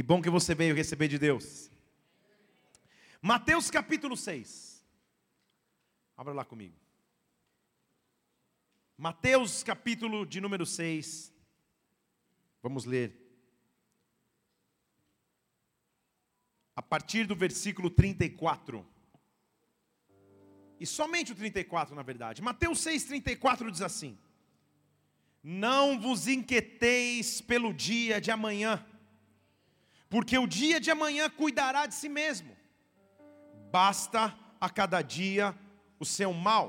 Que 0.00 0.02
bom 0.02 0.22
que 0.22 0.30
você 0.30 0.54
veio 0.54 0.74
receber 0.74 1.08
de 1.08 1.18
Deus. 1.18 1.70
Mateus 3.20 3.70
capítulo 3.70 4.16
6. 4.16 4.82
Abra 6.16 6.32
lá 6.32 6.42
comigo. 6.42 6.74
Mateus 8.96 9.62
capítulo 9.62 10.24
de 10.24 10.40
número 10.40 10.64
6. 10.64 11.30
Vamos 12.62 12.86
ler. 12.86 13.14
A 16.74 16.80
partir 16.80 17.26
do 17.26 17.36
versículo 17.36 17.90
34. 17.90 18.88
E 20.80 20.86
somente 20.86 21.32
o 21.32 21.34
34, 21.34 21.94
na 21.94 22.02
verdade. 22.02 22.40
Mateus 22.40 22.80
6, 22.80 23.04
34 23.04 23.70
diz 23.70 23.82
assim: 23.82 24.18
Não 25.42 26.00
vos 26.00 26.26
inquieteis 26.26 27.42
pelo 27.42 27.74
dia 27.74 28.18
de 28.18 28.30
amanhã, 28.30 28.82
porque 30.10 30.36
o 30.36 30.46
dia 30.46 30.80
de 30.80 30.90
amanhã 30.90 31.30
cuidará 31.30 31.86
de 31.86 31.94
si 31.94 32.08
mesmo. 32.08 32.54
Basta 33.70 34.36
a 34.60 34.68
cada 34.68 35.00
dia 35.00 35.54
o 36.00 36.04
seu 36.04 36.32
mal, 36.32 36.68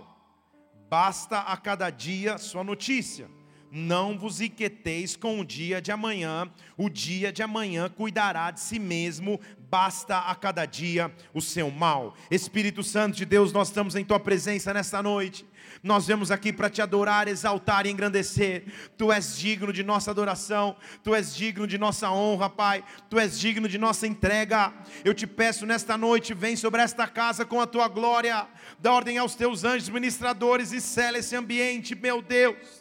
basta 0.88 1.40
a 1.40 1.58
cada 1.58 1.90
dia 1.90 2.38
sua 2.38 2.64
notícia. 2.64 3.28
Não 3.74 4.18
vos 4.18 4.42
inquieteis 4.42 5.16
com 5.16 5.40
o 5.40 5.46
dia 5.46 5.82
de 5.82 5.94
amanhã, 5.94 6.52
o 6.76 6.90
dia 6.90 7.32
de 7.32 7.42
amanhã 7.42 7.88
cuidará 7.88 8.52
de 8.52 8.60
si 8.60 8.78
mesmo, 8.78 9.40
basta 9.70 10.18
a 10.18 10.36
cada 10.36 10.66
dia 10.66 11.10
o 11.34 11.40
seu 11.40 11.72
mal. 11.72 12.14
Espírito 12.30 12.84
Santo 12.84 13.16
de 13.16 13.24
Deus, 13.24 13.54
nós 13.54 13.70
estamos 13.70 13.96
em 13.96 14.04
tua 14.04 14.20
presença 14.20 14.74
nesta 14.74 15.02
noite. 15.02 15.46
Nós 15.82 16.06
vemos 16.06 16.32
aqui 16.32 16.52
para 16.52 16.70
te 16.70 16.82
adorar, 16.82 17.30
exaltar 17.30 17.86
e 17.86 17.90
engrandecer. 17.90 18.66
Tu 18.98 19.10
és 19.10 19.38
digno 19.38 19.72
de 19.72 19.84
nossa 19.84 20.12
adoração, 20.12 20.76
tu 21.02 21.16
és 21.16 21.34
digno 21.34 21.66
de 21.66 21.78
nossa 21.78 22.12
honra, 22.12 22.50
Pai. 22.50 22.84
Tu 23.10 23.18
és 23.18 23.40
digno 23.40 23.70
de 23.70 23.78
nossa 23.78 24.06
entrega. 24.06 24.74
Eu 25.06 25.14
te 25.14 25.26
peço 25.26 25.66
nesta 25.66 25.98
noite, 25.98 26.34
vem 26.34 26.58
sobre 26.58 26.82
esta 26.82 27.08
casa 27.08 27.46
com 27.46 27.62
a 27.62 27.66
tua 27.66 27.88
glória. 27.88 28.46
Dá 28.80 28.92
ordem 28.92 29.18
aos 29.18 29.34
teus 29.34 29.64
anjos 29.64 29.88
ministradores 29.88 30.74
e 30.74 30.82
cela 30.82 31.20
esse 31.20 31.38
ambiente, 31.38 31.96
meu 31.96 32.22
Deus 32.22 32.81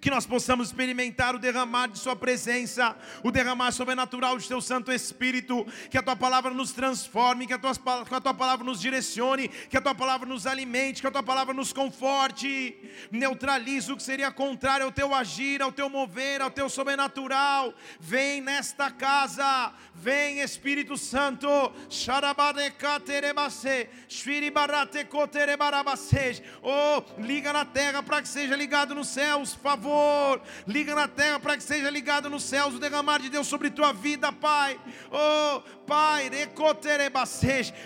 que 0.00 0.10
nós 0.10 0.26
possamos 0.26 0.68
experimentar 0.68 1.34
o 1.34 1.38
derramar 1.38 1.88
de 1.88 1.98
Sua 1.98 2.14
presença, 2.14 2.96
o 3.22 3.30
derramar 3.30 3.72
sobrenatural 3.72 4.36
de 4.38 4.46
Teu 4.46 4.60
Santo 4.60 4.92
Espírito, 4.92 5.66
que 5.90 5.98
a 5.98 6.02
Tua 6.02 6.16
palavra 6.16 6.52
nos 6.52 6.72
transforme, 6.72 7.46
que 7.46 7.52
a 7.52 7.58
Tua, 7.58 7.72
que 8.04 8.14
a 8.14 8.20
tua 8.20 8.34
palavra 8.34 8.64
nos 8.64 8.80
direcione, 8.80 9.48
que 9.48 9.76
a 9.76 9.80
Tua 9.80 9.94
palavra 9.94 10.28
nos 10.28 10.46
alimente, 10.46 11.00
que 11.00 11.06
a 11.06 11.10
Tua 11.10 11.22
palavra 11.22 11.54
nos 11.54 11.72
conforte, 11.72 12.76
neutralize 13.10 13.90
o 13.90 13.96
que 13.96 14.02
seria 14.02 14.30
contrário 14.30 14.86
ao 14.86 14.92
Teu 14.92 15.14
agir, 15.14 15.62
ao 15.62 15.72
Teu 15.72 15.88
mover, 15.88 16.42
ao 16.42 16.50
Teu 16.50 16.68
sobrenatural. 16.68 17.74
Vem 17.98 18.40
nesta 18.40 18.90
casa, 18.90 19.72
vem 19.94 20.40
Espírito 20.40 20.96
Santo, 20.96 21.48
oh, 26.62 27.04
liga 27.22 27.52
na 27.52 27.64
terra 27.64 28.02
para 28.02 28.22
que 28.22 28.28
seja 28.28 28.56
ligado 28.56 28.94
nos 28.94 29.08
céus, 29.08 29.54
favor 29.54 29.85
favor. 29.86 30.40
Liga 30.66 30.94
na 30.94 31.06
terra 31.06 31.38
para 31.38 31.56
que 31.56 31.62
seja 31.62 31.88
ligado 31.88 32.28
nos 32.28 32.42
céus 32.42 32.74
o 32.74 32.78
derramar 32.78 33.20
de 33.20 33.30
Deus 33.30 33.46
sobre 33.46 33.70
tua 33.70 33.92
vida, 33.92 34.32
Pai. 34.32 34.78
Oh, 35.10 35.60
Pai, 35.86 36.28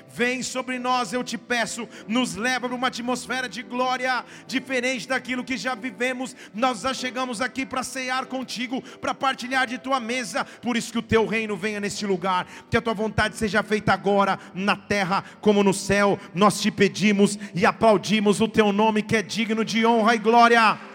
vem 0.08 0.42
sobre 0.42 0.78
nós, 0.78 1.12
eu 1.12 1.22
te 1.22 1.36
peço, 1.36 1.86
nos 2.08 2.34
leva 2.34 2.68
para 2.68 2.74
uma 2.74 2.88
atmosfera 2.88 3.48
de 3.48 3.62
glória 3.62 4.24
diferente 4.46 5.06
daquilo 5.06 5.44
que 5.44 5.56
já 5.56 5.74
vivemos. 5.74 6.34
Nós 6.54 6.80
já 6.80 6.94
chegamos 6.94 7.40
aqui 7.40 7.66
para 7.66 7.82
cear 7.82 8.26
contigo, 8.26 8.80
para 8.98 9.14
partilhar 9.14 9.66
de 9.66 9.76
tua 9.76 10.00
mesa. 10.00 10.44
Por 10.44 10.76
isso 10.76 10.92
que 10.92 10.98
o 10.98 11.02
teu 11.02 11.26
reino 11.26 11.56
venha 11.56 11.80
neste 11.80 12.06
lugar, 12.06 12.46
que 12.70 12.76
a 12.76 12.80
tua 12.80 12.94
vontade 12.94 13.36
seja 13.36 13.62
feita 13.62 13.92
agora 13.92 14.38
na 14.54 14.76
terra 14.76 15.22
como 15.40 15.62
no 15.62 15.74
céu. 15.74 16.18
Nós 16.34 16.60
te 16.60 16.70
pedimos 16.70 17.38
e 17.54 17.66
aplaudimos 17.66 18.40
o 18.40 18.48
teu 18.48 18.72
nome 18.72 19.02
que 19.02 19.16
é 19.16 19.22
digno 19.22 19.64
de 19.64 19.84
honra 19.84 20.14
e 20.14 20.18
glória. 20.18 20.89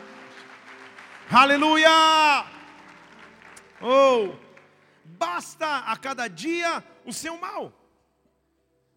Aleluia! 1.29 1.89
Oh, 3.81 4.35
basta 5.03 5.79
a 5.79 5.97
cada 5.97 6.27
dia 6.27 6.83
o 7.03 7.11
seu 7.11 7.37
mal. 7.37 7.73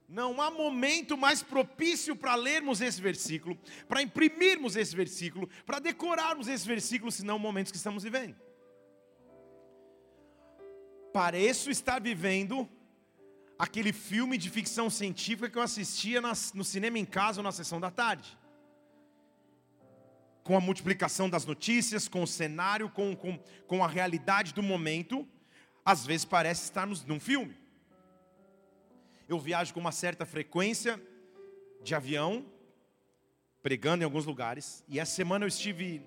Não 0.07 0.41
há 0.41 0.51
momento 0.51 1.17
mais 1.17 1.43
propício 1.43 2.15
para 2.15 2.35
lermos 2.35 2.81
esse 2.81 3.01
versículo, 3.01 3.59
para 3.89 4.03
imprimirmos 4.03 4.77
esse 4.77 4.95
versículo, 4.95 5.49
para 5.65 5.79
decorarmos 5.79 6.49
esse 6.49 6.67
versículo, 6.67 7.11
senão 7.11 7.39
momentos 7.39 7.73
que 7.73 7.79
estamos 7.79 8.03
vivendo. 8.03 8.37
Pareço 11.13 11.71
estar 11.71 12.01
vivendo 12.01 12.69
aquele 13.59 13.93
filme 13.93 14.39
de 14.39 14.51
ficção 14.51 14.89
científica 14.89 15.51
que 15.51 15.59
eu 15.59 15.63
assistia 15.63 16.23
no 16.55 16.65
cinema 16.65 16.99
em 16.99 17.05
casa 17.05 17.41
ou 17.41 17.45
na 17.45 17.53
sessão 17.53 17.81
da 17.81 17.91
tarde 17.91 18.39
com 20.49 20.57
a 20.57 20.61
multiplicação 20.63 21.29
das 21.29 21.45
notícias, 21.45 22.09
com 22.09 22.23
o 22.23 22.27
cenário, 22.27 22.89
com, 22.89 23.15
com, 23.15 23.39
com 23.67 23.85
a 23.85 23.87
realidade 23.87 24.55
do 24.55 24.63
momento, 24.63 25.29
às 25.85 26.07
vezes 26.07 26.25
parece 26.25 26.65
estarmos 26.65 27.05
num 27.05 27.21
filme. 27.21 27.55
Eu 29.29 29.39
viajo 29.39 29.75
com 29.75 29.81
uma 29.81 29.93
certa 29.93 30.25
frequência 30.25 30.99
de 31.83 31.95
avião, 31.95 32.47
pregando 33.63 34.03
em 34.03 34.07
alguns 34.07 34.25
lugares, 34.25 34.83
e 34.89 34.99
essa 34.99 35.15
semana 35.15 35.45
eu 35.45 35.49
estive 35.49 36.01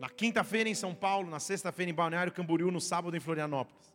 na 0.00 0.08
quinta-feira 0.08 0.66
em 0.66 0.74
São 0.74 0.94
Paulo, 0.94 1.28
na 1.28 1.40
sexta-feira 1.40 1.90
em 1.90 1.94
Balneário 1.94 2.32
Camboriú, 2.32 2.70
no 2.70 2.80
sábado 2.80 3.14
em 3.14 3.20
Florianópolis. 3.20 3.94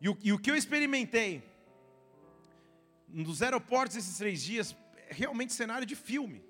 E 0.00 0.08
o, 0.08 0.18
e 0.24 0.32
o 0.32 0.40
que 0.40 0.50
eu 0.50 0.56
experimentei 0.56 1.40
nos 3.06 3.42
aeroportos 3.42 3.96
esses 3.96 4.18
três 4.18 4.42
dias, 4.42 4.74
é 5.08 5.14
realmente 5.14 5.52
cenário 5.52 5.86
de 5.86 5.94
filme 5.94 6.45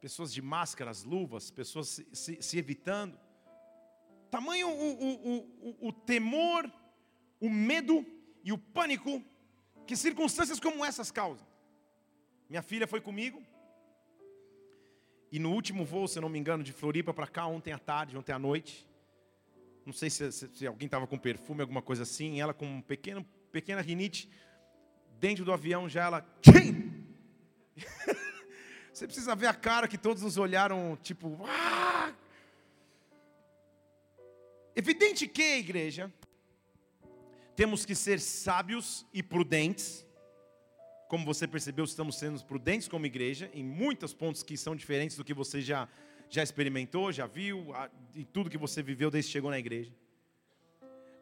pessoas 0.00 0.32
de 0.32 0.40
máscaras, 0.40 1.04
luvas, 1.04 1.50
pessoas 1.50 1.88
se, 1.88 2.06
se, 2.12 2.42
se 2.42 2.58
evitando. 2.58 3.18
Tamanho 4.30 4.68
o, 4.68 4.92
o, 4.92 5.36
o, 5.80 5.88
o 5.88 5.92
temor, 5.92 6.70
o 7.40 7.48
medo 7.48 8.04
e 8.44 8.52
o 8.52 8.58
pânico 8.58 9.22
que 9.86 9.96
circunstâncias 9.96 10.60
como 10.60 10.84
essas 10.84 11.10
causam. 11.10 11.46
Minha 12.48 12.62
filha 12.62 12.86
foi 12.86 13.00
comigo. 13.00 13.42
E 15.30 15.38
no 15.38 15.52
último 15.52 15.84
voo, 15.84 16.08
se 16.08 16.20
não 16.20 16.28
me 16.28 16.38
engano, 16.38 16.62
de 16.62 16.72
Floripa 16.72 17.12
para 17.12 17.26
cá, 17.26 17.46
ontem 17.46 17.72
à 17.72 17.78
tarde, 17.78 18.16
ontem 18.16 18.32
à 18.32 18.38
noite. 18.38 18.88
Não 19.84 19.92
sei 19.92 20.10
se, 20.10 20.30
se, 20.32 20.48
se 20.48 20.66
alguém 20.66 20.86
estava 20.86 21.06
com 21.06 21.18
perfume, 21.18 21.60
alguma 21.60 21.82
coisa 21.82 22.02
assim. 22.02 22.40
Ela 22.40 22.54
com 22.54 22.66
um 22.66 22.82
pequeno, 22.82 23.24
pequena 23.50 23.80
rinite. 23.80 24.30
Dentro 25.18 25.44
do 25.44 25.52
avião 25.52 25.88
já 25.88 26.04
ela. 26.04 26.26
Você 28.98 29.06
precisa 29.06 29.36
ver 29.36 29.46
a 29.46 29.54
cara 29.54 29.86
que 29.86 29.96
todos 29.96 30.24
nos 30.24 30.36
olharam, 30.36 30.98
tipo, 31.00 31.38
ah! 31.46 32.12
Evidente 34.74 35.28
que, 35.28 35.58
igreja, 35.58 36.12
temos 37.54 37.86
que 37.86 37.94
ser 37.94 38.18
sábios 38.18 39.06
e 39.14 39.22
prudentes. 39.22 40.04
Como 41.08 41.24
você 41.24 41.46
percebeu, 41.46 41.84
estamos 41.84 42.18
sendo 42.18 42.44
prudentes 42.44 42.88
como 42.88 43.06
igreja, 43.06 43.48
em 43.54 43.62
muitos 43.62 44.12
pontos 44.12 44.42
que 44.42 44.56
são 44.56 44.74
diferentes 44.74 45.16
do 45.16 45.22
que 45.22 45.32
você 45.32 45.60
já, 45.60 45.88
já 46.28 46.42
experimentou, 46.42 47.12
já 47.12 47.28
viu, 47.28 47.68
e 48.16 48.24
tudo 48.24 48.50
que 48.50 48.58
você 48.58 48.82
viveu 48.82 49.12
desde 49.12 49.28
que 49.28 49.32
chegou 49.32 49.52
na 49.52 49.60
igreja. 49.60 49.94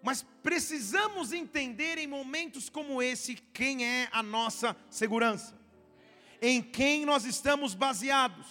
Mas 0.03 0.25
precisamos 0.43 1.31
entender 1.31 1.99
em 1.99 2.07
momentos 2.07 2.71
como 2.71 3.03
esse 3.03 3.35
quem 3.35 3.85
é 3.85 4.09
a 4.13 4.23
nossa 4.23 4.75
segurança 4.89 5.56
em 6.41 6.63
quem 6.63 7.05
nós 7.05 7.25
estamos 7.25 7.75
baseados 7.75 8.47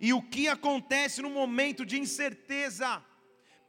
e 0.00 0.12
o 0.12 0.22
que 0.22 0.48
acontece 0.48 1.20
no 1.20 1.30
momento 1.30 1.84
de 1.84 1.98
incerteza. 1.98 3.02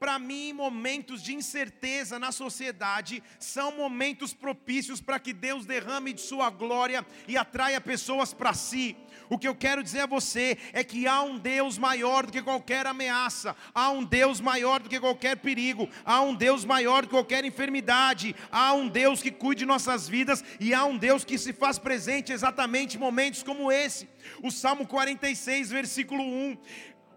Para 0.02 0.18
mim, 0.18 0.52
momentos 0.52 1.22
de 1.22 1.32
incerteza 1.36 2.18
na 2.18 2.32
sociedade 2.32 3.22
são 3.38 3.78
momentos 3.78 4.34
propícios 4.34 5.00
para 5.00 5.20
que 5.20 5.32
Deus 5.32 5.64
derrame 5.64 6.12
de 6.12 6.22
Sua 6.22 6.50
glória 6.50 7.06
e 7.28 7.38
atraia 7.38 7.80
pessoas 7.80 8.34
para 8.34 8.52
si. 8.52 8.98
O 9.30 9.38
que 9.38 9.48
eu 9.48 9.54
quero 9.54 9.84
dizer 9.84 10.00
a 10.00 10.06
você 10.08 10.58
é 10.74 10.84
que 10.84 11.06
há 11.06 11.22
um 11.22 11.38
Deus 11.38 11.78
maior 11.78 12.26
do 12.26 12.32
que 12.32 12.42
qualquer 12.42 12.88
ameaça, 12.88 13.56
há 13.76 13.92
um 13.92 14.04
Deus 14.04 14.42
maior 14.42 14.80
do 14.80 14.90
que 14.90 15.00
qualquer 15.00 15.38
perigo, 15.38 15.88
há 16.04 16.20
um 16.22 16.34
Deus 16.34 16.66
maior 16.66 17.04
do 17.04 17.08
que 17.08 17.14
qualquer 17.14 17.46
enfermidade, 17.46 18.36
há 18.52 18.74
um 18.74 18.88
Deus 18.88 19.22
que 19.22 19.30
cuide 19.30 19.60
de 19.60 19.66
nossas 19.68 20.10
vidas 20.10 20.44
e 20.60 20.74
há 20.74 20.84
um 20.84 20.98
Deus 20.98 21.24
que 21.24 21.38
se 21.38 21.54
faz 21.54 21.78
presente 21.78 22.34
exatamente 22.34 22.98
em 22.98 23.00
momentos 23.00 23.44
como 23.44 23.72
esse. 23.72 24.10
O 24.42 24.50
Salmo 24.50 24.88
46, 24.88 25.70
versículo 25.70 26.24
1 26.24 26.58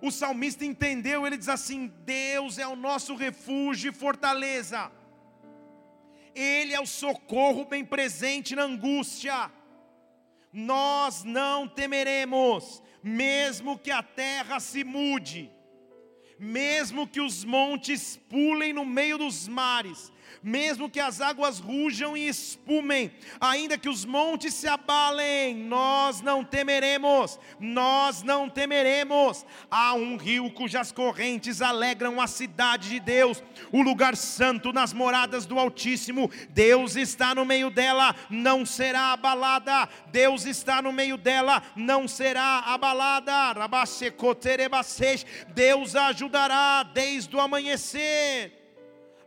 o 0.01 0.11
salmista 0.11 0.65
entendeu, 0.65 1.27
ele 1.27 1.37
diz 1.37 1.49
assim: 1.49 1.93
Deus 2.05 2.59
é 2.59 2.67
o 2.67 2.77
nosso 2.77 3.15
refúgio 3.15 3.91
e 3.91 3.95
fortaleza, 3.95 4.91
Ele 6.35 6.75
é 6.75 6.81
o 6.81 6.87
socorro 6.87 7.65
bem 7.65 7.85
presente 7.85 8.55
na 8.55 8.63
angústia. 8.63 9.51
Nós 10.53 11.25
não 11.25 11.67
temeremos, 11.67 12.83
mesmo 13.03 13.79
que 13.79 13.91
a 13.91 14.03
terra 14.03 14.61
se 14.61 14.85
mude, 14.85 15.51
mesmo 16.39 17.09
que 17.09 17.21
os 17.21 17.45
montes 17.45 18.17
pulem 18.29 18.73
no 18.73 18.85
meio 18.85 19.19
dos 19.19 19.49
mares, 19.49 20.13
mesmo 20.45 20.91
que 20.91 21.01
as 21.01 21.23
águas 21.23 21.59
rujam 21.59 22.15
e 22.15 22.29
espumem, 22.29 23.11
ainda 23.41 23.79
que 23.79 23.89
os 23.89 24.05
montes 24.05 24.53
se 24.53 24.69
abalem, 24.69 25.55
nós 25.55 26.21
não 26.21 26.45
temeremos, 26.45 27.41
nós 27.59 28.23
não 28.23 28.49
temeremos. 28.51 29.47
Há 29.71 29.95
um 29.95 30.19
rio 30.19 30.51
cujas 30.51 30.93
correntes 30.93 31.63
alegram 31.63 32.21
a 32.21 32.27
cidade 32.27 32.91
de 32.91 33.01
Deus, 33.01 33.43
o 33.73 33.81
lugar 33.81 34.17
santo 34.17 34.71
nas 34.71 34.93
moradas 34.93 35.47
do 35.47 35.59
Altíssimo. 35.59 36.31
Deus 36.51 36.95
está 36.95 37.35
no 37.35 37.47
meio 37.47 37.71
dela, 37.71 38.15
não 38.29 38.67
será 38.67 39.13
abalada. 39.13 39.89
Deus 40.09 40.45
está 40.45 40.83
no 40.83 40.93
meio 40.93 41.17
dela, 41.17 41.63
não 41.75 42.07
será 42.07 42.59
abalada. 42.67 43.55
Deus 45.55 45.97
a 45.97 46.09
ajudará 46.09 46.83
desde 46.83 47.35
o 47.35 47.41
amanhecer 47.41 48.64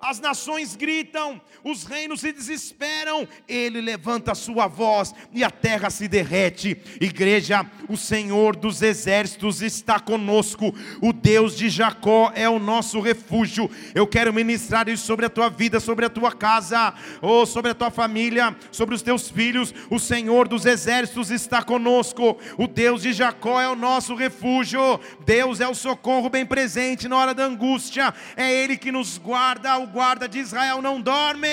as 0.01 0.19
nações 0.19 0.75
gritam, 0.75 1.41
os 1.63 1.83
reinos 1.83 2.21
se 2.21 2.31
desesperam, 2.31 3.27
ele 3.47 3.81
levanta 3.81 4.31
a 4.31 4.35
sua 4.35 4.67
voz 4.67 5.13
e 5.33 5.43
a 5.43 5.49
terra 5.49 5.89
se 5.89 6.07
derrete. 6.07 6.77
Igreja, 7.01 7.65
o 7.89 7.97
Senhor 7.97 8.55
dos 8.55 8.81
exércitos 8.81 9.61
está 9.61 9.99
conosco, 9.99 10.73
o 11.01 11.11
Deus 11.11 11.57
de 11.57 11.69
Jacó 11.69 12.31
é 12.35 12.47
o 12.47 12.59
nosso 12.59 12.99
refúgio. 12.99 13.69
Eu 13.95 14.05
quero 14.07 14.33
ministrar 14.33 14.87
isso 14.87 15.05
sobre 15.05 15.25
a 15.25 15.29
tua 15.29 15.49
vida, 15.49 15.79
sobre 15.79 16.05
a 16.05 16.09
tua 16.09 16.31
casa, 16.31 16.93
ou 17.21 17.45
sobre 17.45 17.71
a 17.71 17.75
tua 17.75 17.89
família, 17.89 18.55
sobre 18.71 18.95
os 18.95 19.01
teus 19.01 19.29
filhos. 19.29 19.73
O 19.89 19.99
Senhor 19.99 20.47
dos 20.47 20.65
exércitos 20.65 21.31
está 21.31 21.63
conosco, 21.63 22.37
o 22.57 22.67
Deus 22.67 23.01
de 23.01 23.13
Jacó 23.13 23.59
é 23.59 23.67
o 23.67 23.75
nosso 23.75 24.15
refúgio. 24.15 24.99
Deus 25.25 25.59
é 25.59 25.67
o 25.67 25.75
socorro 25.75 26.29
bem 26.29 26.45
presente 26.45 27.07
na 27.07 27.17
hora 27.17 27.33
da 27.33 27.45
angústia, 27.45 28.13
é 28.35 28.51
Ele 28.51 28.77
que 28.77 28.91
nos 28.91 29.17
guarda, 29.17 29.86
guarda 29.87 30.27
de 30.27 30.39
Israel 30.39 30.81
não 30.81 31.01
dorme. 31.01 31.47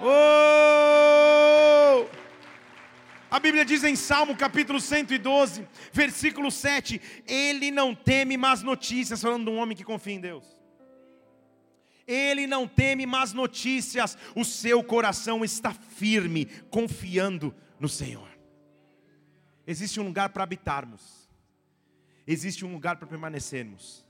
Oh! 0.00 0.98
A 3.30 3.38
Bíblia 3.38 3.64
diz 3.64 3.84
em 3.84 3.94
Salmo 3.94 4.34
capítulo 4.36 4.80
112, 4.80 5.66
versículo 5.92 6.50
7: 6.50 7.00
Ele 7.26 7.70
não 7.70 7.94
teme 7.94 8.36
más 8.36 8.62
notícias, 8.62 9.20
falando 9.20 9.44
de 9.44 9.50
um 9.50 9.58
homem 9.58 9.76
que 9.76 9.84
confia 9.84 10.14
em 10.14 10.20
Deus. 10.20 10.44
Ele 12.06 12.46
não 12.46 12.66
teme 12.66 13.04
más 13.04 13.34
notícias, 13.34 14.16
o 14.34 14.42
seu 14.44 14.82
coração 14.82 15.44
está 15.44 15.74
firme, 15.74 16.46
confiando 16.70 17.54
no 17.78 17.88
Senhor. 17.88 18.28
Existe 19.66 20.00
um 20.00 20.04
lugar 20.04 20.30
para 20.30 20.42
habitarmos, 20.42 21.28
existe 22.26 22.64
um 22.64 22.72
lugar 22.72 22.96
para 22.96 23.06
permanecermos. 23.06 24.07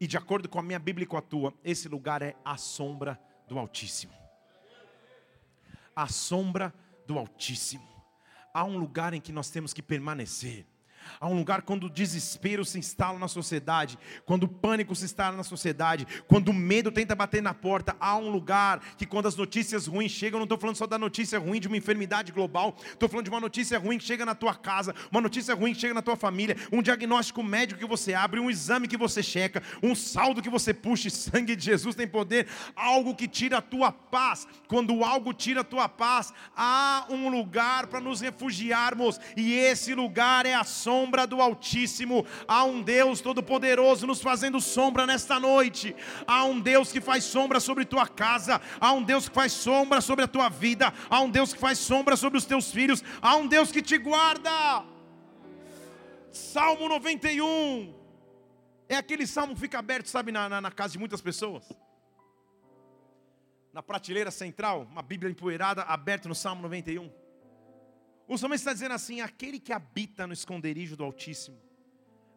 E 0.00 0.06
de 0.06 0.16
acordo 0.16 0.48
com 0.48 0.58
a 0.58 0.62
minha 0.62 0.78
Bíblia 0.78 1.04
e 1.04 1.06
com 1.06 1.16
a 1.16 1.22
tua, 1.22 1.52
esse 1.64 1.88
lugar 1.88 2.22
é 2.22 2.36
a 2.44 2.56
sombra 2.56 3.20
do 3.48 3.58
Altíssimo. 3.58 4.12
A 5.94 6.06
sombra 6.06 6.72
do 7.06 7.18
Altíssimo. 7.18 7.88
Há 8.54 8.64
um 8.64 8.78
lugar 8.78 9.12
em 9.14 9.20
que 9.20 9.32
nós 9.32 9.50
temos 9.50 9.72
que 9.72 9.82
permanecer. 9.82 10.66
Há 11.20 11.28
um 11.28 11.36
lugar 11.36 11.62
quando 11.62 11.84
o 11.84 11.90
desespero 11.90 12.64
se 12.64 12.78
instala 12.78 13.18
na 13.18 13.28
sociedade, 13.28 13.98
quando 14.24 14.44
o 14.44 14.48
pânico 14.48 14.94
se 14.94 15.04
instala 15.04 15.36
na 15.36 15.42
sociedade, 15.42 16.06
quando 16.26 16.48
o 16.48 16.54
medo 16.54 16.90
tenta 16.92 17.14
bater 17.14 17.42
na 17.42 17.54
porta. 17.54 17.96
Há 17.98 18.16
um 18.16 18.30
lugar 18.30 18.80
que, 18.96 19.06
quando 19.06 19.26
as 19.26 19.36
notícias 19.36 19.86
ruins 19.86 20.12
chegam, 20.12 20.38
não 20.38 20.44
estou 20.44 20.58
falando 20.58 20.76
só 20.76 20.86
da 20.86 20.98
notícia 20.98 21.38
ruim 21.38 21.60
de 21.60 21.68
uma 21.68 21.76
enfermidade 21.76 22.32
global, 22.32 22.76
estou 22.92 23.08
falando 23.08 23.24
de 23.24 23.30
uma 23.30 23.40
notícia 23.40 23.78
ruim 23.78 23.98
que 23.98 24.04
chega 24.04 24.24
na 24.24 24.34
tua 24.34 24.54
casa, 24.54 24.94
uma 25.10 25.20
notícia 25.20 25.54
ruim 25.54 25.72
que 25.72 25.80
chega 25.80 25.94
na 25.94 26.02
tua 26.02 26.16
família, 26.16 26.56
um 26.72 26.82
diagnóstico 26.82 27.42
médico 27.42 27.80
que 27.80 27.86
você 27.86 28.14
abre, 28.14 28.40
um 28.40 28.50
exame 28.50 28.88
que 28.88 28.96
você 28.96 29.22
checa, 29.22 29.62
um 29.82 29.94
saldo 29.94 30.42
que 30.42 30.50
você 30.50 30.74
puxa, 30.74 31.08
sangue 31.10 31.56
de 31.56 31.64
Jesus 31.64 31.94
tem 31.94 32.06
poder, 32.06 32.46
algo 32.74 33.14
que 33.14 33.28
tira 33.28 33.58
a 33.58 33.62
tua 33.62 33.90
paz. 33.90 34.46
Quando 34.66 35.04
algo 35.04 35.32
tira 35.32 35.60
a 35.60 35.64
tua 35.64 35.88
paz, 35.88 36.32
há 36.56 37.06
um 37.08 37.28
lugar 37.28 37.86
para 37.86 38.00
nos 38.00 38.20
refugiarmos, 38.20 39.20
e 39.36 39.54
esse 39.54 39.94
lugar 39.94 40.44
é 40.46 40.54
a 40.54 40.64
sombra 40.64 40.97
sombra 40.98 41.26
do 41.26 41.40
Altíssimo. 41.40 42.26
Há 42.46 42.64
um 42.64 42.82
Deus 42.82 43.20
Todo-Poderoso 43.20 44.06
nos 44.06 44.20
fazendo 44.20 44.60
sombra 44.60 45.06
nesta 45.06 45.38
noite. 45.38 45.94
Há 46.26 46.44
um 46.44 46.60
Deus 46.60 46.90
que 46.90 47.00
faz 47.00 47.22
sombra 47.22 47.60
sobre 47.60 47.84
tua 47.84 48.06
casa. 48.08 48.60
Há 48.80 48.92
um 48.92 49.02
Deus 49.02 49.28
que 49.28 49.34
faz 49.34 49.52
sombra 49.52 50.00
sobre 50.00 50.24
a 50.24 50.28
tua 50.28 50.48
vida. 50.48 50.92
Há 51.08 51.20
um 51.20 51.30
Deus 51.30 51.52
que 51.52 51.60
faz 51.60 51.78
sombra 51.78 52.16
sobre 52.16 52.36
os 52.36 52.44
teus 52.44 52.72
filhos. 52.72 53.04
Há 53.22 53.36
um 53.36 53.46
Deus 53.46 53.70
que 53.70 53.80
te 53.80 53.96
guarda. 53.96 54.50
Salmo 56.32 56.88
91. 56.88 57.94
É 58.88 58.96
aquele 58.96 59.26
salmo 59.26 59.54
que 59.54 59.60
fica 59.60 59.78
aberto, 59.78 60.06
sabe, 60.06 60.32
na, 60.32 60.48
na, 60.48 60.60
na 60.60 60.70
casa 60.72 60.94
de 60.94 60.98
muitas 60.98 61.20
pessoas. 61.20 61.64
Na 63.72 63.82
prateleira 63.82 64.32
central, 64.32 64.88
uma 64.90 65.02
Bíblia 65.02 65.30
empoeirada, 65.30 65.82
aberta 65.82 66.28
no 66.28 66.34
Salmo 66.34 66.62
91. 66.62 67.27
O 68.28 68.36
salmista 68.36 68.70
está 68.70 68.72
dizendo 68.74 68.92
assim: 68.92 69.20
aquele 69.22 69.58
que 69.58 69.72
habita 69.72 70.26
no 70.26 70.34
esconderijo 70.34 70.94
do 70.94 71.02
Altíssimo, 71.02 71.58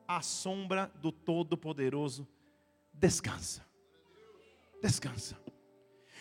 a 0.07 0.21
sombra 0.21 0.89
do 0.95 1.11
Todo-Poderoso, 1.11 2.25
descansa. 2.93 3.65
Descansa. 4.81 5.37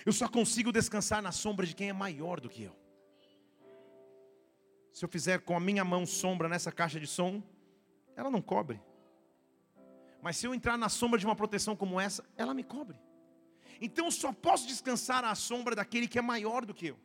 Eu 0.05 0.12
só 0.12 0.28
consigo 0.28 0.72
descansar 0.72 1.22
na 1.22 1.31
sombra 1.31 1.64
de 1.64 1.75
quem 1.75 1.88
é 1.88 1.93
maior 1.93 2.40
do 2.40 2.49
que 2.49 2.64
eu. 2.64 2.76
Se 4.93 5.05
eu 5.05 5.08
fizer 5.08 5.40
com 5.40 5.56
a 5.56 5.61
minha 5.61 5.84
mão 5.84 6.05
sombra 6.05 6.49
nessa 6.49 6.73
caixa 6.73 6.99
de 6.99 7.06
som, 7.06 7.43
ela 8.16 8.31
não 8.31 8.43
cobre. 8.43 8.81
Mas 10.20 10.37
se 10.37 10.46
eu 10.46 10.55
entrar 10.55 10.76
na 10.76 10.88
sombra 10.88 11.19
de 11.19 11.25
uma 11.25 11.37
proteção 11.37 11.76
como 11.76 12.00
essa, 12.00 12.25
ela 12.37 12.52
me 12.52 12.64
cobre. 12.64 12.99
Então 13.81 14.06
eu 14.06 14.11
só 14.11 14.32
posso 14.32 14.66
descansar 14.66 15.25
à 15.25 15.34
sombra 15.34 15.76
daquele 15.76 16.08
que 16.08 16.19
é 16.19 16.23
maior 16.23 16.66
do 16.66 16.75
que 16.75 16.88
eu. 16.88 16.99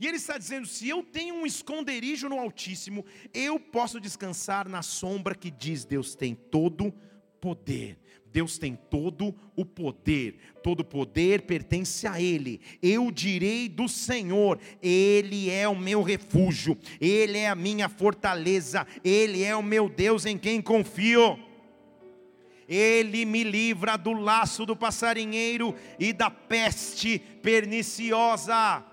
E 0.00 0.06
ele 0.06 0.16
está 0.16 0.38
dizendo: 0.38 0.66
se 0.66 0.88
eu 0.88 1.02
tenho 1.02 1.34
um 1.34 1.46
esconderijo 1.46 2.28
no 2.28 2.38
Altíssimo, 2.38 3.04
eu 3.32 3.58
posso 3.58 4.00
descansar 4.00 4.68
na 4.68 4.82
sombra 4.82 5.34
que 5.34 5.50
diz: 5.50 5.84
Deus 5.84 6.14
tem 6.14 6.34
todo 6.34 6.92
poder. 7.40 7.98
Deus 8.32 8.58
tem 8.58 8.76
todo 8.90 9.34
o 9.56 9.64
poder, 9.64 10.36
todo 10.62 10.84
poder 10.84 11.42
pertence 11.42 12.06
a 12.06 12.20
Ele. 12.20 12.60
Eu 12.82 13.10
direi 13.10 13.66
do 13.66 13.88
Senhor: 13.88 14.58
Ele 14.82 15.48
é 15.48 15.66
o 15.66 15.74
meu 15.74 16.02
refúgio, 16.02 16.76
Ele 17.00 17.38
é 17.38 17.48
a 17.48 17.54
minha 17.54 17.88
fortaleza, 17.88 18.86
Ele 19.02 19.42
é 19.42 19.56
o 19.56 19.62
meu 19.62 19.88
Deus 19.88 20.26
em 20.26 20.36
quem 20.36 20.60
confio. 20.60 21.38
Ele 22.68 23.24
me 23.24 23.42
livra 23.42 23.96
do 23.96 24.12
laço 24.12 24.66
do 24.66 24.76
passarinheiro 24.76 25.74
e 25.98 26.12
da 26.12 26.28
peste 26.28 27.18
perniciosa 27.18 28.84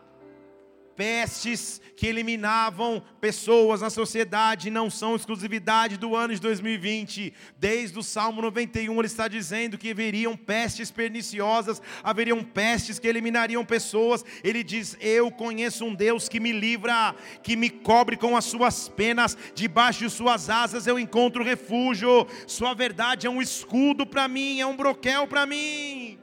pestes 0.95 1.81
que 1.95 2.07
eliminavam 2.07 3.03
pessoas 3.21 3.81
na 3.81 3.89
sociedade 3.89 4.69
não 4.69 4.89
são 4.89 5.15
exclusividade 5.15 5.97
do 5.97 6.15
ano 6.15 6.33
de 6.33 6.41
2020. 6.41 7.33
Desde 7.57 7.97
o 7.97 8.03
Salmo 8.03 8.41
91 8.41 8.93
ele 8.93 9.07
está 9.07 9.27
dizendo 9.27 9.77
que 9.77 9.91
haveriam 9.91 10.35
pestes 10.35 10.91
perniciosas, 10.91 11.81
haveriam 12.03 12.43
pestes 12.43 12.99
que 12.99 13.07
eliminariam 13.07 13.63
pessoas. 13.63 14.25
Ele 14.43 14.63
diz: 14.63 14.97
Eu 14.99 15.31
conheço 15.31 15.85
um 15.85 15.93
Deus 15.93 16.27
que 16.27 16.39
me 16.39 16.51
livra, 16.51 17.15
que 17.41 17.55
me 17.55 17.69
cobre 17.69 18.17
com 18.17 18.35
as 18.35 18.45
suas 18.45 18.89
penas, 18.89 19.37
debaixo 19.53 19.99
de 19.99 20.09
suas 20.09 20.49
asas 20.49 20.87
eu 20.87 20.99
encontro 20.99 21.43
refúgio. 21.43 22.27
Sua 22.47 22.73
verdade 22.73 23.27
é 23.27 23.29
um 23.29 23.41
escudo 23.41 24.05
para 24.05 24.27
mim, 24.27 24.59
é 24.59 24.65
um 24.65 24.75
broquel 24.75 25.27
para 25.27 25.45
mim. 25.45 26.22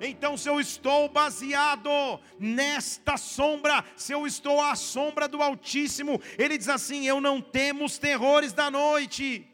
Então, 0.00 0.34
se 0.34 0.48
eu 0.48 0.58
estou 0.58 1.10
baseado 1.10 1.90
nesta 2.38 3.18
sombra, 3.18 3.84
se 3.94 4.12
eu 4.12 4.26
estou 4.26 4.58
à 4.58 4.74
sombra 4.74 5.28
do 5.28 5.42
Altíssimo, 5.42 6.18
ele 6.38 6.56
diz 6.56 6.70
assim: 6.70 7.06
Eu 7.06 7.20
não 7.20 7.38
temo 7.38 7.84
os 7.84 7.98
terrores 7.98 8.54
da 8.54 8.70
noite, 8.70 9.46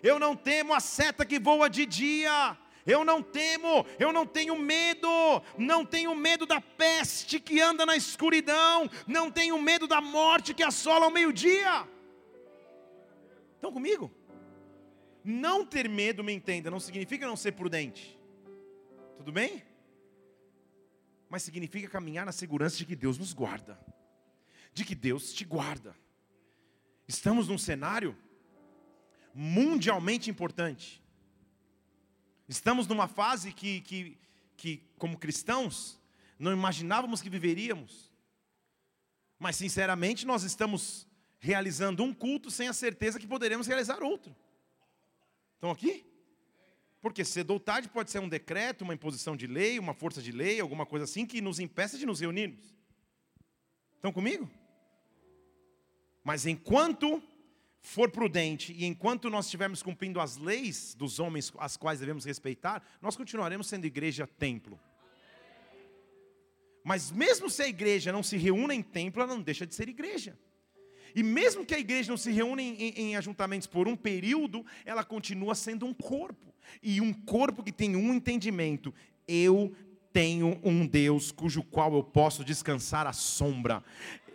eu 0.00 0.20
não 0.20 0.36
temo 0.36 0.72
a 0.72 0.78
seta 0.78 1.26
que 1.26 1.40
voa 1.40 1.68
de 1.68 1.84
dia. 1.86 2.56
Eu 2.86 3.04
não 3.04 3.22
temo, 3.22 3.84
eu 3.98 4.10
não 4.10 4.24
tenho 4.24 4.58
medo, 4.58 5.08
não 5.58 5.84
tenho 5.84 6.14
medo 6.14 6.46
da 6.46 6.60
peste 6.60 7.38
que 7.38 7.60
anda 7.60 7.84
na 7.84 7.94
escuridão, 7.94 8.88
não 9.06 9.30
tenho 9.30 9.60
medo 9.60 9.86
da 9.86 10.00
morte 10.00 10.54
que 10.54 10.62
assola 10.62 11.04
ao 11.04 11.10
meio-dia. 11.10 11.86
Estão 13.56 13.70
comigo? 13.70 14.10
Não 15.22 15.66
ter 15.66 15.88
medo, 15.90 16.24
me 16.24 16.32
entenda, 16.32 16.70
não 16.70 16.80
significa 16.80 17.26
não 17.26 17.36
ser 17.36 17.52
prudente. 17.52 18.18
Tudo 19.18 19.30
bem? 19.30 19.62
Mas 21.30 21.44
significa 21.44 21.88
caminhar 21.88 22.26
na 22.26 22.32
segurança 22.32 22.76
de 22.76 22.84
que 22.84 22.96
Deus 22.96 23.16
nos 23.16 23.32
guarda, 23.32 23.78
de 24.74 24.84
que 24.84 24.96
Deus 24.96 25.32
te 25.32 25.44
guarda. 25.44 25.96
Estamos 27.06 27.46
num 27.46 27.56
cenário 27.56 28.18
mundialmente 29.32 30.28
importante. 30.28 31.00
Estamos 32.48 32.88
numa 32.88 33.06
fase 33.06 33.52
que, 33.52 33.80
que, 33.82 34.18
que, 34.56 34.82
como 34.98 35.16
cristãos, 35.16 36.00
não 36.36 36.52
imaginávamos 36.52 37.22
que 37.22 37.30
viveríamos. 37.30 38.12
Mas, 39.38 39.54
sinceramente, 39.54 40.26
nós 40.26 40.42
estamos 40.42 41.06
realizando 41.38 42.02
um 42.02 42.12
culto 42.12 42.50
sem 42.50 42.66
a 42.66 42.72
certeza 42.72 43.20
que 43.20 43.26
poderemos 43.26 43.68
realizar 43.68 44.02
outro. 44.02 44.36
Estão 45.54 45.70
aqui? 45.70 46.04
Porque 47.00 47.24
cedo 47.24 47.52
ou 47.52 47.60
tarde 47.60 47.88
pode 47.88 48.10
ser 48.10 48.18
um 48.18 48.28
decreto, 48.28 48.82
uma 48.82 48.94
imposição 48.94 49.34
de 49.34 49.46
lei, 49.46 49.78
uma 49.78 49.94
força 49.94 50.20
de 50.20 50.32
lei, 50.32 50.60
alguma 50.60 50.84
coisa 50.84 51.04
assim 51.04 51.24
que 51.24 51.40
nos 51.40 51.58
impeça 51.58 51.96
de 51.96 52.04
nos 52.04 52.20
reunirmos. 52.20 52.74
Estão 53.94 54.12
comigo? 54.12 54.50
Mas 56.22 56.44
enquanto 56.44 57.22
for 57.80 58.10
prudente 58.10 58.72
e 58.72 58.84
enquanto 58.84 59.30
nós 59.30 59.46
estivermos 59.46 59.82
cumprindo 59.82 60.20
as 60.20 60.36
leis 60.36 60.94
dos 60.94 61.18
homens 61.18 61.50
as 61.58 61.76
quais 61.76 62.00
devemos 62.00 62.24
respeitar, 62.24 62.82
nós 63.00 63.16
continuaremos 63.16 63.66
sendo 63.66 63.86
igreja 63.86 64.26
templo. 64.26 64.78
Mas 66.84 67.10
mesmo 67.10 67.48
se 67.48 67.62
a 67.62 67.68
igreja 67.68 68.12
não 68.12 68.22
se 68.22 68.36
reúne 68.36 68.74
em 68.74 68.82
templo, 68.82 69.22
ela 69.22 69.34
não 69.34 69.42
deixa 69.42 69.66
de 69.66 69.74
ser 69.74 69.88
igreja. 69.88 70.38
E 71.14 71.22
mesmo 71.22 71.64
que 71.64 71.74
a 71.74 71.78
igreja 71.78 72.10
não 72.10 72.16
se 72.16 72.30
reúne 72.30 72.62
em, 72.62 72.82
em, 72.82 72.92
em, 72.96 73.16
ajuntamentos 73.16 73.66
por 73.66 73.88
um 73.88 73.96
período, 73.96 74.64
ela 74.84 75.04
continua 75.04 75.54
sendo 75.54 75.86
um 75.86 75.94
corpo. 75.94 76.54
E 76.82 77.00
um 77.00 77.12
corpo 77.12 77.62
que 77.62 77.72
tem 77.72 77.96
um 77.96 78.12
entendimento. 78.14 78.94
Eu 79.26 79.72
tenho 80.12 80.58
um 80.62 80.86
Deus 80.86 81.30
cujo 81.30 81.62
qual 81.62 81.94
eu 81.94 82.02
posso 82.02 82.44
descansar 82.44 83.06
à 83.06 83.12
sombra 83.12 83.82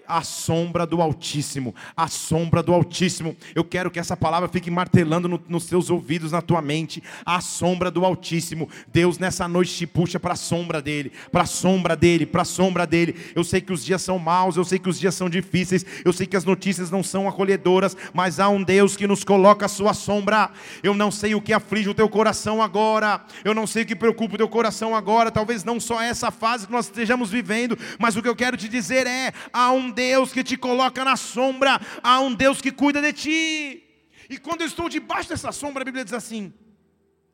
a 0.07 0.23
sombra 0.23 0.85
do 0.85 1.01
Altíssimo, 1.01 1.73
a 1.95 2.07
sombra 2.07 2.61
do 2.61 2.73
Altíssimo. 2.73 3.35
Eu 3.53 3.63
quero 3.63 3.91
que 3.91 3.99
essa 3.99 4.15
palavra 4.15 4.47
fique 4.49 4.69
martelando 4.71 5.27
no, 5.27 5.41
nos 5.47 5.63
seus 5.63 5.89
ouvidos, 5.89 6.31
na 6.31 6.41
tua 6.41 6.61
mente, 6.61 7.01
a 7.25 7.41
sombra 7.41 7.89
do 7.89 8.05
Altíssimo. 8.05 8.69
Deus 8.87 9.17
nessa 9.17 9.47
noite 9.47 9.75
te 9.75 9.87
puxa 9.87 10.19
para 10.19 10.33
a 10.33 10.37
sombra 10.37 10.81
dele, 10.81 11.11
para 11.31 11.43
a 11.43 11.45
sombra 11.45 11.95
dele, 11.95 12.25
para 12.25 12.41
a 12.43 12.45
sombra 12.45 12.85
dele. 12.85 13.15
Eu 13.35 13.43
sei 13.43 13.61
que 13.61 13.73
os 13.73 13.83
dias 13.83 14.01
são 14.01 14.17
maus, 14.19 14.57
eu 14.57 14.63
sei 14.63 14.79
que 14.79 14.89
os 14.89 14.99
dias 14.99 15.15
são 15.15 15.29
difíceis, 15.29 15.85
eu 16.03 16.13
sei 16.13 16.25
que 16.25 16.37
as 16.37 16.45
notícias 16.45 16.91
não 16.91 17.03
são 17.03 17.27
acolhedoras, 17.27 17.95
mas 18.13 18.39
há 18.39 18.49
um 18.49 18.63
Deus 18.63 18.95
que 18.95 19.07
nos 19.07 19.23
coloca 19.23 19.65
a 19.65 19.69
sua 19.69 19.93
sombra. 19.93 20.49
Eu 20.83 20.93
não 20.93 21.11
sei 21.11 21.35
o 21.35 21.41
que 21.41 21.53
aflige 21.53 21.89
o 21.89 21.93
teu 21.93 22.09
coração 22.09 22.61
agora, 22.61 23.21
eu 23.43 23.53
não 23.53 23.67
sei 23.67 23.83
o 23.83 23.85
que 23.85 23.95
preocupa 23.95 24.35
o 24.35 24.37
teu 24.37 24.49
coração 24.49 24.95
agora, 24.95 25.31
talvez 25.31 25.63
não 25.63 25.79
só 25.79 26.01
essa 26.01 26.31
fase 26.31 26.67
que 26.67 26.71
nós 26.71 26.85
estejamos 26.85 27.29
vivendo, 27.29 27.77
mas 27.99 28.15
o 28.15 28.21
que 28.21 28.29
eu 28.29 28.35
quero 28.35 28.57
te 28.57 28.67
dizer 28.67 29.07
é: 29.07 29.33
há 29.51 29.71
um 29.71 29.91
Deus 29.95 30.33
que 30.33 30.43
te 30.43 30.57
coloca 30.57 31.03
na 31.05 31.15
sombra, 31.15 31.79
há 32.03 32.19
um 32.19 32.33
Deus 32.33 32.61
que 32.61 32.71
cuida 32.71 33.01
de 33.01 33.13
ti. 33.13 33.83
E 34.29 34.37
quando 34.37 34.61
eu 34.61 34.67
estou 34.67 34.89
debaixo 34.89 35.29
dessa 35.29 35.51
sombra, 35.51 35.81
a 35.81 35.85
Bíblia 35.85 36.03
diz 36.03 36.13
assim, 36.13 36.53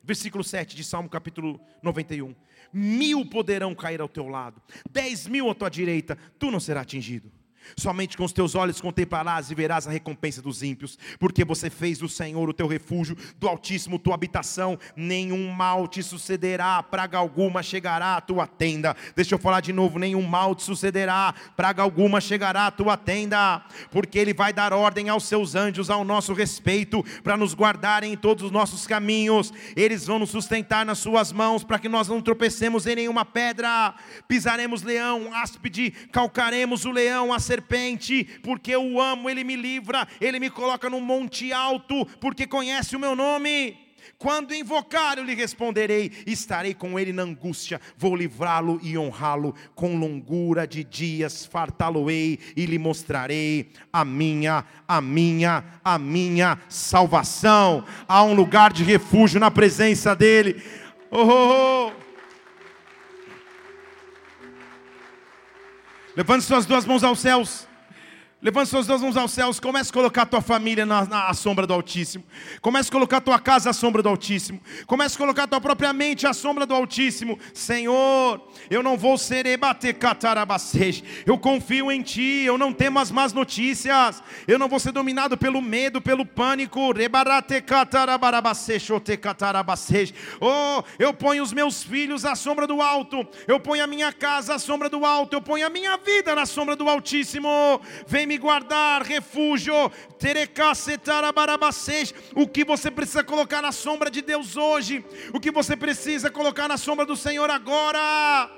versículo 0.02 0.44
7 0.44 0.76
de 0.76 0.84
Salmo 0.84 1.08
capítulo 1.08 1.60
91: 1.82 2.34
Mil 2.72 3.26
poderão 3.26 3.74
cair 3.74 4.00
ao 4.00 4.08
teu 4.08 4.28
lado, 4.28 4.62
dez 4.90 5.26
mil 5.26 5.50
à 5.50 5.54
tua 5.54 5.68
direita, 5.68 6.16
tu 6.38 6.50
não 6.50 6.60
serás 6.60 6.84
atingido. 6.84 7.30
Somente 7.76 8.16
com 8.16 8.24
os 8.24 8.32
teus 8.32 8.54
olhos 8.54 8.80
contemplarás 8.80 9.50
e 9.50 9.54
verás 9.54 9.86
a 9.86 9.90
recompensa 9.90 10.42
dos 10.42 10.62
ímpios, 10.62 10.98
porque 11.18 11.44
você 11.44 11.70
fez 11.70 11.98
do 11.98 12.08
Senhor 12.08 12.48
o 12.48 12.52
teu 12.52 12.66
refúgio, 12.66 13.16
do 13.38 13.48
Altíssimo 13.48 13.98
tua 13.98 14.14
habitação, 14.14 14.78
nenhum 14.96 15.50
mal 15.50 15.88
te 15.88 16.02
sucederá, 16.02 16.82
praga 16.82 17.18
alguma 17.18 17.62
chegará 17.62 18.16
à 18.16 18.20
tua 18.20 18.46
tenda. 18.46 18.96
Deixa 19.14 19.34
eu 19.34 19.38
falar 19.38 19.60
de 19.60 19.72
novo: 19.72 19.98
nenhum 19.98 20.22
mal 20.22 20.54
te 20.54 20.62
sucederá, 20.62 21.34
praga 21.56 21.82
alguma 21.82 22.20
chegará 22.20 22.66
à 22.66 22.70
tua 22.70 22.96
tenda, 22.96 23.62
porque 23.90 24.18
Ele 24.18 24.34
vai 24.34 24.52
dar 24.52 24.72
ordem 24.72 25.08
aos 25.08 25.24
seus 25.24 25.54
anjos 25.54 25.90
ao 25.90 26.04
nosso 26.04 26.32
respeito, 26.32 27.04
para 27.22 27.36
nos 27.36 27.54
guardarem 27.54 28.12
em 28.12 28.16
todos 28.16 28.44
os 28.44 28.50
nossos 28.50 28.86
caminhos, 28.86 29.52
eles 29.76 30.06
vão 30.06 30.18
nos 30.18 30.30
sustentar 30.30 30.84
nas 30.84 30.98
suas 30.98 31.32
mãos, 31.32 31.64
para 31.64 31.78
que 31.78 31.88
nós 31.88 32.08
não 32.08 32.20
tropecemos 32.20 32.86
em 32.86 32.96
nenhuma 32.96 33.24
pedra, 33.24 33.94
pisaremos 34.28 34.82
leão, 34.82 35.34
áspide, 35.34 35.90
calcaremos 36.10 36.84
o 36.84 36.90
leão, 36.90 37.32
a 37.32 37.38
serpente, 37.52 38.24
porque 38.42 38.70
eu 38.70 38.82
o 38.82 39.00
amo, 39.00 39.28
ele 39.28 39.44
me 39.44 39.56
livra, 39.56 40.08
ele 40.20 40.40
me 40.40 40.48
coloca 40.48 40.88
num 40.88 41.00
monte 41.00 41.52
alto, 41.52 42.06
porque 42.18 42.46
conhece 42.46 42.96
o 42.96 43.00
meu 43.00 43.14
nome. 43.14 43.76
Quando 44.18 44.54
invocar, 44.54 45.18
eu 45.18 45.24
lhe 45.24 45.34
responderei, 45.34 46.10
estarei 46.26 46.74
com 46.74 46.98
ele 46.98 47.12
na 47.12 47.22
angústia, 47.22 47.80
vou 47.96 48.16
livrá-lo 48.16 48.80
e 48.82 48.96
honrá-lo, 48.96 49.54
com 49.74 49.98
longura 49.98 50.66
de 50.66 50.82
dias 50.82 51.44
fartá-lo-ei 51.44 52.38
e 52.56 52.64
lhe 52.64 52.78
mostrarei 52.78 53.70
a 53.92 54.04
minha, 54.04 54.64
a 54.88 55.00
minha, 55.00 55.64
a 55.84 55.98
minha 55.98 56.58
salvação. 56.68 57.84
Há 58.08 58.22
um 58.22 58.34
lugar 58.34 58.72
de 58.72 58.82
refúgio 58.82 59.38
na 59.38 59.50
presença 59.50 60.16
dele. 60.16 60.62
Oh, 61.10 61.18
oh, 61.18 61.92
oh. 61.98 62.01
Levante 66.14 66.44
suas 66.44 66.66
duas 66.66 66.84
mãos 66.84 67.02
aos 67.02 67.20
céus. 67.20 67.66
Levante 68.42 68.70
suas 68.70 68.88
duas 68.88 69.00
mãos 69.00 69.16
aos 69.16 69.30
céus, 69.30 69.60
comece 69.60 69.90
a 69.90 69.92
colocar 69.92 70.22
a 70.22 70.26
tua 70.26 70.40
família 70.40 70.84
na, 70.84 71.04
na 71.04 71.32
sombra 71.32 71.64
do 71.64 71.72
Altíssimo. 71.72 72.24
Comece 72.60 72.88
a 72.88 72.92
colocar 72.92 73.18
a 73.18 73.20
tua 73.20 73.38
casa 73.38 73.70
à 73.70 73.72
sombra 73.72 74.02
do 74.02 74.08
Altíssimo. 74.08 74.60
Comece 74.84 75.14
a 75.14 75.18
colocar 75.18 75.44
a 75.44 75.46
tua 75.46 75.60
própria 75.60 75.92
mente 75.92 76.26
à 76.26 76.32
sombra 76.32 76.66
do 76.66 76.74
Altíssimo. 76.74 77.38
Senhor, 77.54 78.44
eu 78.68 78.82
não 78.82 78.96
vou 78.96 79.16
ser 79.16 79.46
ebatecatarabacej. 79.46 81.04
Eu 81.24 81.38
confio 81.38 81.92
em 81.92 82.02
Ti, 82.02 82.42
eu 82.44 82.58
não 82.58 82.72
temo 82.72 82.98
as 82.98 83.12
más 83.12 83.32
notícias. 83.32 84.20
Eu 84.48 84.58
não 84.58 84.68
vou 84.68 84.80
ser 84.80 84.90
dominado 84.90 85.38
pelo 85.38 85.62
medo, 85.62 86.02
pelo 86.02 86.26
pânico. 86.26 86.92
Oh, 90.40 90.82
eu 90.98 91.14
ponho 91.14 91.44
os 91.44 91.52
meus 91.52 91.84
filhos 91.84 92.24
à 92.24 92.34
sombra 92.34 92.66
do 92.66 92.82
alto. 92.82 93.24
Eu 93.46 93.60
ponho 93.60 93.84
a 93.84 93.86
minha 93.86 94.12
casa 94.12 94.56
à 94.56 94.58
sombra 94.58 94.88
do 94.88 95.06
alto. 95.06 95.32
Eu 95.32 95.40
ponho 95.40 95.64
a 95.64 95.70
minha 95.70 95.96
vida 95.96 96.34
na 96.34 96.44
sombra 96.44 96.74
do 96.74 96.88
Altíssimo. 96.88 97.48
Vem 98.04 98.31
me 98.32 98.38
guardar, 98.38 99.02
refúgio, 99.02 99.74
o 102.34 102.48
que 102.48 102.64
você 102.64 102.90
precisa 102.90 103.22
colocar 103.22 103.60
na 103.60 103.72
sombra 103.72 104.10
de 104.10 104.22
Deus 104.22 104.56
hoje, 104.56 105.04
o 105.34 105.38
que 105.38 105.50
você 105.50 105.76
precisa 105.76 106.30
colocar 106.30 106.66
na 106.66 106.78
sombra 106.78 107.04
do 107.04 107.14
Senhor 107.14 107.50
agora. 107.50 108.50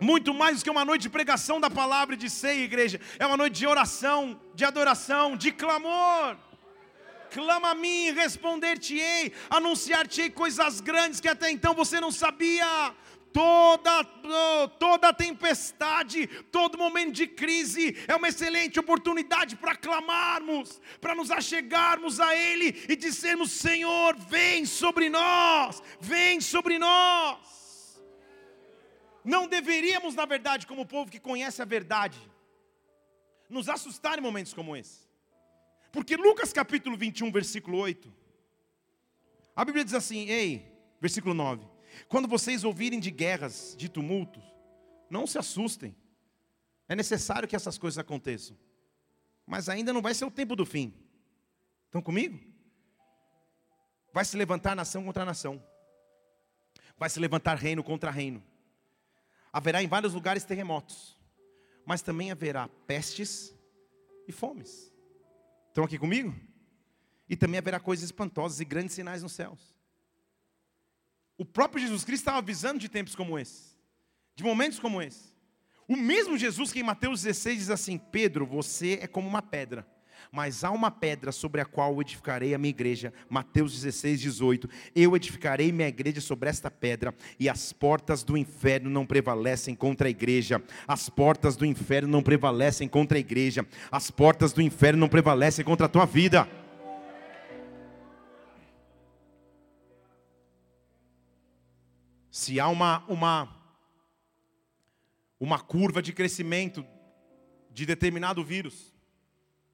Muito 0.00 0.32
mais 0.32 0.58
do 0.58 0.64
que 0.64 0.70
uma 0.70 0.84
noite 0.84 1.02
de 1.02 1.10
pregação 1.10 1.60
da 1.60 1.68
palavra 1.68 2.14
e 2.14 2.18
de 2.18 2.30
ceia, 2.30 2.64
igreja, 2.64 2.98
é 3.18 3.26
uma 3.26 3.36
noite 3.36 3.54
de 3.58 3.66
oração, 3.66 4.40
de 4.54 4.64
adoração, 4.64 5.36
de 5.36 5.52
clamor. 5.52 6.36
Clama 7.30 7.70
a 7.70 7.74
mim, 7.74 8.12
responder-te-ei, 8.12 9.32
anunciar-te-ei 9.50 10.30
coisas 10.30 10.80
grandes 10.80 11.20
que 11.20 11.28
até 11.28 11.50
então 11.50 11.74
você 11.74 12.00
não 12.00 12.10
sabia 12.10 12.94
toda, 13.36 14.02
toda 14.78 15.12
tempestade, 15.12 16.26
todo 16.50 16.78
momento 16.78 17.12
de 17.12 17.26
crise 17.26 17.94
é 18.08 18.16
uma 18.16 18.28
excelente 18.28 18.80
oportunidade 18.80 19.56
para 19.56 19.76
clamarmos, 19.76 20.80
para 21.02 21.14
nos 21.14 21.30
achegarmos 21.30 22.18
a 22.18 22.34
Ele 22.34 22.68
e 22.88 22.96
dizermos: 22.96 23.50
Senhor, 23.50 24.16
vem 24.16 24.64
sobre 24.64 25.10
nós, 25.10 25.82
vem 26.00 26.40
sobre 26.40 26.78
nós. 26.78 28.00
Não 29.22 29.46
deveríamos, 29.46 30.14
na 30.14 30.24
verdade, 30.24 30.66
como 30.66 30.86
povo 30.86 31.10
que 31.10 31.20
conhece 31.20 31.60
a 31.60 31.66
verdade, 31.66 32.18
nos 33.50 33.68
assustar 33.68 34.18
em 34.18 34.22
momentos 34.22 34.54
como 34.54 34.74
esse, 34.74 35.06
porque 35.92 36.16
Lucas 36.16 36.54
capítulo 36.54 36.96
21, 36.96 37.30
versículo 37.30 37.76
8, 37.76 38.10
a 39.54 39.62
Bíblia 39.62 39.84
diz 39.84 39.92
assim: 39.92 40.26
Ei, 40.26 40.72
versículo 41.02 41.34
9. 41.34 41.75
Quando 42.08 42.28
vocês 42.28 42.64
ouvirem 42.64 43.00
de 43.00 43.10
guerras, 43.10 43.74
de 43.76 43.88
tumultos, 43.88 44.44
não 45.10 45.26
se 45.26 45.38
assustem. 45.38 45.94
É 46.88 46.94
necessário 46.94 47.48
que 47.48 47.56
essas 47.56 47.78
coisas 47.78 47.98
aconteçam. 47.98 48.56
Mas 49.46 49.68
ainda 49.68 49.92
não 49.92 50.02
vai 50.02 50.14
ser 50.14 50.24
o 50.24 50.30
tempo 50.30 50.56
do 50.56 50.66
fim. 50.66 50.94
Estão 51.86 52.02
comigo? 52.02 52.38
Vai 54.12 54.24
se 54.24 54.36
levantar 54.36 54.74
nação 54.74 55.04
contra 55.04 55.24
nação. 55.24 55.62
Vai 56.98 57.10
se 57.10 57.20
levantar 57.20 57.56
reino 57.56 57.84
contra 57.84 58.10
reino. 58.10 58.42
Haverá 59.52 59.82
em 59.82 59.86
vários 59.86 60.14
lugares 60.14 60.44
terremotos. 60.44 61.16
Mas 61.84 62.02
também 62.02 62.30
haverá 62.30 62.68
pestes 62.86 63.54
e 64.26 64.32
fomes. 64.32 64.92
Estão 65.68 65.84
aqui 65.84 65.98
comigo? 65.98 66.34
E 67.28 67.36
também 67.36 67.58
haverá 67.58 67.78
coisas 67.78 68.04
espantosas 68.04 68.60
e 68.60 68.64
grandes 68.64 68.94
sinais 68.94 69.22
nos 69.22 69.32
céus. 69.32 69.75
O 71.38 71.44
próprio 71.44 71.82
Jesus 71.82 72.04
Cristo 72.04 72.22
estava 72.22 72.38
avisando 72.38 72.78
de 72.78 72.88
tempos 72.88 73.14
como 73.14 73.38
esse, 73.38 73.76
de 74.34 74.42
momentos 74.42 74.78
como 74.78 75.02
esse. 75.02 75.34
O 75.88 75.96
mesmo 75.96 76.36
Jesus 76.36 76.72
que 76.72 76.80
em 76.80 76.82
Mateus 76.82 77.22
16 77.22 77.58
diz 77.58 77.70
assim: 77.70 77.98
Pedro, 77.98 78.46
você 78.46 78.98
é 79.02 79.06
como 79.06 79.28
uma 79.28 79.42
pedra, 79.42 79.86
mas 80.32 80.64
há 80.64 80.70
uma 80.70 80.90
pedra 80.90 81.30
sobre 81.30 81.60
a 81.60 81.64
qual 81.64 81.92
eu 81.92 82.00
edificarei 82.00 82.54
a 82.54 82.58
minha 82.58 82.70
igreja. 82.70 83.12
Mateus 83.28 83.72
16, 83.74 84.20
18. 84.20 84.68
Eu 84.94 85.14
edificarei 85.14 85.70
minha 85.70 85.88
igreja 85.88 86.20
sobre 86.20 86.48
esta 86.48 86.70
pedra, 86.70 87.14
e 87.38 87.48
as 87.48 87.72
portas 87.72 88.24
do 88.24 88.36
inferno 88.36 88.90
não 88.90 89.06
prevalecem 89.06 89.74
contra 89.74 90.08
a 90.08 90.10
igreja. 90.10 90.62
As 90.88 91.08
portas 91.08 91.54
do 91.54 91.66
inferno 91.66 92.08
não 92.08 92.22
prevalecem 92.22 92.88
contra 92.88 93.18
a 93.18 93.20
igreja. 93.20 93.66
As 93.90 94.10
portas 94.10 94.52
do 94.52 94.62
inferno 94.62 95.00
não 95.00 95.08
prevalecem 95.08 95.64
contra 95.64 95.86
a 95.86 95.88
tua 95.88 96.06
vida. 96.06 96.48
Se 102.38 102.60
há 102.60 102.68
uma, 102.68 103.02
uma, 103.08 103.48
uma 105.40 105.58
curva 105.58 106.02
de 106.02 106.12
crescimento 106.12 106.84
de 107.70 107.86
determinado 107.86 108.44
vírus, 108.44 108.92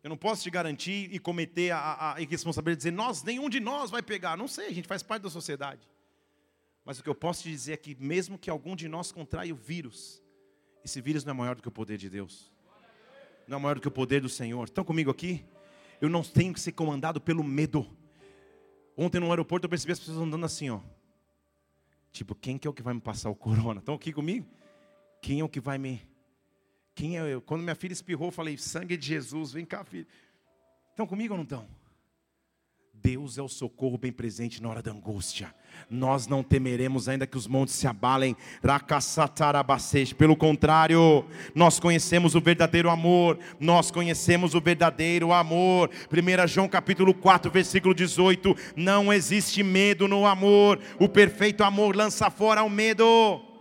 Eu 0.02 0.08
não 0.08 0.16
posso 0.16 0.42
te 0.42 0.50
garantir 0.50 1.08
e 1.12 1.18
cometer 1.18 1.70
a, 1.70 1.78
a, 1.78 2.14
a 2.16 2.20
irresponsabilidade 2.20 2.78
de 2.78 2.90
dizer, 2.90 2.90
nós, 2.90 3.22
nenhum 3.22 3.48
de 3.48 3.60
nós 3.60 3.90
vai 3.90 4.02
pegar. 4.02 4.36
Não 4.36 4.48
sei, 4.48 4.66
a 4.66 4.72
gente 4.72 4.88
faz 4.88 5.02
parte 5.02 5.22
da 5.22 5.30
sociedade. 5.30 5.88
Mas 6.84 6.98
o 6.98 7.04
que 7.04 7.08
eu 7.08 7.14
posso 7.14 7.44
te 7.44 7.50
dizer 7.50 7.74
é 7.74 7.76
que, 7.76 7.94
mesmo 7.94 8.36
que 8.36 8.50
algum 8.50 8.74
de 8.74 8.88
nós 8.88 9.12
contraia 9.12 9.54
o 9.54 9.56
vírus, 9.56 10.20
esse 10.84 11.00
vírus 11.00 11.24
não 11.24 11.30
é 11.30 11.34
maior 11.34 11.54
do 11.54 11.62
que 11.62 11.68
o 11.68 11.72
poder 11.72 11.96
de 11.96 12.10
Deus, 12.10 12.50
não 13.46 13.58
é 13.58 13.60
maior 13.60 13.76
do 13.76 13.80
que 13.80 13.86
o 13.86 13.92
poder 13.92 14.20
do 14.20 14.28
Senhor. 14.28 14.64
Estão 14.64 14.84
comigo 14.84 15.08
aqui? 15.08 15.44
Eu 16.00 16.08
não 16.08 16.24
tenho 16.24 16.52
que 16.52 16.60
ser 16.60 16.72
comandado 16.72 17.20
pelo 17.20 17.44
medo. 17.44 17.88
Ontem 18.96 19.20
no 19.20 19.30
aeroporto 19.30 19.66
eu 19.66 19.70
percebi 19.70 19.92
as 19.92 20.00
pessoas 20.00 20.18
andando 20.18 20.44
assim, 20.44 20.68
ó. 20.68 20.80
Tipo, 22.12 22.34
quem 22.34 22.58
que 22.58 22.68
é 22.68 22.70
o 22.70 22.74
que 22.74 22.82
vai 22.82 22.92
me 22.92 23.00
passar 23.00 23.30
o 23.30 23.34
corona? 23.34 23.80
Estão 23.80 23.94
aqui 23.94 24.12
comigo? 24.12 24.46
Quem 25.20 25.40
é 25.40 25.44
o 25.44 25.48
que 25.48 25.60
vai 25.60 25.78
me. 25.78 26.06
Quem 26.94 27.18
é 27.18 27.22
eu? 27.32 27.40
Quando 27.40 27.62
minha 27.62 27.74
filha 27.74 27.92
espirrou, 27.92 28.28
eu 28.28 28.32
falei: 28.32 28.58
sangue 28.58 28.96
de 28.96 29.06
Jesus, 29.06 29.52
vem 29.52 29.64
cá, 29.64 29.82
filho. 29.82 30.06
Estão 30.90 31.06
comigo 31.06 31.32
ou 31.32 31.38
não 31.38 31.44
estão? 31.44 31.66
Deus 32.92 33.38
é 33.38 33.42
o 33.42 33.48
socorro 33.48 33.96
bem 33.96 34.12
presente 34.12 34.62
na 34.62 34.68
hora 34.68 34.82
da 34.82 34.92
angústia. 34.92 35.54
Nós 35.90 36.26
não 36.26 36.42
temeremos 36.42 37.08
ainda 37.08 37.26
que 37.26 37.36
os 37.36 37.46
montes 37.46 37.74
se 37.74 37.86
abalem. 37.86 38.36
Pelo 40.16 40.36
contrário, 40.36 41.24
nós 41.54 41.78
conhecemos 41.78 42.34
o 42.34 42.40
verdadeiro 42.40 42.88
amor. 42.88 43.38
Nós 43.60 43.90
conhecemos 43.90 44.54
o 44.54 44.60
verdadeiro 44.60 45.32
amor. 45.32 45.90
1 46.10 46.48
João 46.48 46.68
capítulo 46.68 47.12
4, 47.12 47.50
versículo 47.50 47.94
18. 47.94 48.56
Não 48.74 49.12
existe 49.12 49.62
medo 49.62 50.08
no 50.08 50.26
amor. 50.26 50.78
O 50.98 51.08
perfeito 51.08 51.62
amor 51.62 51.94
lança 51.94 52.30
fora 52.30 52.62
o 52.62 52.70
medo. 52.70 53.51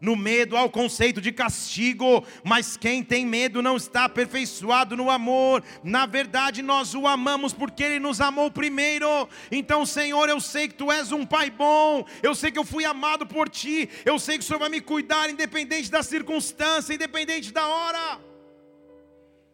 No 0.00 0.14
medo 0.14 0.56
há 0.56 0.64
o 0.64 0.70
conceito 0.70 1.20
de 1.20 1.32
castigo, 1.32 2.24
mas 2.44 2.76
quem 2.76 3.02
tem 3.02 3.24
medo 3.24 3.62
não 3.62 3.76
está 3.76 4.04
aperfeiçoado 4.04 4.96
no 4.96 5.10
amor. 5.10 5.62
Na 5.82 6.06
verdade, 6.06 6.62
nós 6.62 6.94
o 6.94 7.06
amamos 7.06 7.52
porque 7.52 7.82
ele 7.82 7.98
nos 7.98 8.20
amou 8.20 8.50
primeiro. 8.50 9.28
Então, 9.50 9.86
Senhor, 9.86 10.28
eu 10.28 10.40
sei 10.40 10.68
que 10.68 10.74
tu 10.74 10.90
és 10.92 11.12
um 11.12 11.24
pai 11.24 11.50
bom, 11.50 12.06
eu 12.22 12.34
sei 12.34 12.50
que 12.50 12.58
eu 12.58 12.64
fui 12.64 12.84
amado 12.84 13.26
por 13.26 13.48
ti, 13.48 13.88
eu 14.04 14.18
sei 14.18 14.38
que 14.38 14.44
o 14.44 14.46
Senhor 14.46 14.58
vai 14.58 14.68
me 14.68 14.80
cuidar 14.80 15.30
independente 15.30 15.90
da 15.90 16.02
circunstância, 16.02 16.94
independente 16.94 17.52
da 17.52 17.66
hora. 17.66 18.20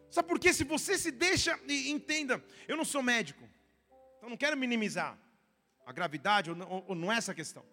Sabe 0.09 0.27
por 0.27 0.39
quê? 0.39 0.53
Se 0.53 0.63
você 0.63 0.97
se 0.97 1.09
deixa, 1.09 1.59
e 1.67 1.89
entenda, 1.89 2.43
eu 2.67 2.77
não 2.77 2.85
sou 2.85 3.01
médico, 3.01 3.43
então 4.17 4.29
não 4.29 4.37
quero 4.37 4.55
minimizar 4.55 5.17
a 5.85 5.91
gravidade, 5.91 6.49
ou 6.49 6.55
não, 6.55 6.83
ou 6.87 6.95
não 6.95 7.11
é 7.11 7.17
essa 7.17 7.33
questão. 7.33 7.65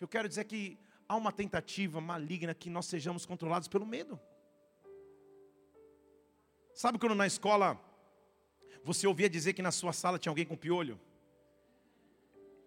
Eu 0.00 0.08
quero 0.08 0.28
dizer 0.28 0.44
que 0.44 0.78
há 1.08 1.16
uma 1.16 1.32
tentativa 1.32 2.00
maligna 2.00 2.54
que 2.54 2.70
nós 2.70 2.86
sejamos 2.86 3.26
controlados 3.26 3.68
pelo 3.68 3.86
medo. 3.86 4.18
Sabe 6.74 6.98
quando 6.98 7.14
na 7.14 7.26
escola 7.26 7.80
você 8.82 9.06
ouvia 9.06 9.30
dizer 9.30 9.52
que 9.52 9.62
na 9.62 9.70
sua 9.70 9.92
sala 9.92 10.18
tinha 10.18 10.30
alguém 10.30 10.44
com 10.44 10.56
piolho? 10.56 11.00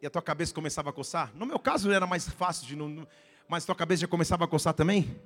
E 0.01 0.06
a 0.06 0.10
tua 0.10 0.22
cabeça 0.22 0.53
começava 0.53 0.89
a 0.89 0.94
coçar? 0.94 1.36
No 1.36 1.46
meu 1.46 1.60
caso 1.60 1.91
era 1.91 2.08
mais 2.08 2.29
fácil 2.29 2.67
de 2.67 2.75
não. 2.75 3.08
Mas 3.48 3.65
tua 3.65 3.75
cabeça 3.75 4.01
já 4.01 4.08
começava 4.08 4.46
a 4.46 4.48
coçar 4.48 4.74
também? 4.74 5.20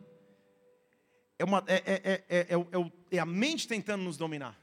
É, 1.38 1.44
uma, 1.44 1.64
é, 1.68 1.76
é, 1.76 2.24
é, 2.30 2.48
é, 3.12 3.20
a 3.20 3.26
mente 3.26 3.68
tentando 3.68 4.04
nos 4.04 4.16
dominar. 4.16 4.58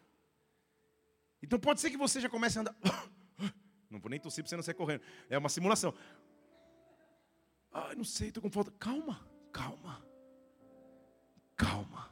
Então 1.43 1.59
pode 1.59 1.81
ser 1.81 1.90
que 1.90 1.97
você 1.97 2.21
já 2.21 2.28
comece 2.28 2.59
a 2.59 2.61
andar. 2.62 2.76
Não 3.90 3.99
vou 3.99 4.11
nem 4.11 4.21
tossir 4.21 4.45
para 4.45 4.50
você 4.50 4.57
não 4.57 4.62
sair 4.62 4.75
correndo. 4.75 5.02
É 5.31 5.38
uma 5.38 5.49
simulação. 5.49 5.95
Ah, 7.79 7.95
não 7.97 8.03
sei, 8.03 8.29
estou 8.29 8.43
com 8.43 8.51
falta. 8.51 8.73
Calma, 8.77 9.21
calma, 9.53 10.03
calma. 11.57 12.11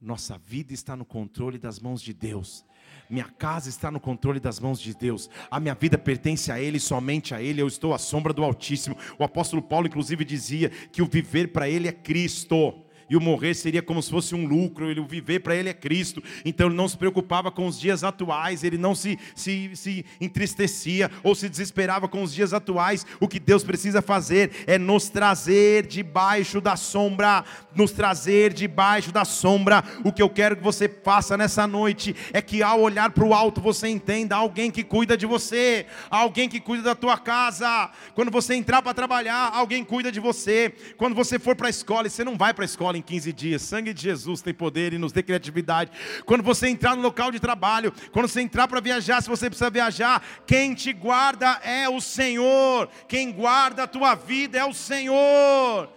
Nossa 0.00 0.38
vida 0.38 0.72
está 0.72 0.94
no 0.94 1.04
controle 1.04 1.58
das 1.58 1.80
mãos 1.80 2.00
de 2.00 2.12
Deus. 2.12 2.64
Minha 3.10 3.24
casa 3.24 3.68
está 3.68 3.90
no 3.90 3.98
controle 3.98 4.38
das 4.38 4.60
mãos 4.60 4.80
de 4.80 4.94
Deus. 4.94 5.28
A 5.50 5.58
minha 5.58 5.74
vida 5.74 5.98
pertence 5.98 6.52
a 6.52 6.60
Ele, 6.60 6.78
somente 6.78 7.34
a 7.34 7.42
Ele. 7.42 7.60
Eu 7.60 7.66
estou 7.66 7.92
à 7.92 7.98
sombra 7.98 8.32
do 8.32 8.44
Altíssimo. 8.44 8.96
O 9.18 9.24
apóstolo 9.24 9.60
Paulo, 9.60 9.88
inclusive, 9.88 10.24
dizia 10.24 10.70
que 10.70 11.02
o 11.02 11.06
viver 11.06 11.52
para 11.52 11.68
Ele 11.68 11.88
é 11.88 11.92
Cristo 11.92 12.85
e 13.08 13.16
o 13.16 13.20
morrer 13.20 13.54
seria 13.54 13.82
como 13.82 14.02
se 14.02 14.10
fosse 14.10 14.34
um 14.34 14.46
lucro, 14.46 14.90
ele, 14.90 15.00
o 15.00 15.06
viver 15.06 15.40
para 15.40 15.54
ele 15.54 15.68
é 15.68 15.74
Cristo. 15.74 16.22
Então 16.44 16.66
ele 16.66 16.76
não 16.76 16.88
se 16.88 16.96
preocupava 16.96 17.50
com 17.50 17.66
os 17.66 17.78
dias 17.78 18.02
atuais, 18.02 18.64
ele 18.64 18.76
não 18.76 18.94
se, 18.94 19.18
se, 19.34 19.70
se 19.74 20.04
entristecia 20.20 21.10
ou 21.22 21.34
se 21.34 21.48
desesperava 21.48 22.08
com 22.08 22.22
os 22.22 22.32
dias 22.32 22.52
atuais. 22.52 23.06
O 23.20 23.28
que 23.28 23.38
Deus 23.38 23.62
precisa 23.62 24.02
fazer 24.02 24.50
é 24.66 24.78
nos 24.78 25.08
trazer 25.08 25.86
debaixo 25.86 26.60
da 26.60 26.76
sombra, 26.76 27.44
nos 27.74 27.92
trazer 27.92 28.52
debaixo 28.52 29.12
da 29.12 29.24
sombra. 29.24 29.84
O 30.04 30.12
que 30.12 30.22
eu 30.22 30.28
quero 30.28 30.56
que 30.56 30.62
você 30.62 30.88
faça 30.88 31.36
nessa 31.36 31.66
noite 31.66 32.14
é 32.32 32.42
que 32.42 32.62
ao 32.62 32.80
olhar 32.80 33.10
para 33.10 33.24
o 33.24 33.34
alto 33.34 33.60
você 33.60 33.88
entenda 33.88 34.34
alguém 34.36 34.70
que 34.70 34.82
cuida 34.82 35.16
de 35.16 35.26
você, 35.26 35.86
alguém 36.10 36.48
que 36.48 36.60
cuida 36.60 36.82
da 36.82 36.94
tua 36.94 37.16
casa. 37.18 37.90
Quando 38.14 38.30
você 38.30 38.54
entrar 38.54 38.82
para 38.82 38.94
trabalhar, 38.94 39.50
alguém 39.52 39.84
cuida 39.84 40.10
de 40.10 40.18
você. 40.18 40.74
Quando 40.96 41.14
você 41.14 41.38
for 41.38 41.54
para 41.54 41.68
a 41.68 41.70
escola, 41.70 42.06
e 42.06 42.10
você 42.10 42.24
não 42.24 42.36
vai 42.36 42.52
para 42.52 42.64
a 42.64 42.66
escola 42.66 42.95
em 42.96 43.02
15 43.02 43.32
dias. 43.32 43.62
Sangue 43.62 43.92
de 43.92 44.02
Jesus 44.02 44.42
tem 44.42 44.54
poder 44.54 44.92
e 44.92 44.98
nos 44.98 45.12
dê 45.12 45.22
criatividade. 45.22 45.90
Quando 46.24 46.42
você 46.42 46.68
entrar 46.68 46.96
no 46.96 47.02
local 47.02 47.30
de 47.30 47.38
trabalho, 47.38 47.92
quando 48.12 48.28
você 48.28 48.40
entrar 48.40 48.66
para 48.68 48.80
viajar, 48.80 49.22
se 49.22 49.28
você 49.28 49.48
precisa 49.48 49.70
viajar, 49.70 50.22
quem 50.46 50.74
te 50.74 50.92
guarda 50.92 51.60
é 51.62 51.88
o 51.88 52.00
Senhor. 52.00 52.88
Quem 53.08 53.32
guarda 53.32 53.84
a 53.84 53.86
tua 53.86 54.14
vida 54.14 54.58
é 54.58 54.64
o 54.64 54.74
Senhor. 54.74 55.88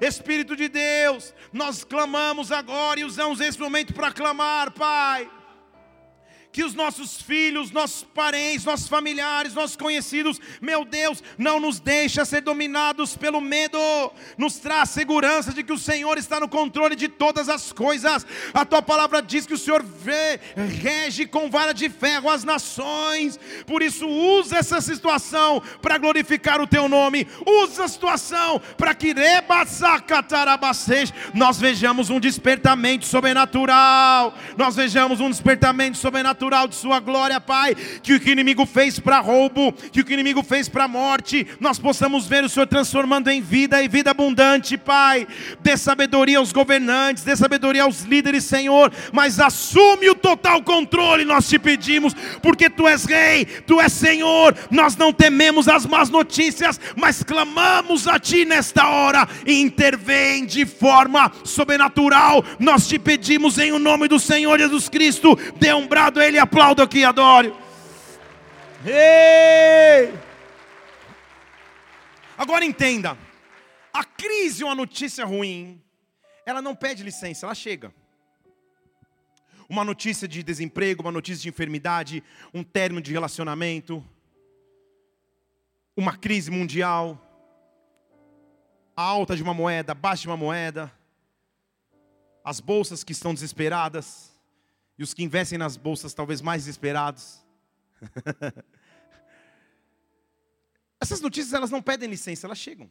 Espírito 0.00 0.54
de 0.54 0.68
Deus, 0.68 1.34
nós 1.52 1.84
clamamos 1.84 2.52
agora 2.52 3.00
e 3.00 3.04
usamos 3.04 3.40
esse 3.40 3.58
momento 3.58 3.94
para 3.94 4.12
clamar, 4.12 4.70
Pai 4.72 5.30
que 6.54 6.62
os 6.62 6.72
nossos 6.72 7.20
filhos, 7.20 7.72
nossos 7.72 8.04
parentes, 8.04 8.64
nossos 8.64 8.86
familiares, 8.86 9.54
nossos 9.54 9.74
conhecidos, 9.76 10.40
meu 10.60 10.84
Deus, 10.84 11.20
não 11.36 11.58
nos 11.58 11.80
deixa 11.80 12.24
ser 12.24 12.42
dominados 12.42 13.16
pelo 13.16 13.40
medo, 13.40 13.76
nos 14.38 14.58
traz 14.58 14.90
segurança 14.90 15.52
de 15.52 15.64
que 15.64 15.72
o 15.72 15.78
Senhor 15.78 16.16
está 16.16 16.38
no 16.38 16.48
controle 16.48 16.94
de 16.94 17.08
todas 17.08 17.48
as 17.48 17.72
coisas. 17.72 18.24
A 18.54 18.64
tua 18.64 18.80
palavra 18.80 19.20
diz 19.20 19.46
que 19.46 19.54
o 19.54 19.58
Senhor 19.58 19.82
vê, 19.82 20.38
rege 20.80 21.26
com 21.26 21.50
vara 21.50 21.74
de 21.74 21.88
ferro 21.88 22.30
as 22.30 22.44
nações. 22.44 23.36
Por 23.66 23.82
isso, 23.82 24.06
usa 24.06 24.58
essa 24.58 24.80
situação 24.80 25.60
para 25.82 25.98
glorificar 25.98 26.60
o 26.60 26.68
teu 26.68 26.88
nome. 26.88 27.26
Usa 27.44 27.86
a 27.86 27.88
situação 27.88 28.62
para 28.76 28.94
que 28.94 29.12
nós 31.34 31.58
vejamos 31.58 32.10
um 32.10 32.20
despertamento 32.20 33.06
sobrenatural. 33.06 34.32
Nós 34.56 34.76
vejamos 34.76 35.18
um 35.18 35.28
despertamento 35.28 35.98
sobrenatural 35.98 36.43
sobrenatural 36.44 36.68
de 36.68 36.74
Sua 36.74 37.00
glória, 37.00 37.40
Pai. 37.40 37.74
Que 38.02 38.14
o 38.14 38.20
que 38.20 38.30
o 38.30 38.32
inimigo 38.32 38.66
fez 38.66 38.98
para 38.98 39.20
roubo, 39.20 39.72
que 39.72 40.00
o 40.00 40.04
que 40.04 40.12
o 40.12 40.14
inimigo 40.14 40.42
fez 40.42 40.68
para 40.68 40.86
morte, 40.86 41.46
nós 41.58 41.78
possamos 41.78 42.26
ver 42.26 42.44
o 42.44 42.48
Senhor 42.48 42.66
transformando 42.66 43.28
em 43.28 43.40
vida 43.40 43.82
e 43.82 43.88
vida 43.88 44.10
abundante, 44.10 44.76
Pai. 44.76 45.26
Dê 45.60 45.76
sabedoria 45.76 46.38
aos 46.38 46.52
governantes, 46.52 47.24
dê 47.24 47.34
sabedoria 47.34 47.84
aos 47.84 48.02
líderes, 48.02 48.44
Senhor. 48.44 48.92
Mas 49.12 49.40
assume 49.40 50.10
o 50.10 50.14
total 50.14 50.62
controle, 50.62 51.24
nós 51.24 51.48
te 51.48 51.58
pedimos, 51.58 52.14
porque 52.42 52.68
Tu 52.68 52.86
és 52.86 53.04
Rei, 53.04 53.44
Tu 53.44 53.80
és 53.80 53.92
Senhor. 53.92 54.54
Nós 54.70 54.96
não 54.96 55.12
tememos 55.12 55.68
as 55.68 55.86
más 55.86 56.10
notícias, 56.10 56.80
mas 56.96 57.22
clamamos 57.22 58.06
a 58.06 58.18
Ti 58.18 58.44
nesta 58.44 58.88
hora 58.88 59.26
intervém 59.46 60.44
de 60.44 60.66
forma 60.66 61.32
sobrenatural. 61.42 62.44
Nós 62.58 62.86
te 62.86 62.98
pedimos 62.98 63.58
em 63.58 63.72
o 63.72 63.78
nome 63.78 64.08
do 64.08 64.18
Senhor 64.18 64.58
Jesus 64.58 64.88
Cristo. 64.88 65.38
Dê 65.56 65.72
um 65.72 65.86
brado 65.86 66.20
a 66.20 66.26
Ele 66.26 66.33
ele, 66.34 66.40
aplaudo 66.40 66.82
aqui, 66.82 67.04
adore. 67.04 67.54
Ei! 68.84 70.12
Agora 72.36 72.64
entenda: 72.64 73.16
a 73.92 74.04
crise 74.04 74.64
ou 74.64 74.70
a 74.70 74.74
notícia 74.74 75.24
ruim, 75.24 75.80
ela 76.44 76.60
não 76.60 76.74
pede 76.74 77.04
licença, 77.04 77.46
ela 77.46 77.54
chega. 77.54 77.94
Uma 79.68 79.84
notícia 79.84 80.28
de 80.28 80.42
desemprego, 80.42 81.02
uma 81.02 81.12
notícia 81.12 81.42
de 81.42 81.48
enfermidade, 81.48 82.22
um 82.52 82.62
término 82.62 83.00
de 83.00 83.12
relacionamento, 83.12 84.04
uma 85.96 86.16
crise 86.16 86.50
mundial, 86.50 87.18
a 88.96 89.02
alta 89.02 89.36
de 89.36 89.42
uma 89.42 89.54
moeda, 89.54 89.94
baixa 89.94 90.22
de 90.22 90.28
uma 90.28 90.36
moeda, 90.36 90.92
as 92.44 92.60
bolsas 92.60 93.02
que 93.02 93.12
estão 93.12 93.32
desesperadas, 93.32 94.33
e 94.98 95.02
os 95.02 95.12
que 95.12 95.22
investem 95.22 95.58
nas 95.58 95.76
bolsas 95.76 96.14
talvez 96.14 96.40
mais 96.40 96.62
desesperados. 96.62 97.44
Essas 101.00 101.20
notícias 101.20 101.52
elas 101.52 101.70
não 101.70 101.82
pedem 101.82 102.08
licença, 102.08 102.46
elas 102.46 102.58
chegam. 102.58 102.90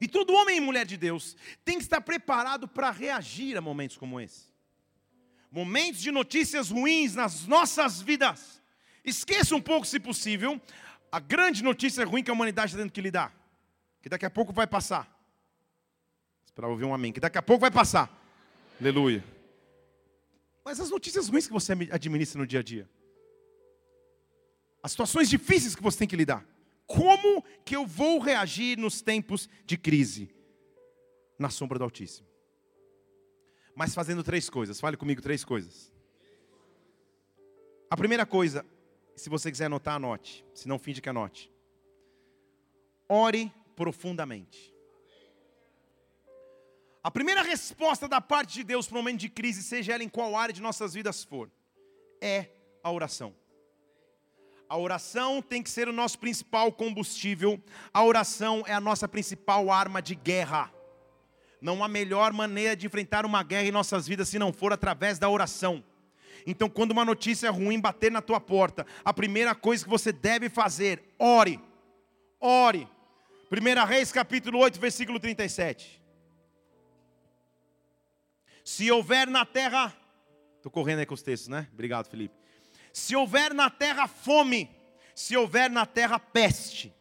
E 0.00 0.06
todo 0.06 0.34
homem 0.34 0.58
e 0.58 0.60
mulher 0.60 0.84
de 0.84 0.96
Deus 0.96 1.36
tem 1.64 1.78
que 1.78 1.84
estar 1.84 2.00
preparado 2.00 2.68
para 2.68 2.90
reagir 2.90 3.56
a 3.56 3.60
momentos 3.60 3.96
como 3.96 4.20
esse. 4.20 4.44
Momentos 5.50 6.00
de 6.00 6.10
notícias 6.10 6.70
ruins 6.70 7.14
nas 7.14 7.46
nossas 7.46 8.02
vidas. 8.02 8.62
Esqueça 9.04 9.54
um 9.54 9.60
pouco, 9.60 9.86
se 9.86 9.98
possível, 9.98 10.60
a 11.10 11.18
grande 11.18 11.62
notícia 11.62 12.04
ruim 12.04 12.22
que 12.22 12.30
a 12.30 12.34
humanidade 12.34 12.72
está 12.72 12.82
tendo 12.82 12.92
que 12.92 13.00
lidar. 13.00 13.34
Que 14.02 14.08
daqui 14.08 14.26
a 14.26 14.30
pouco 14.30 14.52
vai 14.52 14.66
passar. 14.66 15.08
para 16.54 16.68
ouvir 16.68 16.84
um 16.84 16.94
amém, 16.94 17.12
que 17.12 17.20
daqui 17.20 17.38
a 17.38 17.42
pouco 17.42 17.60
vai 17.60 17.70
passar. 17.70 18.10
Aleluia. 18.80 19.35
Mas 20.66 20.80
as 20.80 20.90
notícias 20.90 21.28
ruins 21.28 21.46
que 21.46 21.52
você 21.52 21.74
administra 21.92 22.40
no 22.40 22.46
dia 22.46 22.58
a 22.58 22.62
dia. 22.62 22.90
As 24.82 24.90
situações 24.90 25.30
difíceis 25.30 25.76
que 25.76 25.82
você 25.82 25.96
tem 25.96 26.08
que 26.08 26.16
lidar. 26.16 26.44
Como 26.88 27.40
que 27.64 27.76
eu 27.76 27.86
vou 27.86 28.18
reagir 28.18 28.76
nos 28.76 29.00
tempos 29.00 29.48
de 29.64 29.76
crise? 29.76 30.28
Na 31.38 31.50
sombra 31.50 31.78
do 31.78 31.84
Altíssimo. 31.84 32.26
Mas 33.76 33.94
fazendo 33.94 34.24
três 34.24 34.50
coisas. 34.50 34.80
Fale 34.80 34.96
comigo 34.96 35.22
três 35.22 35.44
coisas. 35.44 35.92
A 37.88 37.96
primeira 37.96 38.26
coisa, 38.26 38.66
se 39.14 39.30
você 39.30 39.52
quiser 39.52 39.66
anotar, 39.66 39.94
anote. 39.94 40.44
Se 40.52 40.66
não, 40.66 40.80
finge 40.80 41.00
que 41.00 41.08
anote. 41.08 41.48
Ore 43.08 43.54
profundamente. 43.76 44.75
A 47.06 47.10
primeira 47.12 47.40
resposta 47.40 48.08
da 48.08 48.20
parte 48.20 48.54
de 48.54 48.64
Deus 48.64 48.88
para 48.88 48.96
um 48.96 48.98
momento 48.98 49.20
de 49.20 49.28
crise, 49.28 49.62
seja 49.62 49.92
ela 49.94 50.02
em 50.02 50.08
qual 50.08 50.34
área 50.34 50.52
de 50.52 50.60
nossas 50.60 50.92
vidas 50.92 51.22
for, 51.22 51.48
é 52.20 52.48
a 52.82 52.90
oração. 52.90 53.32
A 54.68 54.76
oração 54.76 55.40
tem 55.40 55.62
que 55.62 55.70
ser 55.70 55.86
o 55.86 55.92
nosso 55.92 56.18
principal 56.18 56.72
combustível. 56.72 57.62
A 57.94 58.02
oração 58.02 58.64
é 58.66 58.72
a 58.72 58.80
nossa 58.80 59.06
principal 59.06 59.70
arma 59.70 60.02
de 60.02 60.16
guerra. 60.16 60.68
Não 61.60 61.84
há 61.84 61.86
melhor 61.86 62.32
maneira 62.32 62.74
de 62.74 62.88
enfrentar 62.88 63.24
uma 63.24 63.44
guerra 63.44 63.68
em 63.68 63.70
nossas 63.70 64.08
vidas 64.08 64.28
se 64.28 64.36
não 64.36 64.52
for 64.52 64.72
através 64.72 65.16
da 65.16 65.30
oração. 65.30 65.84
Então, 66.44 66.68
quando 66.68 66.90
uma 66.90 67.04
notícia 67.04 67.52
ruim 67.52 67.78
bater 67.78 68.10
na 68.10 68.20
tua 68.20 68.40
porta, 68.40 68.84
a 69.04 69.14
primeira 69.14 69.54
coisa 69.54 69.84
que 69.84 69.90
você 69.90 70.10
deve 70.10 70.48
fazer, 70.48 71.14
ore. 71.20 71.60
Ore. 72.40 72.88
1 73.48 73.86
Reis 73.86 74.10
capítulo 74.10 74.58
8, 74.58 74.80
versículo 74.80 75.20
37. 75.20 76.04
Se 78.66 78.90
houver 78.90 79.28
na 79.28 79.44
terra, 79.44 79.96
estou 80.56 80.72
correndo 80.72 80.98
aí 80.98 81.06
com 81.06 81.14
os 81.14 81.22
textos, 81.22 81.46
né? 81.46 81.68
Obrigado, 81.72 82.08
Felipe. 82.08 82.34
Se 82.92 83.14
houver 83.14 83.54
na 83.54 83.70
terra 83.70 84.08
fome, 84.08 84.68
se 85.14 85.36
houver 85.36 85.70
na 85.70 85.86
terra 85.86 86.18
peste. 86.18 86.92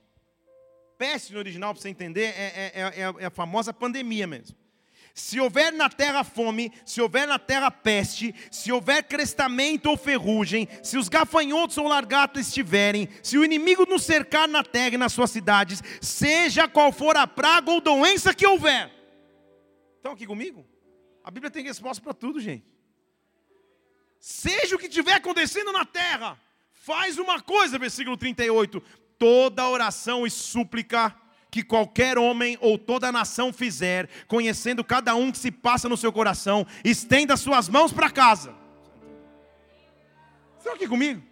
Peste 0.95 1.33
no 1.33 1.39
original, 1.39 1.73
para 1.73 1.81
você 1.81 1.89
entender, 1.89 2.35
é, 2.37 2.71
é, 2.75 3.01
é, 3.01 3.23
é 3.23 3.25
a 3.25 3.31
famosa 3.31 3.73
pandemia 3.73 4.27
mesmo. 4.27 4.55
Se 5.15 5.39
houver 5.39 5.73
na 5.73 5.89
terra 5.89 6.23
fome, 6.23 6.71
se 6.85 7.01
houver 7.01 7.27
na 7.27 7.39
terra 7.39 7.71
peste, 7.71 8.35
se 8.51 8.71
houver 8.71 9.01
crestamento 9.01 9.87
ou 9.87 9.97
ferrugem, 9.97 10.67
se 10.83 10.99
os 10.99 11.09
gafanhotos 11.09 11.79
ou 11.79 11.87
largatas 11.87 12.45
estiverem, 12.45 13.09
se 13.23 13.39
o 13.39 13.43
inimigo 13.43 13.87
nos 13.87 14.03
cercar 14.03 14.47
na 14.47 14.63
terra 14.63 14.93
e 14.93 14.99
nas 14.99 15.13
suas 15.13 15.31
cidades, 15.31 15.81
seja 15.99 16.67
qual 16.67 16.91
for 16.91 17.17
a 17.17 17.25
praga 17.25 17.71
ou 17.71 17.81
doença 17.81 18.35
que 18.35 18.45
houver. 18.45 18.91
Estão 19.97 20.11
aqui 20.11 20.27
comigo? 20.27 20.74
A 21.25 21.31
Bíblia 21.31 21.49
tem 21.49 21.63
resposta 21.63 22.03
para 22.03 22.13
tudo, 22.13 22.39
gente. 22.39 22.63
Seja 24.19 24.75
o 24.75 24.79
que 24.79 24.85
estiver 24.85 25.13
acontecendo 25.13 25.71
na 25.71 25.83
terra, 25.83 26.39
faz 26.71 27.17
uma 27.17 27.41
coisa, 27.41 27.79
versículo 27.79 28.15
38. 28.15 28.79
Toda 29.17 29.67
oração 29.67 30.27
e 30.27 30.29
súplica 30.29 31.15
que 31.49 31.63
qualquer 31.63 32.19
homem 32.19 32.59
ou 32.61 32.77
toda 32.77 33.11
nação 33.11 33.51
fizer, 33.51 34.07
conhecendo 34.27 34.83
cada 34.83 35.15
um 35.15 35.31
que 35.31 35.39
se 35.39 35.49
passa 35.49 35.89
no 35.89 35.97
seu 35.97 36.13
coração, 36.13 36.63
estenda 36.83 37.35
suas 37.35 37.67
mãos 37.67 37.91
para 37.91 38.11
casa. 38.11 38.53
Estão 40.59 40.75
aqui 40.75 40.87
comigo? 40.87 41.23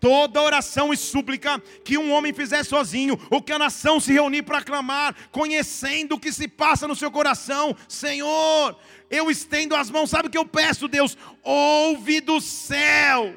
Toda 0.00 0.40
oração 0.40 0.92
e 0.92 0.96
súplica 0.96 1.60
que 1.84 1.98
um 1.98 2.10
homem 2.10 2.32
fizer 2.32 2.64
sozinho, 2.64 3.20
ou 3.30 3.42
que 3.42 3.52
a 3.52 3.58
nação 3.58 4.00
se 4.00 4.12
reunir 4.12 4.42
para 4.42 4.62
clamar, 4.62 5.14
conhecendo 5.30 6.14
o 6.14 6.20
que 6.20 6.32
se 6.32 6.48
passa 6.48 6.88
no 6.88 6.96
seu 6.96 7.10
coração, 7.10 7.76
Senhor, 7.86 8.76
eu 9.10 9.30
estendo 9.30 9.76
as 9.76 9.90
mãos, 9.90 10.10
sabe 10.10 10.28
o 10.28 10.30
que 10.30 10.38
eu 10.38 10.46
peço, 10.46 10.88
Deus? 10.88 11.16
Ouve 11.42 12.20
do 12.20 12.40
céu, 12.40 13.34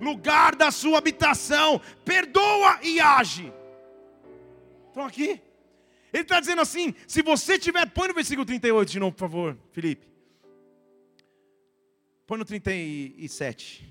lugar 0.00 0.56
da 0.56 0.72
sua 0.72 0.98
habitação, 0.98 1.80
perdoa 2.04 2.80
e 2.82 3.00
age. 3.00 3.52
Estão 4.88 5.06
aqui? 5.06 5.40
Ele 6.12 6.22
está 6.24 6.40
dizendo 6.40 6.60
assim: 6.60 6.94
se 7.06 7.22
você 7.22 7.58
tiver, 7.58 7.88
põe 7.90 8.08
no 8.08 8.14
versículo 8.14 8.44
38 8.44 8.90
de 8.90 9.00
novo, 9.00 9.12
por 9.12 9.20
favor, 9.20 9.56
Felipe. 9.70 10.06
Põe 12.26 12.38
no 12.38 12.44
37. 12.44 13.90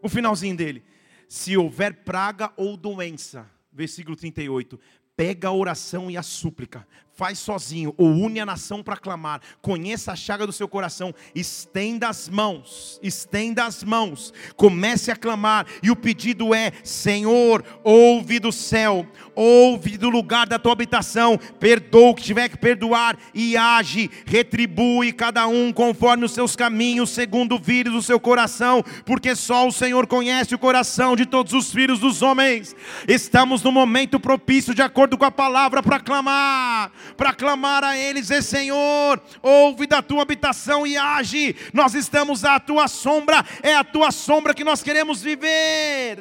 O 0.00 0.08
finalzinho 0.08 0.56
dele 0.56 0.82
se 1.28 1.56
houver 1.56 2.04
praga 2.04 2.52
ou 2.56 2.76
doença, 2.76 3.50
versículo 3.72 4.16
38, 4.16 4.78
pega 5.16 5.48
a 5.48 5.52
oração 5.52 6.10
e 6.10 6.16
a 6.16 6.22
súplica, 6.22 6.86
faz 7.14 7.38
sozinho 7.38 7.94
ou 7.96 8.10
une 8.10 8.40
a 8.40 8.46
nação 8.46 8.82
para 8.82 8.96
clamar, 8.96 9.40
conheça 9.62 10.12
a 10.12 10.16
chaga 10.16 10.46
do 10.46 10.52
seu 10.52 10.66
coração, 10.66 11.14
estenda 11.34 12.08
as 12.08 12.28
mãos, 12.28 12.98
estenda 13.02 13.64
as 13.64 13.84
mãos, 13.84 14.32
comece 14.56 15.10
a 15.10 15.16
clamar, 15.16 15.66
e 15.82 15.90
o 15.90 15.96
pedido 15.96 16.54
é: 16.54 16.72
Senhor, 16.82 17.64
ouve 17.84 18.40
do 18.40 18.50
céu, 18.50 19.06
ouve 19.34 19.96
do 19.96 20.10
lugar 20.10 20.46
da 20.46 20.58
tua 20.58 20.72
habitação, 20.72 21.38
perdoa 21.60 22.10
o 22.10 22.14
que 22.14 22.22
tiver 22.22 22.48
que 22.48 22.58
perdoar 22.58 23.16
e 23.32 23.56
age, 23.56 24.10
retribui 24.26 25.12
cada 25.12 25.46
um 25.46 25.72
conforme 25.72 26.24
os 26.24 26.32
seus 26.32 26.56
caminhos, 26.56 27.10
segundo 27.10 27.54
o 27.54 27.60
vírus 27.60 27.92
do 27.92 28.02
seu 28.02 28.18
coração, 28.18 28.82
porque 29.06 29.36
só 29.36 29.68
o 29.68 29.72
Senhor 29.72 30.06
conhece 30.08 30.54
o 30.54 30.58
coração 30.58 31.14
de 31.14 31.26
todos 31.26 31.52
os 31.52 31.72
filhos 31.72 32.00
dos 32.00 32.22
homens. 32.22 32.74
Estamos 33.06 33.62
no 33.62 33.70
momento 33.70 34.18
propício, 34.18 34.74
de 34.74 34.82
acordo 34.82 35.16
com 35.16 35.24
a 35.24 35.30
palavra, 35.30 35.80
para 35.80 36.00
clamar 36.00 36.90
para 37.16 37.32
clamar 37.32 37.84
a 37.84 37.96
Ele, 37.96 38.20
dizer: 38.20 38.42
Senhor, 38.42 39.20
ouve 39.42 39.86
da 39.86 40.02
tua 40.02 40.22
habitação 40.22 40.86
e 40.86 40.96
age. 40.96 41.54
Nós 41.72 41.94
estamos 41.94 42.44
à 42.44 42.58
tua 42.58 42.88
sombra, 42.88 43.44
é 43.62 43.74
a 43.74 43.84
tua 43.84 44.10
sombra 44.10 44.54
que 44.54 44.64
nós 44.64 44.82
queremos 44.82 45.22
viver. 45.22 46.18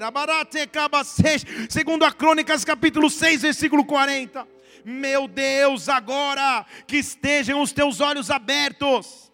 Segundo 1.70 2.06
a 2.06 2.12
Crônicas, 2.12 2.64
capítulo 2.64 3.10
6, 3.10 3.42
versículo 3.42 3.86
40. 3.86 4.48
Meu 4.86 5.28
Deus, 5.28 5.88
agora 5.88 6.66
que 6.86 6.98
estejam 6.98 7.62
os 7.62 7.72
teus 7.72 8.02
olhos 8.02 8.30
abertos 8.30 9.33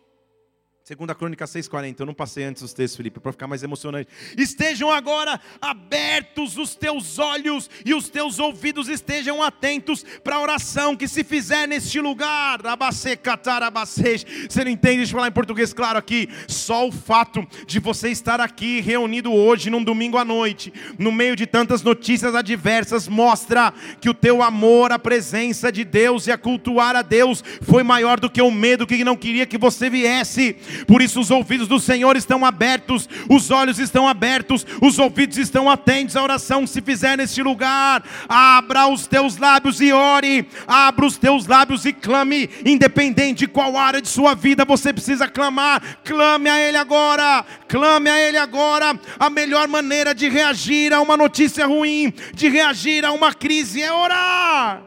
Segunda 0.90 1.14
Crônica 1.14 1.46
6,40, 1.46 2.00
eu 2.00 2.06
não 2.08 2.16
passei 2.16 2.44
antes 2.46 2.64
os 2.64 2.74
textos, 2.74 2.98
Felipe, 2.98 3.20
para 3.20 3.32
ficar 3.32 3.46
mais 3.46 3.62
emocionante. 3.62 4.10
Estejam 4.36 4.90
agora 4.90 5.40
abertos 5.62 6.58
os 6.58 6.74
teus 6.74 7.20
olhos 7.20 7.70
e 7.86 7.94
os 7.94 8.10
teus 8.10 8.40
ouvidos 8.40 8.90
estejam 8.90 9.44
atentos 9.44 10.04
para 10.24 10.38
a 10.38 10.42
oração 10.42 10.96
que 10.96 11.08
se 11.08 11.24
fizer 11.24 11.68
neste 11.68 12.02
lugar. 12.02 12.60
Você 12.90 14.64
não 14.64 14.72
entende? 14.72 14.98
Deixa 14.98 15.12
eu 15.12 15.18
falar 15.18 15.28
em 15.28 15.32
português 15.32 15.74
claro 15.74 16.00
aqui. 16.00 16.28
Só 16.48 16.88
o 16.88 16.92
fato 16.92 17.48
de 17.68 17.80
você 17.80 18.10
estar 18.10 18.42
aqui 18.42 18.82
reunido 18.82 19.32
hoje, 19.32 19.70
num 19.70 19.84
domingo 19.84 20.18
à 20.18 20.26
noite, 20.26 20.74
no 20.98 21.12
meio 21.12 21.36
de 21.36 21.46
tantas 21.46 21.84
notícias 21.84 22.34
adversas, 22.34 23.08
mostra 23.08 23.72
que 24.02 24.10
o 24.10 24.14
teu 24.16 24.42
amor 24.42 24.92
à 24.92 24.98
presença 24.98 25.72
de 25.72 25.84
Deus 25.84 26.26
e 26.26 26.32
a 26.32 26.38
cultuar 26.38 26.96
a 26.96 27.04
Deus 27.04 27.44
foi 27.62 27.84
maior 27.84 28.20
do 28.20 28.28
que 28.28 28.42
o 28.42 28.50
medo 28.50 28.88
que 28.88 29.04
não 29.04 29.16
queria 29.16 29.46
que 29.46 29.56
você 29.56 29.88
viesse 29.88 30.58
por 30.88 31.02
isso 31.02 31.20
os 31.20 31.32
ouvidos 31.32 31.68
do 31.68 31.80
Senhor 31.80 32.16
estão 32.16 32.46
abertos, 32.46 33.08
os 33.30 33.52
olhos 33.52 33.80
estão 33.80 34.08
abertos, 34.08 34.66
os 34.82 35.00
ouvidos 35.00 35.38
estão 35.38 35.70
atentos 35.70 36.16
à 36.16 36.24
oração 36.24 36.62
que 36.62 36.70
se 36.70 36.82
fizer 36.82 37.18
neste 37.18 37.42
lugar. 37.42 38.04
Abra 38.28 38.88
os 38.88 39.08
teus 39.08 39.38
lábios 39.38 39.82
e 39.82 39.92
ore, 39.92 40.48
abra 40.68 41.06
os 41.06 41.18
teus 41.18 41.48
lábios 41.48 41.86
e 41.86 41.94
clame, 41.94 42.50
independente 42.66 43.40
de 43.40 43.48
qual 43.48 43.78
área 43.78 44.02
de 44.02 44.08
sua 44.08 44.36
vida 44.36 44.66
você 44.66 44.92
precisa 44.92 45.28
clamar, 45.28 46.00
clame 46.04 46.50
a 46.50 46.60
Ele 46.60 46.78
agora, 46.78 47.46
clame 47.68 48.10
a 48.10 48.20
Ele 48.20 48.38
agora. 48.38 49.00
A 49.20 49.30
melhor 49.30 49.68
maneira 49.68 50.14
de 50.14 50.28
reagir 50.28 50.94
a 50.94 51.02
uma 51.02 51.16
notícia 51.16 51.66
ruim, 51.66 52.14
de 52.34 52.50
reagir 52.50 53.06
a 53.06 53.12
uma 53.12 53.34
crise 53.34 53.82
é 53.82 53.92
orar. 53.92 54.84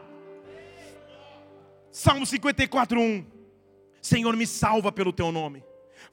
Salmo 1.91 2.25
54, 2.25 2.99
1. 2.99 3.25
Senhor, 4.01 4.35
me 4.35 4.45
salva 4.45 4.91
pelo 4.91 5.13
teu 5.13 5.31
nome 5.31 5.63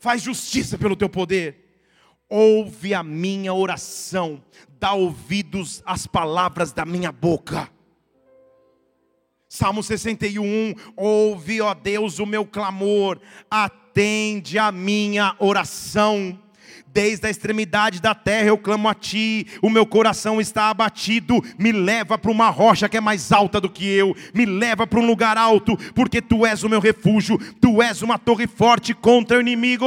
faz 0.01 0.23
justiça 0.23 0.77
pelo 0.77 0.97
teu 0.97 1.09
poder. 1.09 1.85
Ouve 2.29 2.95
a 2.95 3.03
minha 3.03 3.53
oração, 3.53 4.43
dá 4.79 4.95
ouvidos 4.95 5.83
às 5.85 6.07
palavras 6.07 6.73
da 6.73 6.85
minha 6.85 7.13
boca. 7.13 7.71
Salmo 9.49 9.83
61, 9.83 10.75
ouve, 10.97 11.61
ó 11.61 11.75
Deus, 11.75 12.19
o 12.21 12.27
meu 12.27 12.47
clamor, 12.47 13.21
atende 13.51 14.59
a 14.59 14.71
minha 14.73 15.35
oração. 15.39 16.39
Desde 16.93 17.27
a 17.27 17.31
extremidade 17.31 18.01
da 18.01 18.15
terra 18.15 18.49
eu 18.49 18.59
clamo 18.59 18.89
a 18.89 18.95
ti, 18.95 19.47
o 19.63 19.71
meu 19.71 19.87
coração 19.87 20.41
está 20.41 20.71
abatido. 20.71 21.41
Me 21.57 21.71
leva 21.71 22.19
para 22.19 22.31
uma 22.31 22.51
rocha 22.51 22.89
que 22.89 22.97
é 22.97 23.01
mais 23.01 23.31
alta 23.31 23.61
do 23.61 23.71
que 23.71 23.87
eu, 23.87 24.17
me 24.35 24.45
leva 24.45 24.87
para 24.87 24.99
um 24.99 25.07
lugar 25.07 25.39
alto, 25.39 25.77
porque 25.95 26.21
tu 26.21 26.45
és 26.45 26.65
o 26.65 26.69
meu 26.69 26.81
refúgio, 26.81 27.39
tu 27.61 27.81
és 27.81 28.03
uma 28.03 28.19
torre 28.19 28.47
forte 28.47 28.93
contra 28.93 29.39
o 29.39 29.41
inimigo. 29.41 29.87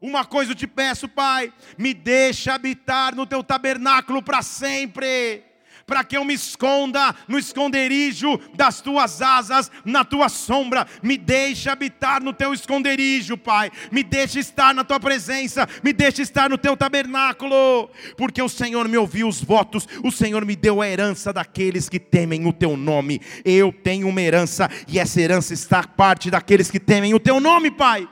Uma 0.00 0.24
coisa 0.24 0.52
eu 0.52 0.56
te 0.56 0.66
peço, 0.66 1.08
Pai, 1.08 1.52
me 1.76 1.94
deixa 1.94 2.54
habitar 2.54 3.14
no 3.14 3.26
teu 3.26 3.42
tabernáculo 3.42 4.22
para 4.22 4.42
sempre 4.42 5.47
para 5.88 6.04
que 6.04 6.18
eu 6.18 6.24
me 6.24 6.34
esconda 6.34 7.14
no 7.26 7.38
esconderijo 7.38 8.38
das 8.54 8.82
tuas 8.82 9.22
asas, 9.22 9.72
na 9.86 10.04
tua 10.04 10.28
sombra. 10.28 10.86
Me 11.02 11.16
deixe 11.16 11.70
habitar 11.70 12.22
no 12.22 12.34
teu 12.34 12.52
esconderijo, 12.52 13.38
Pai. 13.38 13.72
Me 13.90 14.04
deixe 14.04 14.38
estar 14.38 14.74
na 14.74 14.84
tua 14.84 15.00
presença, 15.00 15.66
me 15.82 15.94
deixe 15.94 16.20
estar 16.20 16.50
no 16.50 16.58
teu 16.58 16.76
tabernáculo, 16.76 17.90
porque 18.18 18.42
o 18.42 18.50
Senhor 18.50 18.86
me 18.86 18.98
ouviu 18.98 19.26
os 19.26 19.42
votos, 19.42 19.88
o 20.04 20.12
Senhor 20.12 20.44
me 20.44 20.54
deu 20.54 20.82
a 20.82 20.88
herança 20.88 21.32
daqueles 21.32 21.88
que 21.88 21.98
temem 21.98 22.46
o 22.46 22.52
teu 22.52 22.76
nome. 22.76 23.22
Eu 23.42 23.72
tenho 23.72 24.08
uma 24.08 24.20
herança 24.20 24.70
e 24.86 24.98
essa 24.98 25.20
herança 25.20 25.54
está 25.54 25.82
parte 25.82 26.30
daqueles 26.30 26.70
que 26.70 26.78
temem 26.78 27.14
o 27.14 27.20
teu 27.20 27.40
nome, 27.40 27.70
Pai. 27.70 28.06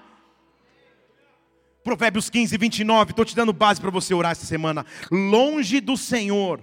Provérbios 1.85 2.31
15, 2.31 2.57
29, 2.57 3.11
estou 3.11 3.25
te 3.25 3.37
dando 3.37 3.53
base 3.53 3.81
para 3.81 3.91
você 3.91 4.15
orar 4.15 4.33
essa 4.33 4.47
semana. 4.47 4.85
Longe 5.09 5.79
do 5.79 5.97
Senhor, 5.97 6.61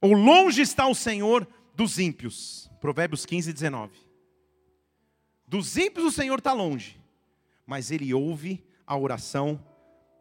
ou 0.00 0.12
longe 0.12 0.62
está 0.62 0.86
o 0.86 0.94
Senhor 0.94 1.46
dos 1.74 1.98
ímpios. 1.98 2.70
Provérbios 2.80 3.26
15, 3.26 3.52
19. 3.52 3.92
Dos 5.46 5.76
ímpios 5.76 6.06
o 6.06 6.10
Senhor 6.10 6.38
está 6.38 6.52
longe, 6.52 7.00
mas 7.66 7.90
Ele 7.90 8.14
ouve 8.14 8.64
a 8.86 8.96
oração 8.96 9.64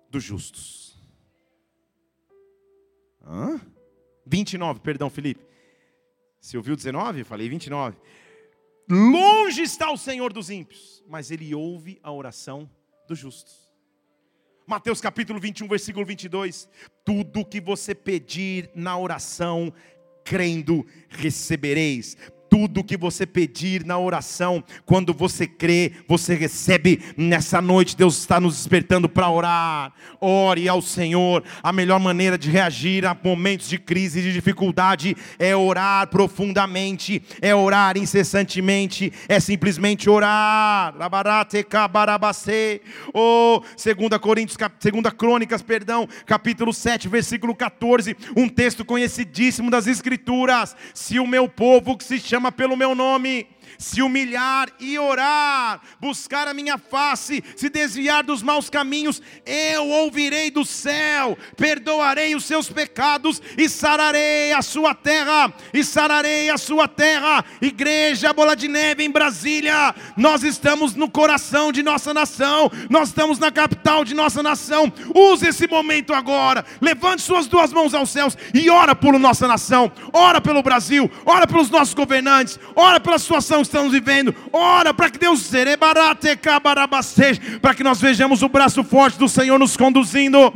dos 0.10 0.24
justos. 0.24 1.00
Hã? 3.24 3.62
29, 4.26 4.80
perdão, 4.80 5.10
Felipe. 5.10 5.44
Você 6.40 6.58
ouviu 6.58 6.76
19? 6.76 7.24
Falei 7.24 7.48
29. 7.48 7.98
Longe 8.90 9.62
está 9.62 9.92
o 9.92 9.98
Senhor 9.98 10.34
dos 10.34 10.50
ímpios, 10.50 11.04
mas 11.08 11.30
Ele 11.30 11.54
ouve 11.54 12.00
a 12.02 12.12
oração 12.12 12.70
dos 13.08 13.20
justos. 13.20 13.69
Mateus 14.70 15.02
capítulo 15.02 15.40
21, 15.40 15.68
versículo 15.68 16.06
22. 16.06 16.70
Tudo 17.04 17.44
que 17.44 17.60
você 17.60 17.96
pedir 17.96 18.70
na 18.76 18.96
oração, 18.96 19.74
crendo, 20.24 20.86
recebereis 21.10 22.16
tudo 22.50 22.84
que 22.84 22.98
você 22.98 23.26
pedir 23.26 23.86
na 23.86 23.98
oração, 23.98 24.64
quando 24.86 25.14
você 25.14 25.46
crê, 25.46 25.92
você 26.08 26.34
recebe. 26.34 27.02
Nessa 27.16 27.62
noite, 27.62 27.96
Deus 27.96 28.18
está 28.18 28.40
nos 28.40 28.56
despertando 28.56 29.08
para 29.08 29.30
orar. 29.30 29.94
Ore 30.20 30.68
ao 30.68 30.82
Senhor. 30.82 31.44
A 31.62 31.72
melhor 31.72 32.00
maneira 32.00 32.38
de 32.38 32.50
reagir 32.50 33.06
a 33.06 33.16
momentos 33.24 33.70
de 33.70 33.78
crise 33.78 34.22
de 34.22 34.34
dificuldade 34.34 35.16
é 35.38 35.56
orar 35.56 36.08
profundamente, 36.08 37.22
é 37.42 37.54
orar 37.54 37.98
incessantemente, 37.98 39.14
é 39.28 39.40
simplesmente 39.40 40.10
orar. 40.10 40.96
Oh, 43.14 43.62
segunda 43.76 44.18
Coríntios, 44.18 44.58
segunda 44.80 45.12
Crônicas, 45.12 45.62
perdão, 45.62 46.08
capítulo 46.26 46.74
7, 46.74 47.08
versículo 47.08 47.56
14, 47.56 48.16
um 48.36 48.50
texto 48.50 48.84
conhecidíssimo 48.84 49.70
das 49.70 49.86
escrituras. 49.86 50.76
Se 50.94 51.20
o 51.20 51.28
meu 51.28 51.48
povo 51.48 51.98
que 51.98 52.04
se 52.04 52.20
chama 52.20 52.39
chama 52.40 52.52
pelo 52.54 52.78
meu 52.78 52.96
nome 52.96 53.46
se 53.80 54.02
humilhar 54.02 54.68
e 54.78 55.00
orar, 55.00 55.80
buscar 56.02 56.50
a 56.50 56.54
minha 56.54 56.78
face, 56.78 57.42
se 57.56 57.70
desviar 57.70 58.24
dos 58.24 58.44
maus 58.44 58.70
caminhos, 58.70 59.22
eu 59.46 59.88
ouvirei 59.88 60.52
do 60.52 60.66
céu, 60.66 61.38
perdoarei 61.56 62.36
os 62.36 62.44
seus 62.44 62.70
pecados 62.70 63.42
e 63.58 63.70
sararei 63.70 64.52
a 64.52 64.62
sua 64.62 64.94
terra, 64.94 65.54
e 65.74 65.82
sararei 65.82 66.50
a 66.50 66.58
sua 66.58 66.90
terra. 66.90 67.46
Igreja 67.62 68.34
Bola 68.34 68.54
de 68.54 68.68
Neve 68.68 69.06
em 69.06 69.10
Brasília, 69.10 69.96
nós 70.18 70.44
estamos 70.44 70.94
no 70.94 71.10
coração 71.10 71.72
de 71.72 71.82
nossa 71.82 72.14
nação, 72.14 72.70
nós 72.90 73.10
estamos 73.10 73.40
na 73.40 73.50
capital 73.50 74.04
de 74.04 74.14
nossa 74.14 74.44
nação. 74.44 74.92
Use 75.16 75.48
esse 75.48 75.68
momento 75.68 76.14
agora, 76.14 76.66
levante 76.82 77.22
suas 77.22 77.48
duas 77.48 77.72
mãos 77.72 77.94
aos 77.94 78.10
céus 78.10 78.38
e 78.54 78.70
ora 78.70 78.94
por 78.94 79.18
nossa 79.18 79.48
nação, 79.48 79.90
ora 80.12 80.42
pelo 80.42 80.62
Brasil, 80.62 81.10
ora 81.26 81.48
pelos 81.48 81.70
nossos 81.70 81.94
governantes, 81.94 82.60
ora 82.76 83.00
pela 83.00 83.18
situação 83.18 83.69
estamos 83.70 83.94
vivendo. 83.94 84.36
Ora 84.52 84.94
para 84.94 85.10
que 85.10 85.18
Deus 85.18 85.42
para 87.62 87.74
que 87.74 87.84
nós 87.84 88.02
vejamos 88.02 88.42
o 88.42 88.50
braço 88.50 88.84
forte 88.84 89.18
do 89.18 89.30
Senhor 89.30 89.58
nos 89.58 89.78
conduzindo 89.78 90.54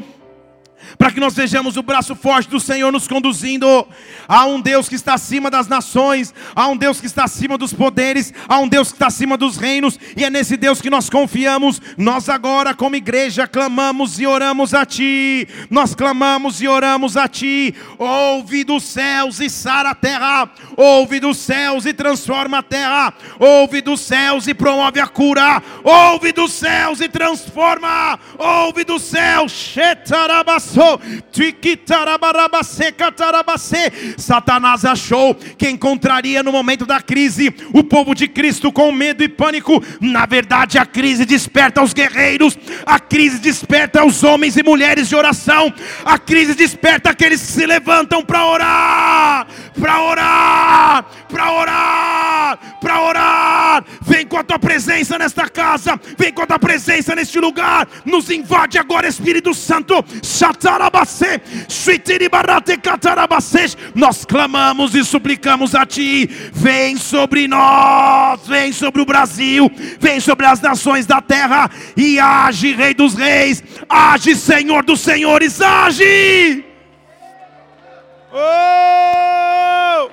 para 0.97 1.12
que 1.12 1.19
nós 1.19 1.34
vejamos 1.34 1.77
o 1.77 1.84
braço 1.84 2.15
forte 2.15 2.49
do 2.49 2.60
Senhor 2.60 2.91
nos 2.91 3.08
conduzindo. 3.08 3.88
Há 4.27 4.45
um 4.45 4.60
Deus 4.60 4.88
que 4.88 4.95
está 4.95 5.13
acima 5.13 5.49
das 5.49 5.67
nações, 5.67 6.34
há 6.56 6.67
um 6.67 6.77
Deus 6.77 6.99
que 6.99 7.08
está 7.08 7.23
acima 7.25 7.58
dos 7.58 7.73
poderes, 7.73 8.34
há 8.47 8.60
um 8.60 8.67
Deus 8.67 8.89
que 8.89 8.95
está 8.95 9.08
acima 9.08 9.38
dos 9.38 9.58
reinos, 9.58 9.99
e 10.15 10.23
é 10.23 10.29
nesse 10.29 10.58
Deus 10.58 10.82
que 10.82 10.89
nós 10.89 11.10
confiamos. 11.10 11.82
Nós 11.97 12.29
agora, 12.29 12.73
como 12.73 12.95
igreja, 12.95 13.47
clamamos 13.47 14.19
e 14.19 14.27
oramos 14.27 14.73
a 14.73 14.86
Ti. 14.86 15.47
Nós 15.69 15.95
clamamos 15.95 16.62
e 16.62 16.67
oramos 16.67 17.17
a 17.17 17.27
Ti. 17.27 17.73
Ouve 17.97 18.63
dos 18.63 18.84
céus 18.84 19.39
e 19.39 19.49
sara 19.49 19.91
a 19.91 19.95
terra. 19.95 20.49
Ouve 20.75 21.19
dos 21.19 21.38
céus 21.38 21.86
e 21.86 21.93
transforma 21.93 22.60
a 22.60 22.63
terra. 22.63 23.13
Ouve 23.39 23.82
dos 23.82 24.01
céus 24.01 24.47
e 24.47 24.53
promove 24.53 24.99
a 24.99 25.08
cura. 25.08 25.62
Ouve 25.84 26.32
dos 26.32 26.53
céus 26.53 26.99
e 27.01 27.10
transforma. 27.10 28.19
Ouve 28.38 28.84
dos 28.84 29.01
céus. 29.03 29.51
Shetarabas 29.51 30.75
Satanás 34.17 34.86
achou 34.86 35.36
que 35.36 35.69
encontraria 35.69 36.43
no 36.43 36.52
momento 36.52 36.86
da 36.86 37.02
crise 37.02 37.54
o 37.74 37.84
povo 37.84 38.13
de 38.15 38.28
Cristo 38.28 38.72
com 38.72 38.91
medo 38.91 39.24
e 39.24 39.30
pânico. 39.30 39.84
Na 40.00 40.26
verdade, 40.26 40.78
a 40.78 40.86
crise 40.86 41.26
desperta 41.26 41.82
os 41.82 41.93
guerreiros, 41.93 42.58
a 42.86 43.00
crise 43.00 43.39
desperta 43.39 44.06
os 44.06 44.24
homens 44.24 44.58
e 44.58 44.63
mulheres 44.63 45.10
de 45.10 45.15
oração, 45.15 45.74
a 46.06 46.17
crise 46.17 46.56
desperta 46.56 47.10
aqueles 47.10 47.41
que 47.41 47.48
se 47.48 47.65
levantam 47.65 48.24
para 48.24 48.46
orar, 48.46 49.48
para 49.80 50.02
orar, 50.02 51.06
para 51.30 51.52
orar, 51.52 52.60
para 52.80 53.02
orar. 53.02 53.86
Vem 54.02 54.26
com 54.26 54.38
a 54.38 54.43
tua 54.43 54.60
presença 54.60 55.17
nesta 55.17 55.50
casa, 55.50 56.00
vem 56.17 56.32
com 56.32 56.41
a 56.41 56.48
tua 56.48 56.60
presença 56.60 57.15
neste 57.15 57.39
lugar. 57.39 57.88
Nos 58.06 58.30
invade 58.30 58.78
agora, 58.78 59.08
Espírito 59.08 59.54
Santo. 59.54 60.04
Nós 63.95 64.25
clamamos 64.25 64.95
e 64.95 65.03
suplicamos 65.03 65.75
a 65.75 65.86
Ti. 65.86 66.27
Vem 66.51 66.97
sobre 66.97 67.47
nós, 67.47 68.45
vem 68.45 68.73
sobre 68.73 69.01
o 69.01 69.05
Brasil, 69.05 69.71
vem 69.99 70.19
sobre 70.19 70.45
as 70.45 70.59
nações 70.59 71.05
da 71.05 71.21
terra 71.21 71.69
e 71.95 72.19
age, 72.19 72.73
Rei 72.73 72.93
dos 72.93 73.13
Reis, 73.13 73.63
age, 73.88 74.36
Senhor 74.36 74.83
dos 74.83 74.99
Senhores, 74.99 75.62
age. 75.62 76.65
Oh! 78.31 80.09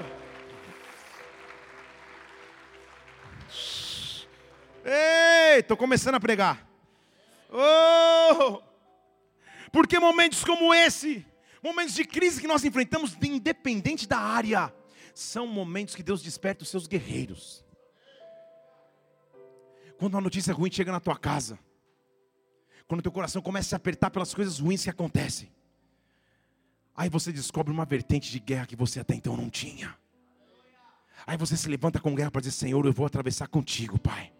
Ei, 4.84 5.60
estou 5.60 5.76
começando 5.76 6.14
a 6.14 6.20
pregar. 6.20 6.66
Oh! 7.52 8.69
Porque 9.72 9.98
momentos 9.98 10.44
como 10.44 10.74
esse, 10.74 11.24
momentos 11.62 11.94
de 11.94 12.04
crise 12.04 12.40
que 12.40 12.46
nós 12.46 12.64
enfrentamos, 12.64 13.16
independente 13.22 14.08
da 14.08 14.18
área, 14.18 14.72
são 15.14 15.46
momentos 15.46 15.94
que 15.94 16.02
Deus 16.02 16.22
desperta 16.22 16.62
os 16.62 16.68
seus 16.68 16.86
guerreiros. 16.86 17.64
Quando 19.98 20.14
uma 20.14 20.20
notícia 20.20 20.54
ruim 20.54 20.70
chega 20.70 20.90
na 20.90 21.00
tua 21.00 21.16
casa, 21.16 21.58
quando 22.88 23.02
teu 23.02 23.12
coração 23.12 23.42
começa 23.42 23.66
a 23.66 23.70
se 23.70 23.74
apertar 23.74 24.10
pelas 24.10 24.34
coisas 24.34 24.58
ruins 24.58 24.82
que 24.82 24.90
acontecem, 24.90 25.52
aí 26.96 27.08
você 27.08 27.30
descobre 27.30 27.72
uma 27.72 27.84
vertente 27.84 28.30
de 28.30 28.40
guerra 28.40 28.66
que 28.66 28.74
você 28.74 29.00
até 29.00 29.14
então 29.14 29.36
não 29.36 29.50
tinha. 29.50 29.96
Aí 31.26 31.36
você 31.36 31.56
se 31.56 31.68
levanta 31.68 32.00
com 32.00 32.14
guerra 32.14 32.30
para 32.30 32.40
dizer: 32.40 32.52
Senhor, 32.52 32.84
eu 32.84 32.92
vou 32.92 33.06
atravessar 33.06 33.46
contigo, 33.46 33.98
Pai. 33.98 34.32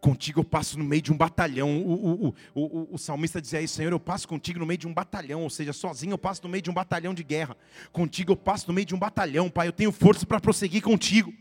Contigo 0.00 0.40
eu 0.40 0.44
passo 0.44 0.78
no 0.78 0.84
meio 0.84 1.02
de 1.02 1.12
um 1.12 1.16
batalhão. 1.16 1.82
O, 1.82 2.28
o, 2.28 2.34
o, 2.54 2.94
o, 2.94 2.98
salmista 2.98 3.40
dizia 3.40 3.60
isso, 3.60 3.74
Senhor, 3.74 3.92
eu 3.92 4.00
passo 4.00 4.28
contigo 4.28 4.58
no 4.58 4.66
meio 4.66 4.78
de 4.78 4.86
um 4.86 4.94
batalhão. 4.94 5.42
Ou 5.42 5.50
seja, 5.50 5.72
sozinho 5.72 6.12
eu 6.12 6.18
passo 6.18 6.42
no 6.42 6.48
meio 6.48 6.62
de 6.62 6.70
um 6.70 6.74
batalhão 6.74 7.14
de 7.14 7.24
guerra. 7.24 7.56
Contigo 7.92 8.32
eu 8.32 8.36
passo 8.36 8.68
no 8.68 8.74
meio 8.74 8.86
de 8.86 8.94
um 8.94 8.98
batalhão, 8.98 9.50
Pai. 9.50 9.68
Eu 9.68 9.72
tenho 9.72 9.90
força 9.90 10.24
para 10.24 10.40
prosseguir 10.40 10.82
contigo. 10.82 11.32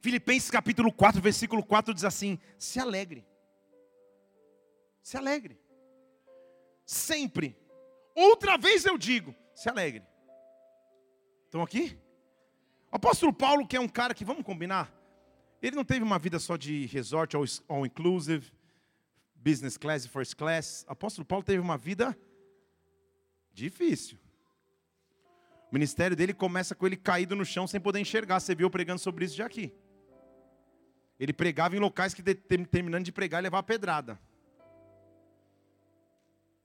Filipenses 0.00 0.50
capítulo 0.50 0.92
4, 0.92 1.20
versículo 1.20 1.64
4 1.64 1.92
diz 1.92 2.04
assim: 2.04 2.38
Se 2.58 2.78
alegre. 2.78 3.24
Se 5.02 5.16
alegre. 5.16 5.58
Sempre. 6.84 7.56
Outra 8.14 8.56
vez 8.56 8.84
eu 8.84 8.96
digo: 8.96 9.34
se 9.54 9.68
alegre. 9.68 10.04
Estão 11.44 11.62
aqui? 11.62 11.98
O 12.92 12.96
apóstolo 12.96 13.32
Paulo, 13.32 13.66
que 13.66 13.76
é 13.76 13.80
um 13.80 13.88
cara 13.88 14.14
que, 14.14 14.24
vamos 14.24 14.44
combinar, 14.44 14.92
ele 15.66 15.76
não 15.76 15.84
teve 15.84 16.04
uma 16.04 16.18
vida 16.18 16.38
só 16.38 16.56
de 16.56 16.86
resort 16.86 17.36
all, 17.36 17.84
inclusive, 17.84 18.52
business 19.34 19.76
class 19.76 20.04
e 20.04 20.08
first 20.08 20.36
class. 20.36 20.84
Apóstolo 20.86 21.24
Paulo 21.24 21.44
teve 21.44 21.58
uma 21.58 21.76
vida 21.76 22.16
difícil. 23.52 24.18
O 25.70 25.74
ministério 25.74 26.16
dele 26.16 26.32
começa 26.32 26.74
com 26.74 26.86
ele 26.86 26.96
caído 26.96 27.34
no 27.34 27.44
chão 27.44 27.66
sem 27.66 27.80
poder 27.80 27.98
enxergar. 27.98 28.38
Você 28.38 28.54
viu 28.54 28.70
pregando 28.70 29.00
sobre 29.00 29.24
isso 29.24 29.34
já 29.34 29.46
aqui. 29.46 29.72
Ele 31.18 31.32
pregava 31.32 31.74
em 31.74 31.80
locais 31.80 32.14
que 32.14 32.22
terminando 32.22 33.04
de 33.04 33.10
pregar 33.10 33.42
levava 33.42 33.62
pedrada. 33.62 34.20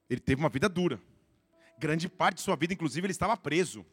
Ele 0.08 0.20
teve 0.20 0.40
uma 0.40 0.48
vida 0.48 0.68
dura. 0.68 1.00
Grande 1.76 2.08
parte 2.08 2.36
de 2.36 2.42
sua 2.42 2.54
vida, 2.54 2.72
inclusive, 2.72 3.04
ele 3.04 3.12
estava 3.12 3.36
preso. 3.36 3.84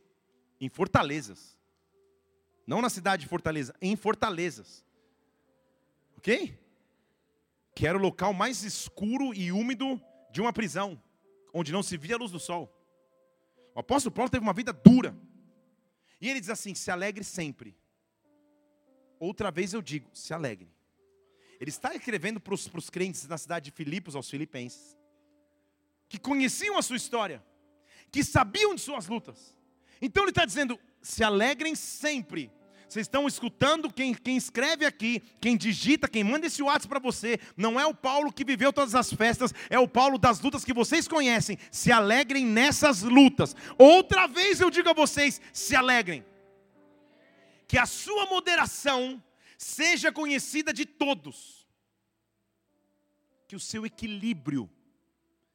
em 0.62 0.70
fortalezas. 0.70 1.58
Não 2.68 2.82
na 2.82 2.90
cidade 2.90 3.24
de 3.24 3.28
Fortaleza, 3.28 3.74
em 3.82 3.96
fortalezas. 3.96 4.86
Ok? 6.20 6.60
Que 7.74 7.88
era 7.88 7.98
o 7.98 8.02
local 8.02 8.34
mais 8.34 8.62
escuro 8.64 9.34
e 9.34 9.54
úmido 9.54 10.02
de 10.30 10.42
uma 10.42 10.52
prisão, 10.52 11.02
onde 11.54 11.72
não 11.72 11.82
se 11.82 11.96
via 11.96 12.16
a 12.16 12.18
luz 12.18 12.30
do 12.30 12.40
sol. 12.42 12.70
O 13.74 13.80
apóstolo 13.80 14.14
Paulo 14.14 14.30
teve 14.30 14.44
uma 14.44 14.52
vida 14.52 14.74
dura. 14.74 15.18
E 16.20 16.30
ele 16.30 16.42
diz 16.42 16.50
assim: 16.50 16.76
se 16.76 16.92
alegre 16.92 17.24
sempre. 17.24 17.74
Outra 19.18 19.50
vez 19.50 19.72
eu 19.72 19.82
digo, 19.82 20.10
se 20.14 20.34
alegre. 20.34 20.70
Ele 21.58 21.70
está 21.70 21.96
escrevendo 21.96 22.42
para 22.42 22.54
os 22.54 22.90
crentes 22.90 23.26
na 23.26 23.38
cidade 23.38 23.72
de 23.72 23.72
Filipos, 23.72 24.14
aos 24.14 24.30
filipenses, 24.30 24.98
que 26.10 26.20
conheciam 26.20 26.78
a 26.78 26.82
sua 26.82 26.98
história, 26.98 27.42
que 28.12 28.26
sabiam 28.26 28.76
de 28.76 28.82
suas 28.82 29.08
lutas. 29.08 29.56
Então 30.02 30.24
ele 30.24 30.32
está 30.32 30.44
dizendo: 30.44 30.78
se 31.02 31.24
alegrem 31.24 31.76
sempre. 31.76 32.52
Vocês 32.90 33.06
estão 33.06 33.28
escutando 33.28 33.94
quem, 33.94 34.16
quem 34.16 34.36
escreve 34.36 34.84
aqui, 34.84 35.22
quem 35.40 35.56
digita, 35.56 36.08
quem 36.08 36.24
manda 36.24 36.48
esse 36.48 36.64
WhatsApp 36.64 36.88
para 36.88 37.00
você, 37.00 37.40
não 37.56 37.80
é 37.80 37.86
o 37.86 37.94
Paulo 37.94 38.34
que 38.34 38.44
viveu 38.44 38.74
todas 38.74 38.96
as 38.96 39.14
festas, 39.14 39.54
é 39.70 39.78
o 39.78 39.88
Paulo 39.88 40.18
das 40.18 40.40
lutas 40.40 40.66
que 40.66 40.74
vocês 40.74 41.08
conhecem. 41.08 41.56
Se 41.72 41.92
alegrem 41.92 42.44
nessas 42.44 43.04
lutas. 43.04 43.56
Outra 43.78 44.26
vez 44.26 44.60
eu 44.60 44.72
digo 44.72 44.90
a 44.90 44.94
vocês: 44.94 45.40
se 45.54 45.76
alegrem. 45.76 46.26
Que 47.68 47.78
a 47.78 47.86
sua 47.86 48.26
moderação 48.26 49.24
seja 49.56 50.12
conhecida 50.12 50.74
de 50.74 50.84
todos. 50.84 51.68
Que 53.48 53.56
o 53.56 53.60
seu 53.60 53.86
equilíbrio 53.86 54.68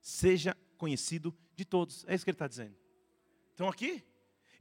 seja 0.01 0.57
conhecido 0.79 1.37
de 1.57 1.64
todos. 1.64 2.05
É 2.07 2.14
isso 2.14 2.25
que 2.25 2.31
ele 2.31 2.37
está 2.37 2.47
dizendo. 2.47 2.77
Então 3.55 3.68
aqui? 3.68 4.05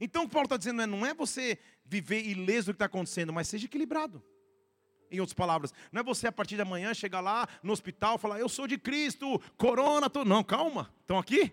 Então 0.00 0.24
o 0.24 0.28
Paulo 0.28 0.46
está 0.46 0.56
dizendo, 0.56 0.86
não 0.86 1.06
é 1.06 1.14
você 1.14 1.58
viver 1.84 2.24
ileso 2.24 2.66
do 2.66 2.72
que 2.72 2.76
está 2.76 2.86
acontecendo, 2.86 3.32
mas 3.32 3.48
seja 3.48 3.66
equilibrado. 3.66 4.22
Em 5.10 5.20
outras 5.20 5.34
palavras, 5.34 5.72
não 5.92 6.00
é 6.00 6.02
você 6.02 6.26
a 6.26 6.32
partir 6.32 6.56
da 6.56 6.64
manhã 6.64 6.92
chegar 6.94 7.20
lá 7.20 7.46
no 7.62 7.72
hospital 7.72 8.18
falar, 8.18 8.40
eu 8.40 8.48
sou 8.48 8.66
de 8.66 8.78
Cristo, 8.78 9.40
corona, 9.56 10.10
tô... 10.10 10.24
não, 10.24 10.42
calma, 10.42 10.92
estão 11.02 11.18
aqui? 11.18 11.52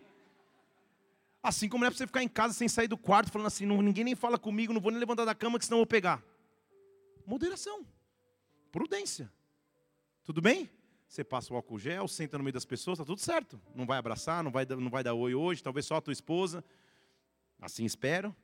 Assim 1.43 1.67
como 1.67 1.81
não 1.81 1.87
é 1.87 1.89
para 1.89 1.97
você 1.97 2.07
ficar 2.07 2.23
em 2.23 2.27
casa 2.27 2.53
sem 2.53 2.67
sair 2.67 2.87
do 2.87 2.97
quarto, 2.97 3.31
falando 3.31 3.47
assim, 3.47 3.65
não, 3.65 3.81
ninguém 3.81 4.03
nem 4.03 4.15
fala 4.15 4.37
comigo, 4.37 4.73
não 4.73 4.81
vou 4.81 4.91
nem 4.91 4.99
levantar 4.99 5.25
da 5.25 5.35
cama, 5.35 5.59
que 5.59 5.65
senão 5.65 5.77
eu 5.77 5.81
vou 5.81 5.87
pegar. 5.87 6.23
Moderação, 7.25 7.85
prudência. 8.71 9.31
Tudo 10.23 10.41
bem? 10.41 10.69
Você 11.07 11.23
passa 11.23 11.53
o 11.53 11.57
álcool 11.57 11.77
gel, 11.77 12.07
senta 12.07 12.37
no 12.37 12.43
meio 12.43 12.53
das 12.53 12.63
pessoas, 12.63 12.97
está 12.97 13.05
tudo 13.05 13.19
certo. 13.19 13.59
Não 13.75 13.85
vai 13.85 13.97
abraçar, 13.97 14.43
não 14.43 14.51
vai, 14.51 14.65
não 14.65 14.89
vai 14.89 15.03
dar 15.03 15.13
oi 15.13 15.35
hoje, 15.35 15.61
talvez 15.61 15.85
só 15.85 15.95
a 15.95 16.01
tua 16.01 16.13
esposa. 16.13 16.63
Assim 17.59 17.83
espero. 17.83 18.35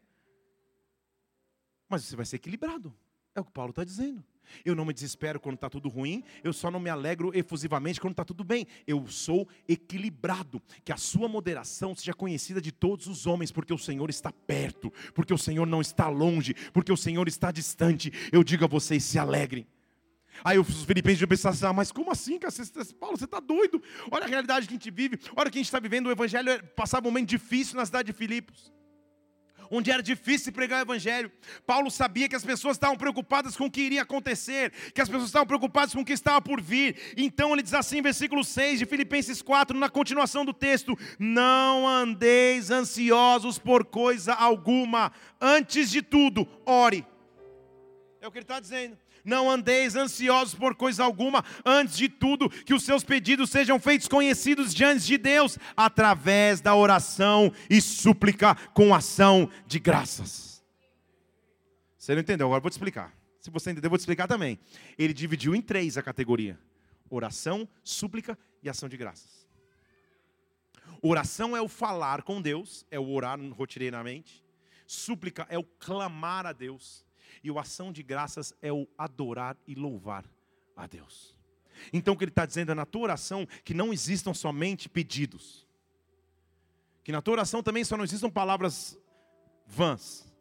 Mas 1.89 2.03
você 2.03 2.15
vai 2.15 2.25
ser 2.25 2.37
equilibrado. 2.37 2.93
É 3.35 3.39
o 3.39 3.45
que 3.45 3.51
Paulo 3.51 3.69
está 3.69 3.83
dizendo. 3.83 4.23
Eu 4.65 4.75
não 4.75 4.85
me 4.85 4.93
desespero 4.93 5.39
quando 5.39 5.55
está 5.55 5.69
tudo 5.69 5.89
ruim, 5.89 6.23
eu 6.43 6.53
só 6.53 6.71
não 6.71 6.79
me 6.79 6.89
alegro 6.89 7.31
efusivamente 7.37 7.99
quando 7.99 8.13
está 8.13 8.25
tudo 8.25 8.43
bem. 8.43 8.65
Eu 8.87 9.05
sou 9.07 9.47
equilibrado. 9.67 10.61
Que 10.83 10.91
a 10.91 10.97
sua 10.97 11.27
moderação 11.27 11.93
seja 11.93 12.13
conhecida 12.13 12.61
de 12.61 12.71
todos 12.71 13.07
os 13.07 13.27
homens, 13.27 13.51
porque 13.51 13.73
o 13.73 13.77
Senhor 13.77 14.09
está 14.09 14.31
perto, 14.31 14.91
porque 15.13 15.33
o 15.33 15.37
Senhor 15.37 15.65
não 15.65 15.81
está 15.81 16.09
longe, 16.09 16.53
porque 16.73 16.91
o 16.91 16.97
Senhor 16.97 17.27
está 17.27 17.51
distante. 17.51 18.11
Eu 18.31 18.43
digo 18.43 18.65
a 18.65 18.67
vocês: 18.67 19.03
se 19.03 19.19
alegrem. 19.19 19.67
Aí 20.43 20.59
os 20.59 20.83
filipenses 20.83 21.21
iam 21.21 21.27
pensar 21.27 21.49
assim, 21.49 21.65
ah, 21.65 21.73
mas 21.73 21.91
como 21.91 22.11
assim? 22.11 22.39
Paulo, 22.99 23.17
você 23.17 23.25
está 23.25 23.39
doido? 23.39 23.81
Olha 24.11 24.25
a 24.25 24.27
realidade 24.27 24.67
que 24.67 24.73
a 24.73 24.77
gente 24.77 24.91
vive, 24.91 25.19
olha 25.35 25.49
que 25.49 25.57
a 25.57 25.59
gente 25.59 25.67
está 25.67 25.79
vivendo, 25.79 26.07
o 26.07 26.11
evangelho 26.11 26.49
é, 26.49 26.61
passava 26.61 27.07
um 27.07 27.11
momento 27.11 27.29
difícil 27.29 27.75
na 27.75 27.83
cidade 27.83 28.11
de 28.11 28.13
Filipos 28.13 28.71
onde 29.69 29.91
era 29.91 30.01
difícil 30.01 30.51
pregar 30.51 30.79
o 30.79 30.81
evangelho. 30.83 31.31
Paulo 31.65 31.89
sabia 31.89 32.27
que 32.27 32.35
as 32.35 32.43
pessoas 32.43 32.77
estavam 32.77 32.97
preocupadas 32.97 33.55
com 33.55 33.65
o 33.65 33.71
que 33.71 33.81
iria 33.81 34.01
acontecer, 34.01 34.71
que 34.93 35.01
as 35.01 35.09
pessoas 35.09 35.27
estavam 35.27 35.47
preocupadas 35.47 35.93
com 35.93 36.01
o 36.01 36.05
que 36.05 36.13
estava 36.13 36.41
por 36.41 36.61
vir. 36.61 36.95
Então 37.17 37.53
ele 37.53 37.63
diz 37.63 37.73
assim, 37.73 38.01
versículo 38.01 38.43
6 38.43 38.79
de 38.79 38.85
Filipenses 38.85 39.41
4, 39.41 39.77
na 39.77 39.89
continuação 39.89 40.45
do 40.45 40.53
texto: 40.53 40.97
Não 41.19 41.87
andeis 41.87 42.71
ansiosos 42.71 43.59
por 43.59 43.85
coisa 43.85 44.33
alguma, 44.33 45.11
antes 45.41 45.89
de 45.89 46.01
tudo, 46.01 46.47
ore. 46.65 47.05
É 48.27 48.29
o 48.29 48.31
que 48.31 48.39
ele 48.39 48.43
está 48.43 48.59
dizendo 48.59 48.97
não 49.23 49.49
andeis 49.49 49.95
ansiosos 49.95 50.55
por 50.55 50.73
coisa 50.73 51.03
alguma, 51.03 51.43
antes 51.65 51.97
de 51.97 52.07
tudo, 52.07 52.49
que 52.49 52.73
os 52.73 52.83
seus 52.83 53.03
pedidos 53.03 53.49
sejam 53.49 53.77
feitos 53.77 54.07
conhecidos 54.07 54.73
diante 54.73 55.05
de 55.05 55.17
Deus, 55.17 55.57
através 55.75 56.61
da 56.61 56.73
oração 56.73 57.51
e 57.69 57.81
súplica 57.81 58.55
com 58.73 58.95
ação 58.95 59.49
de 59.65 59.79
graças. 59.79 60.63
Você 61.97 62.13
não 62.13 62.21
entendeu? 62.21 62.47
Agora 62.47 62.61
vou 62.61 62.69
te 62.69 62.73
explicar. 62.73 63.13
Se 63.41 63.49
você 63.49 63.71
entendeu, 63.71 63.87
eu 63.87 63.91
vou 63.91 63.97
te 63.97 64.01
explicar 64.01 64.27
também. 64.27 64.57
Ele 64.97 65.13
dividiu 65.13 65.53
em 65.53 65.61
três 65.61 65.97
a 65.97 66.03
categoria: 66.03 66.57
oração, 67.09 67.67
súplica 67.83 68.37
e 68.63 68.69
ação 68.69 68.87
de 68.87 68.95
graças. 68.95 69.45
Oração 71.01 71.55
é 71.55 71.61
o 71.61 71.67
falar 71.67 72.23
com 72.23 72.41
Deus, 72.41 72.85
é 72.89 72.97
o 72.97 73.09
orar 73.09 73.37
rotineiramente. 73.51 74.41
Súplica 74.85 75.45
é 75.49 75.57
o 75.57 75.63
clamar 75.63 76.45
a 76.45 76.53
Deus. 76.53 77.06
E 77.43 77.51
o 77.51 77.59
ação 77.59 77.91
de 77.91 78.03
graças 78.03 78.53
é 78.61 78.71
o 78.71 78.87
adorar 78.97 79.57
e 79.67 79.75
louvar 79.75 80.25
a 80.75 80.87
Deus. 80.87 81.35
Então 81.93 82.13
o 82.13 82.17
que 82.17 82.23
ele 82.23 82.31
está 82.31 82.45
dizendo 82.45 82.71
é 82.71 82.75
na 82.75 82.85
tua 82.85 83.03
oração 83.03 83.45
que 83.63 83.73
não 83.73 83.93
existam 83.93 84.33
somente 84.33 84.89
pedidos. 84.89 85.67
Que 87.03 87.11
na 87.11 87.21
tua 87.21 87.33
oração 87.33 87.63
também 87.63 87.83
só 87.83 87.95
não 87.95 88.03
existam 88.03 88.29
palavras 88.29 88.97
vãs. 89.65 90.31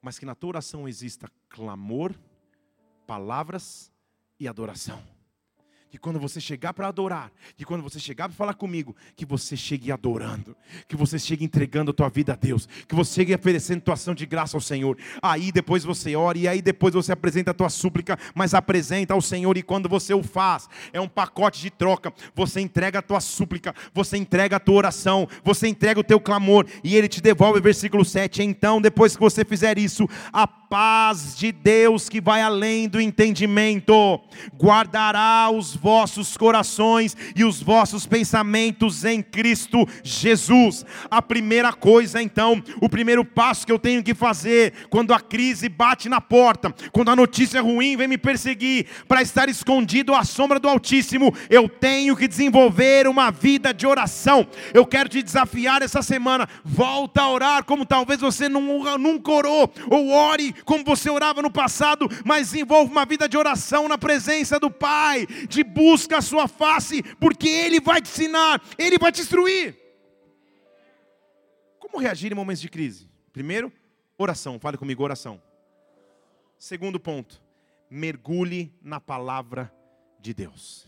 Mas 0.00 0.18
que 0.18 0.24
na 0.24 0.34
tua 0.34 0.48
oração 0.48 0.88
exista 0.88 1.30
clamor, 1.48 2.14
palavras 3.06 3.92
e 4.38 4.46
adoração 4.46 5.17
que 5.90 5.98
quando 5.98 6.18
você 6.18 6.40
chegar 6.40 6.74
para 6.74 6.88
adorar, 6.88 7.30
que 7.56 7.64
quando 7.64 7.82
você 7.82 7.98
chegar 7.98 8.28
para 8.28 8.36
falar 8.36 8.54
comigo, 8.54 8.94
que 9.16 9.24
você 9.24 9.56
chegue 9.56 9.90
adorando, 9.90 10.56
que 10.86 10.96
você 10.96 11.18
chegue 11.18 11.44
entregando 11.44 11.90
a 11.90 11.94
tua 11.94 12.08
vida 12.08 12.34
a 12.34 12.36
Deus, 12.36 12.68
que 12.86 12.94
você 12.94 13.14
chegue 13.14 13.34
oferecendo 13.34 13.80
tua 13.80 13.94
ação 13.94 14.14
de 14.14 14.26
graça 14.26 14.56
ao 14.56 14.60
Senhor. 14.60 14.98
Aí 15.22 15.50
depois 15.50 15.84
você 15.84 16.14
ora 16.14 16.36
e 16.36 16.46
aí 16.46 16.60
depois 16.60 16.94
você 16.94 17.12
apresenta 17.12 17.52
a 17.52 17.54
tua 17.54 17.70
súplica, 17.70 18.18
mas 18.34 18.54
apresenta 18.54 19.14
ao 19.14 19.22
Senhor 19.22 19.56
e 19.56 19.62
quando 19.62 19.88
você 19.88 20.12
o 20.12 20.22
faz, 20.22 20.68
é 20.92 21.00
um 21.00 21.08
pacote 21.08 21.60
de 21.60 21.70
troca. 21.70 22.12
Você 22.34 22.60
entrega 22.60 22.98
a 22.98 23.02
tua 23.02 23.20
súplica, 23.20 23.74
você 23.94 24.16
entrega 24.16 24.56
a 24.56 24.60
tua 24.60 24.74
oração, 24.74 25.26
você 25.42 25.68
entrega 25.68 26.00
o 26.00 26.04
teu 26.04 26.20
clamor 26.20 26.66
e 26.84 26.96
ele 26.96 27.08
te 27.08 27.20
devolve 27.20 27.60
versículo 27.60 28.04
7. 28.04 28.42
Então, 28.42 28.80
depois 28.80 29.14
que 29.14 29.20
você 29.20 29.44
fizer 29.44 29.78
isso, 29.78 30.08
a 30.32 30.46
paz 30.68 31.34
de 31.36 31.50
Deus 31.50 32.08
que 32.08 32.20
vai 32.20 32.42
além 32.42 32.88
do 32.88 33.00
entendimento 33.00 34.20
guardará 34.56 35.50
os 35.50 35.74
vossos 35.74 36.36
corações 36.36 37.16
e 37.34 37.42
os 37.42 37.62
vossos 37.62 38.06
pensamentos 38.06 39.04
em 39.04 39.22
Cristo 39.22 39.86
Jesus. 40.02 40.84
A 41.10 41.22
primeira 41.22 41.72
coisa, 41.72 42.22
então, 42.22 42.62
o 42.80 42.88
primeiro 42.88 43.24
passo 43.24 43.66
que 43.66 43.72
eu 43.72 43.78
tenho 43.78 44.02
que 44.02 44.14
fazer 44.14 44.72
quando 44.90 45.14
a 45.14 45.20
crise 45.20 45.68
bate 45.68 46.08
na 46.08 46.20
porta, 46.20 46.74
quando 46.92 47.10
a 47.10 47.16
notícia 47.16 47.62
ruim 47.62 47.96
vem 47.96 48.08
me 48.08 48.18
perseguir, 48.18 48.86
para 49.06 49.22
estar 49.22 49.48
escondido 49.48 50.14
à 50.14 50.24
sombra 50.24 50.60
do 50.60 50.68
Altíssimo, 50.68 51.34
eu 51.48 51.68
tenho 51.68 52.16
que 52.16 52.28
desenvolver 52.28 53.06
uma 53.08 53.30
vida 53.30 53.72
de 53.72 53.86
oração. 53.86 54.46
Eu 54.74 54.84
quero 54.84 55.08
te 55.08 55.22
desafiar 55.22 55.82
essa 55.82 56.02
semana. 56.02 56.48
Volta 56.64 57.22
a 57.22 57.30
orar 57.30 57.64
como 57.64 57.86
talvez 57.86 58.20
você 58.20 58.48
nunca 58.48 59.30
orou, 59.30 59.72
ou 59.90 60.10
ore 60.10 60.54
como 60.64 60.84
você 60.84 61.10
orava 61.10 61.42
no 61.42 61.50
passado, 61.50 62.08
mas 62.24 62.50
desenvolva 62.50 62.90
uma 62.90 63.04
vida 63.04 63.28
de 63.28 63.36
oração 63.36 63.88
na 63.88 63.98
presença 63.98 64.58
do 64.58 64.70
Pai, 64.70 65.26
de 65.48 65.62
busca 65.64 66.18
a 66.18 66.22
sua 66.22 66.48
face, 66.48 67.02
porque 67.18 67.48
Ele 67.48 67.80
vai 67.80 68.00
te 68.00 68.10
ensinar, 68.10 68.62
Ele 68.76 68.98
vai 68.98 69.12
te 69.12 69.20
instruir. 69.20 69.76
Como 71.78 71.98
reagir 71.98 72.32
em 72.32 72.34
momentos 72.34 72.60
de 72.60 72.68
crise? 72.68 73.08
Primeiro, 73.32 73.72
oração. 74.16 74.58
Fale 74.58 74.76
comigo, 74.76 75.02
oração. 75.02 75.40
Segundo 76.58 76.98
ponto, 76.98 77.40
mergulhe 77.88 78.74
na 78.82 79.00
palavra 79.00 79.72
de 80.20 80.34
Deus. 80.34 80.86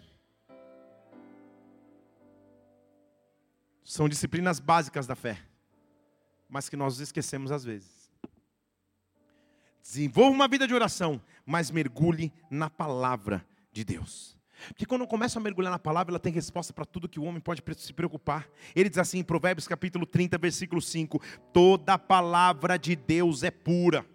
São 3.84 4.09
disciplinas 4.09 4.61
básicas 4.61 5.07
da 5.07 5.16
fé, 5.16 5.38
mas 6.49 6.68
que 6.68 6.76
nós 6.76 7.01
esquecemos 7.01 7.51
às 7.51 7.64
vezes. 7.64 7.99
Desenvolva 9.91 10.30
uma 10.30 10.47
vida 10.47 10.68
de 10.68 10.72
oração, 10.72 11.20
mas 11.45 11.68
mergulhe 11.68 12.32
na 12.49 12.70
palavra 12.70 13.45
de 13.72 13.82
Deus. 13.82 14.38
Porque 14.68 14.86
quando 14.86 15.05
começa 15.05 15.41
a 15.41 15.43
mergulhar 15.43 15.72
na 15.72 15.80
palavra, 15.80 16.12
ela 16.12 16.20
tem 16.20 16.32
resposta 16.32 16.72
para 16.72 16.84
tudo 16.84 17.09
que 17.09 17.18
o 17.18 17.24
homem 17.24 17.41
pode 17.41 17.61
se 17.78 17.93
preocupar. 17.93 18.49
Ele 18.72 18.88
diz 18.88 18.99
assim 18.99 19.18
em 19.18 19.24
Provérbios 19.24 19.66
capítulo 19.66 20.07
30, 20.07 20.38
versículo 20.38 20.80
5: 20.80 21.20
Toda 21.53 21.99
palavra 21.99 22.78
de 22.78 22.95
Deus 22.95 23.43
é 23.43 23.51
pura. 23.51 24.07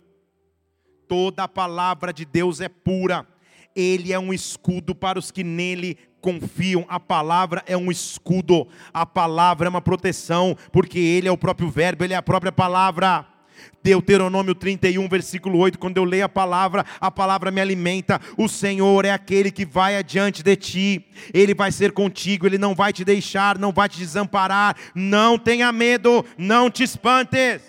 Toda 1.10 1.46
palavra 1.46 2.14
de 2.14 2.24
Deus 2.24 2.62
é 2.62 2.70
pura. 2.70 3.28
Ele 3.76 4.14
é 4.14 4.20
um 4.20 4.34
escudo 4.34 4.96
para 4.96 5.20
os 5.20 5.30
que 5.30 5.44
nele 5.44 5.98
confiam. 6.22 6.86
A 6.88 7.02
palavra 7.02 7.62
é 7.68 7.76
um 7.76 7.92
escudo. 7.92 8.66
A 8.94 9.06
palavra 9.06 9.68
é 9.68 9.70
uma 9.70 9.82
proteção, 9.82 10.56
porque 10.72 11.00
ele 11.00 11.28
é 11.28 11.32
o 11.34 11.38
próprio 11.38 11.70
verbo, 11.70 12.06
ele 12.06 12.14
é 12.14 12.18
a 12.18 12.24
própria 12.24 12.54
palavra. 12.54 13.35
Deuteronômio 13.84 14.56
31, 14.56 15.08
versículo 15.08 15.60
8, 15.60 15.78
quando 15.78 15.98
eu 15.98 16.04
leio 16.04 16.26
a 16.26 16.30
palavra, 16.30 16.86
a 17.00 17.12
palavra 17.12 17.52
me 17.52 17.62
alimenta. 17.62 18.20
O 18.38 18.48
Senhor 18.48 19.06
é 19.06 19.12
aquele 19.12 19.52
que 19.52 19.66
vai 19.66 19.96
adiante 19.96 20.42
de 20.42 20.56
ti, 20.56 21.06
ele 21.34 21.54
vai 21.54 21.72
ser 21.72 21.92
contigo, 21.92 22.48
ele 22.48 22.58
não 22.58 22.74
vai 22.74 22.92
te 22.92 23.06
deixar, 23.06 23.58
não 23.58 23.72
vai 23.72 23.88
te 23.88 23.98
desamparar. 23.98 24.76
Não 24.94 25.38
tenha 25.38 25.72
medo, 25.72 26.26
não 26.38 26.70
te 26.70 26.84
espantes. 26.84 27.62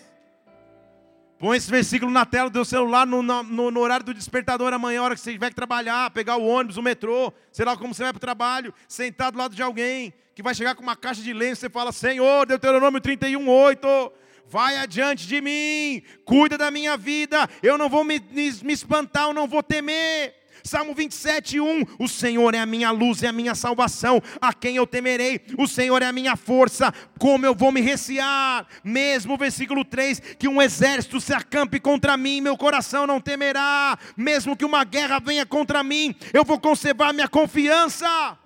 Põe 1.38 1.58
esse 1.58 1.70
versículo 1.70 2.10
na 2.10 2.24
tela 2.24 2.48
do 2.48 2.54
seu 2.64 2.64
celular 2.64 3.06
no, 3.06 3.22
no, 3.22 3.70
no, 3.70 3.80
horário 3.80 4.06
do 4.06 4.14
despertador 4.14 4.72
amanhã, 4.72 5.02
hora 5.02 5.14
que 5.14 5.20
você 5.20 5.32
tiver 5.32 5.50
que 5.50 5.54
trabalhar, 5.54 6.10
pegar 6.10 6.36
o 6.38 6.46
ônibus, 6.46 6.78
o 6.78 6.82
metrô, 6.82 7.30
sei 7.52 7.66
lá 7.66 7.76
como 7.76 7.92
você 7.92 8.04
vai 8.04 8.12
para 8.12 8.16
o 8.16 8.20
trabalho, 8.20 8.72
sentar 8.88 9.30
do 9.30 9.36
lado 9.36 9.54
de 9.54 9.62
alguém 9.62 10.14
que 10.34 10.42
vai 10.42 10.54
chegar 10.54 10.74
com 10.74 10.82
uma 10.82 10.96
caixa 10.96 11.20
de 11.20 11.34
lenço, 11.34 11.60
você 11.60 11.68
fala, 11.68 11.92
Senhor, 11.92 12.46
Deuteronômio 12.46 13.02
31, 13.02 13.46
8 13.48 14.12
vai 14.48 14.76
adiante 14.76 15.26
de 15.26 15.40
mim, 15.40 16.02
cuida 16.24 16.56
da 16.56 16.70
minha 16.70 16.96
vida, 16.96 17.48
eu 17.62 17.76
não 17.76 17.88
vou 17.88 18.04
me, 18.04 18.20
me 18.30 18.72
espantar, 18.72 19.24
eu 19.24 19.34
não 19.34 19.46
vou 19.46 19.62
temer. 19.62 20.34
Salmo 20.66 20.94
27, 20.94 21.60
1: 21.60 21.84
O 21.98 22.08
Senhor 22.08 22.54
é 22.54 22.58
a 22.58 22.66
minha 22.66 22.90
luz 22.90 23.22
e 23.22 23.26
a 23.26 23.32
minha 23.32 23.54
salvação, 23.54 24.20
a 24.40 24.52
quem 24.52 24.76
eu 24.76 24.86
temerei? 24.86 25.40
O 25.56 25.66
Senhor 25.66 26.02
é 26.02 26.06
a 26.06 26.12
minha 26.12 26.36
força, 26.36 26.92
como 27.18 27.46
eu 27.46 27.54
vou 27.54 27.70
me 27.70 27.80
recear? 27.80 28.66
Mesmo 28.82 29.36
versículo 29.36 29.84
3: 29.84 30.20
Que 30.38 30.48
um 30.48 30.60
exército 30.60 31.20
se 31.20 31.32
acampe 31.32 31.78
contra 31.78 32.16
mim, 32.16 32.40
meu 32.40 32.56
coração 32.56 33.06
não 33.06 33.20
temerá, 33.20 33.96
mesmo 34.16 34.56
que 34.56 34.64
uma 34.64 34.84
guerra 34.84 35.20
venha 35.20 35.46
contra 35.46 35.84
mim, 35.84 36.14
eu 36.32 36.44
vou 36.44 36.58
conservar 36.58 37.12
minha 37.12 37.28
confiança. 37.28 38.36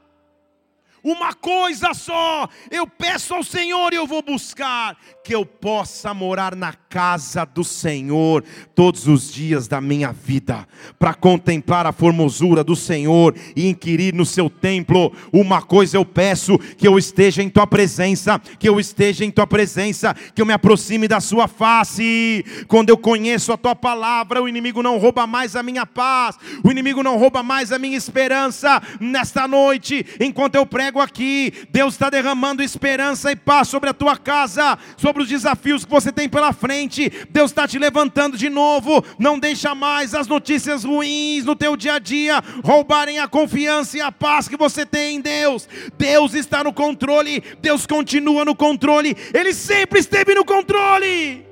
Uma 1.02 1.32
coisa 1.32 1.94
só, 1.94 2.46
eu 2.70 2.86
peço 2.86 3.34
ao 3.34 3.42
Senhor 3.42 3.90
e 3.92 3.96
eu 3.96 4.06
vou 4.06 4.20
buscar 4.20 4.98
que 5.30 5.34
eu 5.36 5.46
possa 5.46 6.12
morar 6.12 6.56
na 6.56 6.72
casa 6.72 7.44
do 7.44 7.62
Senhor 7.62 8.42
todos 8.74 9.06
os 9.06 9.32
dias 9.32 9.68
da 9.68 9.80
minha 9.80 10.10
vida, 10.10 10.66
para 10.98 11.14
contemplar 11.14 11.86
a 11.86 11.92
formosura 11.92 12.64
do 12.64 12.74
Senhor 12.74 13.36
e 13.54 13.68
inquirir 13.68 14.12
no 14.12 14.26
seu 14.26 14.50
templo. 14.50 15.12
Uma 15.32 15.62
coisa 15.62 15.96
eu 15.96 16.04
peço: 16.04 16.58
que 16.58 16.88
eu 16.88 16.98
esteja 16.98 17.44
em 17.44 17.48
tua 17.48 17.64
presença, 17.64 18.40
que 18.58 18.68
eu 18.68 18.80
esteja 18.80 19.24
em 19.24 19.30
tua 19.30 19.46
presença, 19.46 20.16
que 20.34 20.42
eu 20.42 20.46
me 20.46 20.52
aproxime 20.52 21.06
da 21.06 21.20
sua 21.20 21.46
face. 21.46 22.44
Quando 22.66 22.90
eu 22.90 22.98
conheço 22.98 23.52
a 23.52 23.56
tua 23.56 23.76
palavra, 23.76 24.42
o 24.42 24.48
inimigo 24.48 24.82
não 24.82 24.98
rouba 24.98 25.28
mais 25.28 25.54
a 25.54 25.62
minha 25.62 25.86
paz, 25.86 26.36
o 26.64 26.72
inimigo 26.72 27.04
não 27.04 27.16
rouba 27.16 27.40
mais 27.40 27.70
a 27.70 27.78
minha 27.78 27.96
esperança. 27.96 28.82
Nesta 28.98 29.46
noite, 29.46 30.04
enquanto 30.18 30.56
eu 30.56 30.66
prego 30.66 30.98
aqui, 30.98 31.52
Deus 31.70 31.94
está 31.94 32.10
derramando 32.10 32.64
esperança 32.64 33.30
e 33.30 33.36
paz 33.36 33.68
sobre 33.68 33.90
a 33.90 33.94
tua 33.94 34.16
casa, 34.16 34.76
sobre 34.96 35.19
os 35.20 35.28
desafios 35.28 35.84
que 35.84 35.90
você 35.90 36.10
tem 36.10 36.28
pela 36.28 36.52
frente. 36.52 37.10
Deus 37.30 37.50
está 37.50 37.66
te 37.66 37.78
levantando 37.78 38.36
de 38.36 38.48
novo. 38.48 39.04
Não 39.18 39.38
deixa 39.38 39.74
mais 39.74 40.14
as 40.14 40.26
notícias 40.26 40.84
ruins 40.84 41.44
no 41.44 41.54
teu 41.54 41.76
dia 41.76 41.94
a 41.94 41.98
dia 41.98 42.42
roubarem 42.64 43.18
a 43.18 43.28
confiança 43.28 43.96
e 43.96 44.00
a 44.00 44.10
paz 44.10 44.48
que 44.48 44.56
você 44.56 44.84
tem 44.84 45.16
em 45.16 45.20
Deus. 45.20 45.68
Deus 45.96 46.34
está 46.34 46.64
no 46.64 46.72
controle. 46.72 47.42
Deus 47.60 47.86
continua 47.86 48.44
no 48.44 48.54
controle. 48.56 49.16
Ele 49.32 49.52
sempre 49.54 50.00
esteve 50.00 50.34
no 50.34 50.44
controle. 50.44 51.46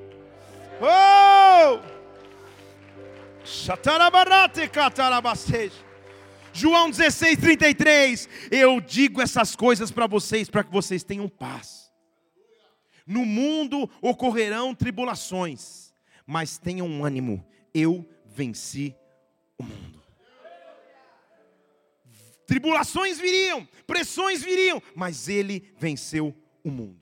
Oh! 0.80 1.78
João 6.52 6.90
16, 6.90 7.38
33. 7.38 8.28
Eu 8.50 8.80
digo 8.80 9.22
essas 9.22 9.54
coisas 9.54 9.90
para 9.90 10.06
vocês, 10.06 10.50
para 10.50 10.64
que 10.64 10.72
vocês 10.72 11.04
tenham 11.04 11.28
paz. 11.28 11.77
No 13.08 13.24
mundo 13.24 13.88
ocorrerão 14.02 14.74
tribulações, 14.74 15.94
mas 16.26 16.58
tenham 16.58 16.86
um 16.86 17.02
ânimo, 17.02 17.42
eu 17.72 18.06
venci 18.26 18.94
o 19.56 19.62
mundo. 19.62 20.02
Tribulações 22.46 23.18
viriam, 23.18 23.66
pressões 23.86 24.42
viriam, 24.42 24.82
mas 24.94 25.26
ele 25.26 25.72
venceu 25.78 26.36
o 26.62 26.70
mundo. 26.70 27.00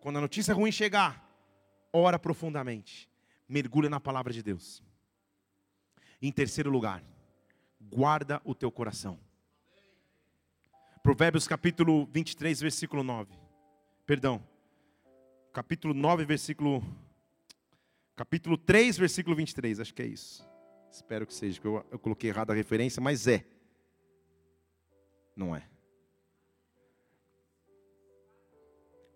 Quando 0.00 0.18
a 0.18 0.20
notícia 0.20 0.54
ruim 0.54 0.70
chegar, 0.70 1.28
ora 1.92 2.16
profundamente, 2.16 3.10
mergulha 3.48 3.90
na 3.90 3.98
palavra 3.98 4.32
de 4.32 4.44
Deus. 4.44 4.80
Em 6.22 6.30
terceiro 6.30 6.70
lugar, 6.70 7.02
guarda 7.80 8.40
o 8.44 8.54
teu 8.54 8.70
coração. 8.70 9.18
Provérbios 11.02 11.48
capítulo 11.48 12.08
23, 12.12 12.60
versículo 12.60 13.02
9. 13.02 13.34
Perdão, 14.06 14.53
capítulo 15.54 15.94
9, 15.94 16.24
versículo. 16.24 16.82
Capítulo 18.16 18.58
3, 18.58 18.98
versículo 18.98 19.36
23, 19.36 19.80
acho 19.80 19.94
que 19.94 20.02
é 20.02 20.06
isso. 20.06 20.46
Espero 20.90 21.26
que 21.26 21.32
seja, 21.32 21.60
porque 21.60 21.68
eu, 21.68 21.86
eu 21.92 21.98
coloquei 21.98 22.30
errado 22.30 22.50
a 22.50 22.54
referência, 22.54 23.00
mas 23.00 23.26
é. 23.26 23.46
Não 25.36 25.54
é. 25.54 25.68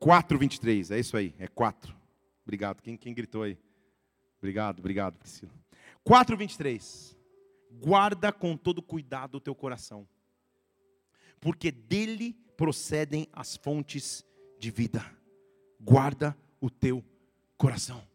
4, 0.01 0.39
23, 0.39 0.93
é 0.93 0.99
isso 1.01 1.17
aí, 1.17 1.35
é 1.39 1.49
4. 1.49 1.95
Obrigado, 2.45 2.83
quem, 2.83 2.97
quem 2.97 3.13
gritou 3.13 3.43
aí? 3.43 3.59
Obrigado, 4.39 4.79
obrigado, 4.79 5.19
Priscila. 5.19 5.53
4, 6.05 6.37
23. 6.37 7.17
Guarda 7.73 8.33
com 8.33 8.57
todo 8.57 8.81
cuidado 8.81 9.37
o 9.37 9.41
teu 9.41 9.55
coração, 9.55 10.09
porque 11.41 11.71
dele 11.71 12.37
procedem 12.57 13.29
as 13.33 13.57
fontes 13.57 14.25
de 14.59 14.71
vida 14.71 15.18
guarda 15.81 16.37
o 16.61 16.71
teu 16.71 17.05
coração. 17.57 18.07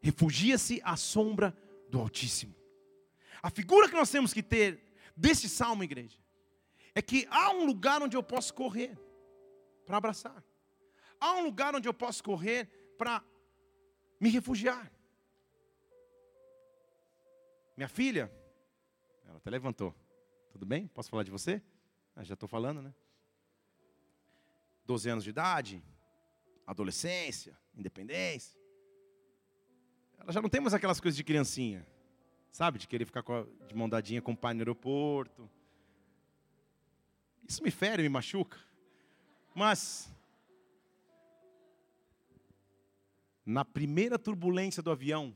Refugia-se 0.00 0.80
à 0.84 0.96
sombra 0.96 1.56
do 1.88 1.98
Altíssimo. 1.98 2.54
A 3.42 3.50
figura 3.50 3.88
que 3.88 3.94
nós 3.94 4.10
temos 4.10 4.32
que 4.32 4.42
ter 4.42 4.82
desse 5.16 5.48
salmo, 5.48 5.84
igreja, 5.84 6.18
é 6.94 7.02
que 7.02 7.26
há 7.30 7.50
um 7.50 7.64
lugar 7.64 8.02
onde 8.02 8.16
eu 8.16 8.22
posso 8.22 8.52
correr 8.54 8.98
para 9.84 9.96
abraçar. 9.96 10.42
Há 11.20 11.34
um 11.34 11.44
lugar 11.44 11.74
onde 11.74 11.88
eu 11.88 11.94
posso 11.94 12.22
correr 12.22 12.66
para 12.98 13.22
me 14.20 14.28
refugiar. 14.28 14.90
Minha 17.76 17.88
filha, 17.88 18.30
ela 19.26 19.38
até 19.38 19.50
levantou. 19.50 19.94
Tudo 20.52 20.64
bem? 20.64 20.86
Posso 20.86 21.10
falar 21.10 21.24
de 21.24 21.30
você? 21.30 21.62
Ah, 22.14 22.22
já 22.22 22.34
estou 22.34 22.48
falando, 22.48 22.80
né? 22.80 22.94
12 24.86 25.08
anos 25.08 25.24
de 25.24 25.30
idade, 25.30 25.82
adolescência, 26.66 27.56
independência. 27.76 28.58
Ela 30.18 30.32
já 30.32 30.40
não 30.40 30.48
tem 30.48 30.60
mais 30.60 30.74
aquelas 30.74 31.00
coisas 31.00 31.16
de 31.16 31.24
criancinha, 31.24 31.86
sabe? 32.50 32.78
De 32.78 32.88
querer 32.88 33.04
ficar 33.04 33.22
de 33.68 33.74
mão 33.74 33.88
dadinha 33.88 34.22
com 34.22 34.32
o 34.32 34.36
pai 34.36 34.54
no 34.54 34.60
aeroporto. 34.60 35.50
Isso 37.46 37.62
me 37.62 37.70
fere, 37.70 38.02
me 38.02 38.08
machuca. 38.08 38.58
Mas, 39.54 40.10
na 43.44 43.64
primeira 43.64 44.18
turbulência 44.18 44.82
do 44.82 44.90
avião, 44.90 45.34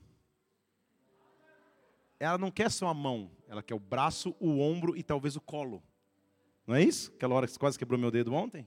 ela 2.19 2.39
não 2.39 2.51
quer 2.51 2.71
só 2.71 2.89
a 2.89 2.95
mão, 2.95 3.31
ela 3.47 3.63
quer 3.63 3.75
o 3.75 3.79
braço, 3.79 4.35
o 4.41 4.59
ombro 4.59 4.97
e 4.97 5.03
talvez 5.03 5.37
o 5.37 5.41
colo. 5.41 5.83
Não 6.67 6.75
é 6.75 6.83
isso? 6.83 7.13
Aquela 7.15 7.35
hora 7.35 7.47
que 7.47 7.59
quase 7.59 7.79
quebrou 7.79 7.99
meu 7.99 8.11
dedo 8.11 8.33
ontem? 8.35 8.67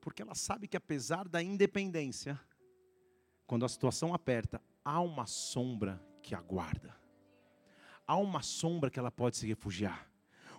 Porque 0.00 0.22
ela 0.22 0.34
sabe 0.34 0.66
que 0.66 0.76
apesar 0.76 1.28
da 1.28 1.42
independência, 1.42 2.40
quando 3.46 3.64
a 3.64 3.68
situação 3.68 4.14
aperta, 4.14 4.60
há 4.84 5.00
uma 5.00 5.26
sombra 5.26 6.02
que 6.22 6.34
aguarda. 6.34 6.94
Há 8.06 8.16
uma 8.16 8.42
sombra 8.42 8.90
que 8.90 8.98
ela 8.98 9.10
pode 9.10 9.36
se 9.36 9.46
refugiar. 9.46 10.10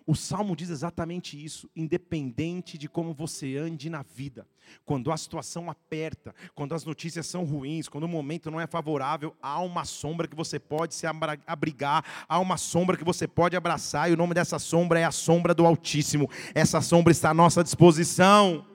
O 0.06 0.16
salmo 0.16 0.56
diz 0.56 0.70
exatamente 0.70 1.42
isso, 1.42 1.70
independente 1.76 2.76
de 2.78 2.90
como 2.90 3.14
você 3.14 3.56
ande 3.56 3.90
na 3.90 4.02
vida. 4.02 4.48
Quando 4.84 5.12
a 5.12 5.18
situação 5.18 5.70
aperta, 5.70 6.34
quando 6.56 6.74
as 6.74 6.84
notícias 6.84 7.28
são 7.28 7.46
ruins, 7.46 7.88
quando 7.88 8.06
o 8.06 8.10
momento 8.10 8.50
não 8.50 8.60
é 8.60 8.66
favorável, 8.66 9.36
há 9.42 9.62
uma 9.62 9.86
sombra 9.86 10.28
que 10.28 10.36
você 10.36 10.60
pode 10.60 10.96
se 10.96 11.06
abrigar, 11.46 12.04
há 12.28 12.40
uma 12.40 12.58
sombra 12.58 12.98
que 12.98 13.04
você 13.04 13.28
pode 13.28 13.56
abraçar, 13.56 14.10
e 14.10 14.14
o 14.14 14.18
nome 14.18 14.34
dessa 14.34 14.58
sombra 14.58 15.00
é 15.00 15.04
a 15.04 15.12
sombra 15.12 15.54
do 15.54 15.66
Altíssimo. 15.66 16.30
Essa 16.56 16.82
sombra 16.82 17.12
está 17.12 17.30
à 17.30 17.34
nossa 17.34 17.64
disposição. 17.64 18.71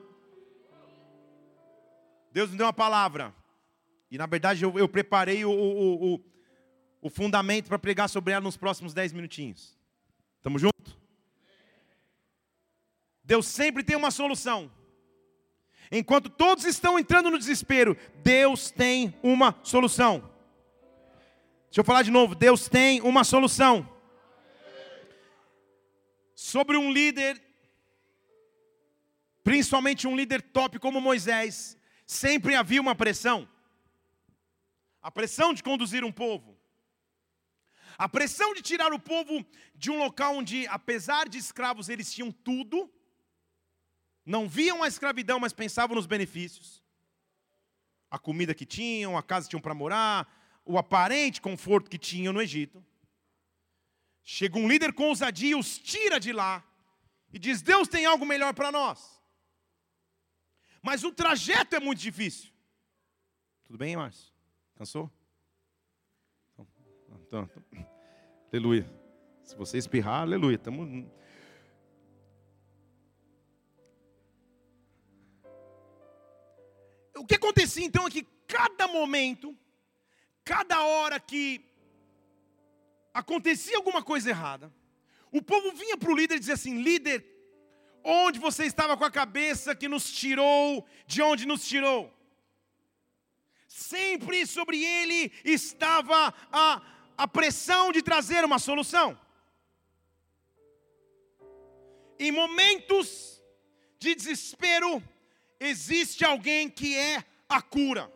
Deus 2.36 2.50
me 2.50 2.58
deu 2.58 2.66
uma 2.66 2.72
palavra. 2.74 3.34
E 4.10 4.18
na 4.18 4.26
verdade 4.26 4.62
eu, 4.62 4.78
eu 4.78 4.86
preparei 4.86 5.42
o, 5.46 5.50
o, 5.50 6.14
o, 6.16 6.24
o 7.00 7.08
fundamento 7.08 7.66
para 7.66 7.78
pregar 7.78 8.10
sobre 8.10 8.34
ela 8.34 8.42
nos 8.42 8.58
próximos 8.58 8.92
dez 8.92 9.10
minutinhos. 9.10 9.74
Estamos 10.36 10.60
juntos? 10.60 10.98
Deus 13.24 13.46
sempre 13.46 13.82
tem 13.82 13.96
uma 13.96 14.10
solução. 14.10 14.70
Enquanto 15.90 16.28
todos 16.28 16.66
estão 16.66 16.98
entrando 16.98 17.30
no 17.30 17.38
desespero, 17.38 17.96
Deus 18.22 18.70
tem 18.70 19.18
uma 19.22 19.58
solução. 19.62 20.18
Deixa 21.68 21.80
eu 21.80 21.84
falar 21.84 22.02
de 22.02 22.10
novo: 22.10 22.34
Deus 22.34 22.68
tem 22.68 23.00
uma 23.00 23.24
solução. 23.24 23.88
Sobre 26.34 26.76
um 26.76 26.92
líder, 26.92 27.42
principalmente 29.42 30.06
um 30.06 30.14
líder 30.14 30.42
top 30.42 30.78
como 30.78 31.00
Moisés, 31.00 31.75
sempre 32.06 32.54
havia 32.54 32.80
uma 32.80 32.94
pressão. 32.94 33.48
A 35.02 35.10
pressão 35.10 35.52
de 35.52 35.62
conduzir 35.62 36.04
um 36.04 36.12
povo. 36.12 36.56
A 37.98 38.08
pressão 38.08 38.54
de 38.54 38.62
tirar 38.62 38.92
o 38.92 38.98
povo 38.98 39.44
de 39.74 39.90
um 39.90 39.98
local 39.98 40.36
onde, 40.36 40.66
apesar 40.68 41.28
de 41.28 41.38
escravos, 41.38 41.88
eles 41.88 42.12
tinham 42.12 42.30
tudo, 42.30 42.90
não 44.24 44.48
viam 44.48 44.82
a 44.82 44.88
escravidão, 44.88 45.40
mas 45.40 45.52
pensavam 45.52 45.96
nos 45.96 46.06
benefícios. 46.06 46.82
A 48.10 48.18
comida 48.18 48.54
que 48.54 48.66
tinham, 48.66 49.16
a 49.16 49.22
casa 49.22 49.46
que 49.46 49.50
tinham 49.50 49.62
para 49.62 49.74
morar, 49.74 50.30
o 50.64 50.76
aparente 50.76 51.40
conforto 51.40 51.90
que 51.90 51.98
tinham 51.98 52.32
no 52.32 52.42
Egito. 52.42 52.84
Chega 54.22 54.58
um 54.58 54.68
líder 54.68 54.92
com 54.92 55.04
ousadia 55.04 55.56
os 55.56 55.78
tira 55.78 56.18
de 56.18 56.32
lá 56.32 56.62
e 57.32 57.38
diz: 57.38 57.62
Deus 57.62 57.88
tem 57.88 58.04
algo 58.04 58.26
melhor 58.26 58.52
para 58.52 58.72
nós. 58.72 59.15
Mas 60.86 61.02
o 61.02 61.10
trajeto 61.10 61.74
é 61.74 61.80
muito 61.80 61.98
difícil. 61.98 62.48
Tudo 63.64 63.76
bem, 63.76 63.96
Márcio? 63.96 64.32
Cansou? 64.76 65.10
Então, 66.52 66.68
então, 67.02 67.20
então. 67.26 67.50
Aleluia. 68.52 68.88
Se 69.42 69.56
você 69.56 69.78
espirrar, 69.78 70.20
aleluia. 70.20 70.56
Tamo... 70.56 71.10
O 77.16 77.26
que 77.26 77.34
acontecia 77.34 77.84
então 77.84 78.06
é 78.06 78.10
que 78.10 78.22
cada 78.46 78.86
momento, 78.86 79.58
cada 80.44 80.84
hora 80.84 81.18
que 81.18 81.68
acontecia 83.12 83.76
alguma 83.76 84.04
coisa 84.04 84.30
errada, 84.30 84.72
o 85.32 85.42
povo 85.42 85.72
vinha 85.72 85.96
para 85.96 86.12
o 86.12 86.16
líder 86.16 86.36
e 86.36 86.38
dizia 86.38 86.54
assim: 86.54 86.80
líder, 86.80 87.35
onde 88.06 88.38
você 88.38 88.64
estava 88.64 88.96
com 88.96 89.04
a 89.04 89.10
cabeça 89.10 89.74
que 89.74 89.88
nos 89.88 90.08
tirou, 90.10 90.86
de 91.08 91.20
onde 91.20 91.44
nos 91.44 91.66
tirou? 91.66 92.14
Sempre 93.66 94.46
sobre 94.46 94.82
ele 94.82 95.32
estava 95.44 96.32
a, 96.52 96.82
a 97.18 97.26
pressão 97.26 97.90
de 97.90 98.00
trazer 98.02 98.44
uma 98.44 98.60
solução. 98.60 99.18
Em 102.18 102.30
momentos 102.30 103.42
de 103.98 104.14
desespero, 104.14 105.02
existe 105.58 106.24
alguém 106.24 106.70
que 106.70 106.96
é 106.96 107.24
a 107.48 107.60
cura. 107.60 108.10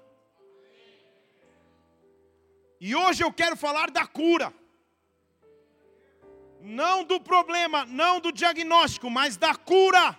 E 2.80 2.95
hoje 2.95 3.24
eu 3.24 3.32
quero 3.32 3.57
falar 3.57 3.91
da 3.91 4.07
cura. 4.07 4.55
Não 6.62 7.04
do 7.04 7.20
problema, 7.20 7.86
não 7.86 8.20
do 8.20 8.30
diagnóstico, 8.30 9.08
mas 9.11 9.36
da 9.36 9.54
cura. 9.54 10.18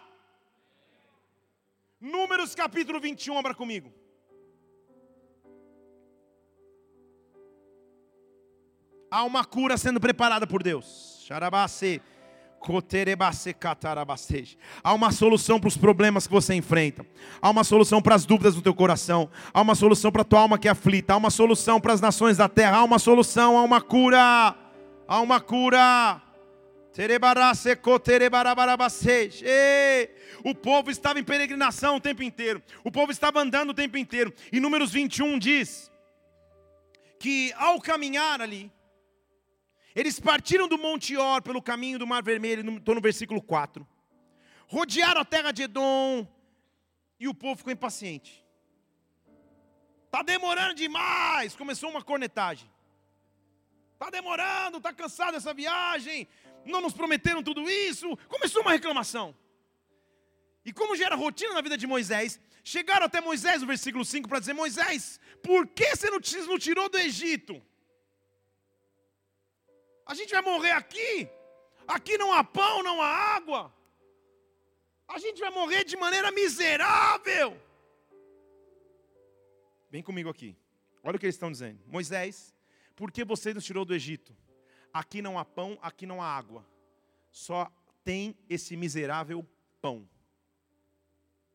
Números 2.00 2.56
capítulo 2.56 3.00
21, 3.00 3.38
abra 3.38 3.54
comigo. 3.54 3.94
Há 9.10 9.24
uma 9.24 9.44
cura 9.44 9.78
sendo 9.78 10.00
preparada 10.00 10.48
por 10.48 10.64
Deus. 10.64 11.24
Há 14.84 14.94
uma 14.94 15.12
solução 15.12 15.60
para 15.60 15.68
os 15.68 15.76
problemas 15.76 16.26
que 16.28 16.34
você 16.34 16.54
enfrenta. 16.54 17.06
Há 17.42 17.50
uma 17.50 17.64
solução 17.64 18.02
para 18.02 18.16
as 18.16 18.26
dúvidas 18.26 18.56
do 18.56 18.62
teu 18.62 18.74
coração. 18.74 19.30
Há 19.54 19.62
uma 19.62 19.76
solução 19.76 20.12
para 20.12 20.22
a 20.22 20.26
tua 20.26 20.40
alma 20.40 20.58
que 20.58 20.68
é 20.68 20.72
aflita. 20.72 21.14
Há 21.14 21.18
uma 21.18 21.30
solução 21.30 21.82
para 21.82 21.94
as 21.94 22.00
nações 22.00 22.38
da 22.38 22.48
terra. 22.48 22.78
Há 22.78 22.84
uma 22.84 23.00
solução, 23.00 23.58
há 23.58 23.64
uma 23.64 23.82
cura. 23.82 24.56
Há 25.08 25.20
uma 25.20 25.42
cura. 25.42 26.22
O 30.44 30.54
povo 30.54 30.92
estava 30.92 31.20
em 31.20 31.24
peregrinação 31.24 31.96
o 31.96 32.02
tempo 32.02 32.22
inteiro. 32.22 32.62
O 32.84 32.92
povo 32.92 33.12
estava 33.12 33.40
andando 33.40 33.70
o 33.70 33.74
tempo 33.74 33.98
inteiro. 33.98 34.34
E 34.52 34.60
Números 34.60 34.92
21 34.92 35.40
diz 35.40 35.90
que 37.18 37.54
ao 37.54 37.80
caminhar 37.80 38.42
ali, 38.42 38.70
eles 39.96 40.20
partiram 40.20 40.68
do 40.68 40.78
Monte 40.78 41.16
Or 41.16 41.42
pelo 41.42 41.62
caminho 41.62 41.98
do 41.98 42.08
Mar 42.08 42.24
Vermelho, 42.24 42.78
estou 42.78 42.96
no 42.96 43.02
versículo 43.02 43.42
4. 43.42 43.88
Rodearam 44.68 45.22
a 45.22 45.26
terra 45.26 45.52
de 45.52 45.64
Edom 45.64 46.28
e 47.20 47.28
o 47.28 47.34
povo 47.34 47.58
ficou 47.58 47.72
impaciente. 47.72 48.46
Está 50.06 50.24
demorando 50.24 50.74
demais. 50.74 51.56
Começou 51.56 51.90
uma 51.90 52.04
cornetagem. 52.04 52.70
Está 53.94 54.10
demorando, 54.10 54.78
está 54.78 54.92
cansado 54.92 55.34
dessa 55.34 55.54
viagem. 55.54 56.28
Não 56.66 56.82
nos 56.82 56.94
prometeram 56.94 57.44
tudo 57.44 57.70
isso. 57.70 58.16
Começou 58.28 58.62
uma 58.62 58.72
reclamação. 58.72 59.36
E 60.64 60.72
como 60.72 60.96
já 60.96 61.06
era 61.06 61.16
rotina 61.16 61.54
na 61.54 61.62
vida 61.62 61.78
de 61.78 61.88
Moisés, 61.88 62.40
chegaram 62.64 63.06
até 63.06 63.20
Moisés 63.20 63.62
no 63.62 63.68
versículo 63.68 64.06
5 64.06 64.30
para 64.30 64.40
dizer: 64.40 64.54
Moisés, 64.54 65.20
por 65.42 65.68
que 65.68 65.96
você 65.96 66.10
não 66.10 66.60
tirou 66.60 66.88
do 66.90 66.98
Egito? 66.98 67.62
A 70.06 70.14
gente 70.14 70.32
vai 70.32 70.42
morrer 70.42 70.72
aqui. 70.72 71.30
Aqui 71.88 72.18
não 72.18 72.32
há 72.32 72.44
pão, 72.44 72.84
não 72.84 73.02
há 73.02 73.08
água. 73.08 73.74
A 75.08 75.20
gente 75.20 75.40
vai 75.42 75.50
morrer 75.50 75.84
de 75.84 75.98
maneira 75.98 76.32
miserável. 76.32 77.60
Vem 79.90 80.02
comigo 80.02 80.30
aqui. 80.30 80.56
Olha 81.04 81.18
o 81.18 81.20
que 81.20 81.26
eles 81.26 81.36
estão 81.36 81.52
dizendo. 81.52 81.82
Moisés, 81.88 82.54
por 82.96 83.12
que 83.12 83.26
você 83.26 83.54
nos 83.54 83.66
tirou 83.66 83.84
do 83.84 83.94
Egito? 83.94 84.36
Aqui 84.94 85.22
não 85.22 85.40
há 85.40 85.46
pão, 85.46 85.78
aqui 85.82 86.06
não 86.06 86.22
há 86.22 86.26
água. 86.26 86.66
Só 87.32 87.72
tem 88.04 88.36
esse 88.50 88.76
miserável 88.76 89.46
pão. 89.82 90.08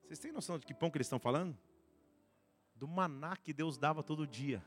Vocês 0.03 0.19
têm 0.19 0.33
noção 0.33 0.59
de 0.59 0.65
que 0.65 0.73
pão 0.73 0.91
que 0.91 0.97
eles 0.97 1.07
estão 1.07 1.19
falando? 1.19 1.57
Do 2.75 2.87
maná 2.87 3.37
que 3.37 3.53
Deus 3.53 3.77
dava 3.77 4.03
todo 4.03 4.27
dia. 4.27 4.65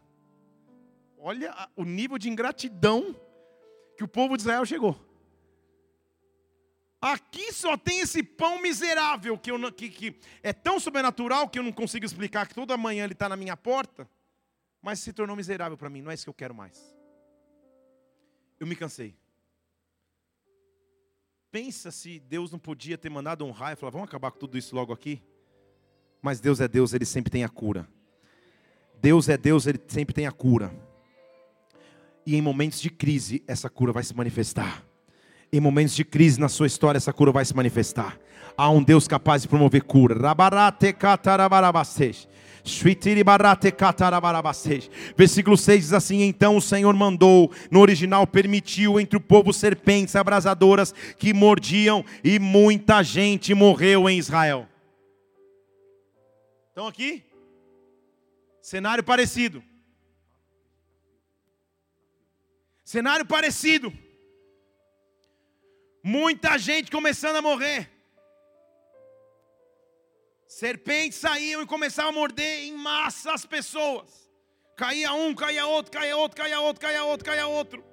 Olha 1.18 1.70
o 1.76 1.84
nível 1.84 2.18
de 2.18 2.30
ingratidão 2.30 3.16
que 3.98 4.04
o 4.04 4.08
povo 4.08 4.36
de 4.36 4.44
Israel 4.44 4.66
chegou. 4.66 5.10
Aqui 7.02 7.54
só 7.54 7.78
tem 7.78 8.02
esse 8.02 8.22
pão 8.22 8.62
miserável 8.62 9.38
que, 9.38 9.52
que, 9.72 9.90
que 9.90 10.20
é 10.44 10.52
tão 10.52 10.80
sobrenatural 10.80 11.48
que 11.48 11.58
eu 11.58 11.64
não 11.64 11.72
consigo 11.72 12.06
explicar 12.06 12.48
que 12.48 12.54
toda 12.54 12.76
manhã 12.76 13.06
ele 13.06 13.14
está 13.14 13.30
na 13.30 13.38
minha 13.38 13.56
porta, 13.56 14.10
mas 14.82 15.00
se 15.00 15.14
tornou 15.14 15.36
miserável 15.36 15.78
para 15.78 15.90
mim. 15.90 16.02
Não 16.02 16.12
é 16.12 16.14
isso 16.14 16.26
que 16.26 16.30
eu 16.30 16.34
quero 16.34 16.54
mais. 16.54 16.99
Eu 18.60 18.68
me 18.68 18.76
cansei. 18.76 19.16
Pensa 21.52 21.90
se 21.90 22.20
Deus 22.20 22.52
não 22.52 22.60
podia 22.60 22.98
ter 22.98 23.10
mandado 23.10 23.46
um 23.46 23.52
raio 23.52 23.74
e 23.74 23.76
falar: 23.76 23.92
vamos 23.92 24.08
acabar 24.08 24.32
com 24.32 24.40
tudo 24.40 24.58
isso 24.58 24.76
logo 24.76 24.94
aqui. 24.94 25.22
Mas 26.22 26.40
Deus 26.40 26.60
é 26.60 26.68
Deus, 26.68 26.94
Ele 26.94 27.06
sempre 27.06 27.32
tem 27.32 27.44
a 27.44 27.50
cura. 27.50 27.88
Deus 29.02 29.30
é 29.30 29.38
Deus, 29.38 29.66
Ele 29.66 29.80
sempre 29.88 30.14
tem 30.14 30.28
a 30.28 30.32
cura. 30.32 30.72
E 32.26 32.36
em 32.36 32.42
momentos 32.42 32.82
de 32.82 32.90
crise, 32.90 33.44
essa 33.48 33.70
cura 33.70 33.92
vai 33.94 34.04
se 34.04 34.14
manifestar. 34.14 34.86
Em 35.52 35.60
momentos 35.60 35.96
de 35.96 36.06
crise 36.06 36.40
na 36.40 36.48
sua 36.48 36.68
história, 36.68 36.98
essa 36.98 37.12
cura 37.12 37.32
vai 37.32 37.44
se 37.44 37.56
manifestar. 37.56 38.18
Há 38.56 38.70
um 38.70 38.84
Deus 38.84 39.08
capaz 39.08 39.42
de 39.42 39.48
promover 39.48 39.84
cura. 39.84 40.16
Versículo 45.18 45.58
6 45.58 45.82
diz 45.82 45.94
assim: 45.94 46.22
Então 46.24 46.58
o 46.58 46.62
Senhor 46.62 46.94
mandou, 46.94 47.52
no 47.72 47.80
original 47.80 48.28
permitiu 48.28 49.00
entre 49.00 49.18
o 49.18 49.22
povo 49.22 49.52
serpentes 49.54 50.16
abrasadoras 50.16 50.94
que 51.18 51.34
mordiam, 51.34 52.04
e 52.24 52.38
muita 52.38 53.02
gente 53.02 53.54
morreu 53.54 54.10
em 54.10 54.18
Israel. 54.20 54.68
Então 56.72 56.86
aqui, 56.88 57.24
cenário 58.62 59.04
parecido. 59.04 59.64
Cenário 62.84 63.26
parecido. 63.26 63.94
Muita 66.04 66.58
gente 66.58 66.90
começando 66.90 67.38
a 67.38 67.42
morrer. 67.42 67.90
Serpentes 70.48 71.20
saíam 71.20 71.62
e 71.62 71.68
começavam 71.68 72.12
a 72.12 72.16
morder 72.16 72.64
em 72.64 72.74
massa 72.74 73.34
as 73.34 73.46
pessoas. 73.46 74.30
Caía 74.76 75.14
um, 75.14 75.36
caía 75.36 75.68
outro, 75.68 75.92
caía 75.92 76.16
outro, 76.16 76.42
caía 76.42 76.60
outro, 76.60 76.82
caía 76.82 77.04
outro, 77.04 77.26
caía 77.26 77.48
outro. 77.48 77.84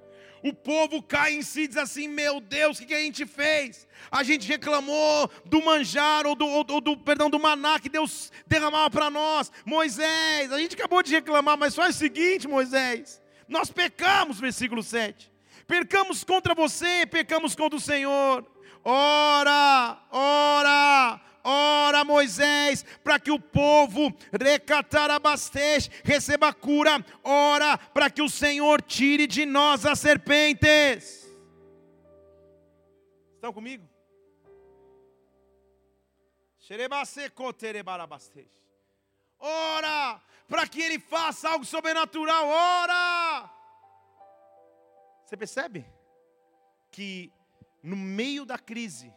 O 0.42 0.52
povo 0.52 1.02
cai 1.02 1.34
em 1.34 1.42
si 1.42 1.62
e 1.62 1.68
diz 1.68 1.76
assim: 1.76 2.06
Meu 2.06 2.40
Deus, 2.40 2.78
o 2.78 2.86
que, 2.86 2.94
a 2.94 3.00
gente 3.00 3.26
fez? 3.26 3.88
A 4.10 4.22
gente 4.22 4.46
reclamou 4.46 5.28
do 5.44 5.60
manjar 5.62 6.26
ou 6.26 6.36
do, 6.36 6.46
ou 6.46 6.80
do 6.80 6.96
perdão 6.96 7.28
do 7.28 7.38
maná 7.38 7.80
que 7.80 7.88
Deus 7.88 8.30
derramava 8.46 8.88
para 8.88 9.10
nós. 9.10 9.50
Moisés, 9.64 10.52
a 10.52 10.58
gente 10.58 10.76
acabou 10.76 11.02
de 11.02 11.12
reclamar, 11.12 11.58
mas 11.58 11.74
faz 11.74 11.96
o 11.96 11.98
seguinte, 11.98 12.46
Moisés. 12.46 13.20
Nós 13.48 13.70
pecamos, 13.70 14.38
versículo 14.38 14.82
7. 14.82 15.35
Pecamos 15.66 16.22
contra 16.22 16.54
você, 16.54 17.06
pecamos 17.06 17.54
contra 17.54 17.76
o 17.76 17.80
Senhor. 17.80 18.46
Ora, 18.84 20.00
ora, 20.12 21.20
ora 21.42 22.04
Moisés, 22.04 22.84
para 23.02 23.18
que 23.18 23.32
o 23.32 23.40
povo 23.40 24.14
recatarabastej, 24.32 25.90
receba 26.04 26.52
cura. 26.52 27.04
Ora, 27.24 27.76
para 27.76 28.08
que 28.08 28.22
o 28.22 28.28
Senhor 28.28 28.80
tire 28.80 29.26
de 29.26 29.44
nós 29.44 29.84
as 29.84 29.98
serpentes. 29.98 31.26
Estão 33.34 33.52
comigo? 33.52 33.88
ora, 39.38 40.20
para 40.48 40.66
que 40.66 40.80
ele 40.80 40.98
faça 40.98 41.48
algo 41.48 41.64
sobrenatural, 41.64 42.46
ora. 42.46 43.55
Você 45.26 45.36
percebe 45.36 45.84
que 46.92 47.32
no 47.82 47.96
meio 47.96 48.46
da 48.46 48.56
crise 48.56 49.12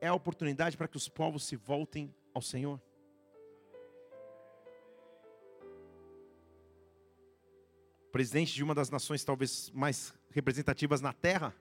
é 0.00 0.06
a 0.06 0.14
oportunidade 0.14 0.76
para 0.76 0.86
que 0.86 0.96
os 0.96 1.08
povos 1.08 1.44
se 1.44 1.56
voltem 1.56 2.14
ao 2.32 2.40
Senhor? 2.40 2.80
Presidente 8.12 8.54
de 8.54 8.62
uma 8.62 8.72
das 8.72 8.88
nações 8.88 9.24
talvez 9.24 9.68
mais 9.72 10.14
representativas 10.30 11.00
na 11.00 11.12
Terra 11.12 11.52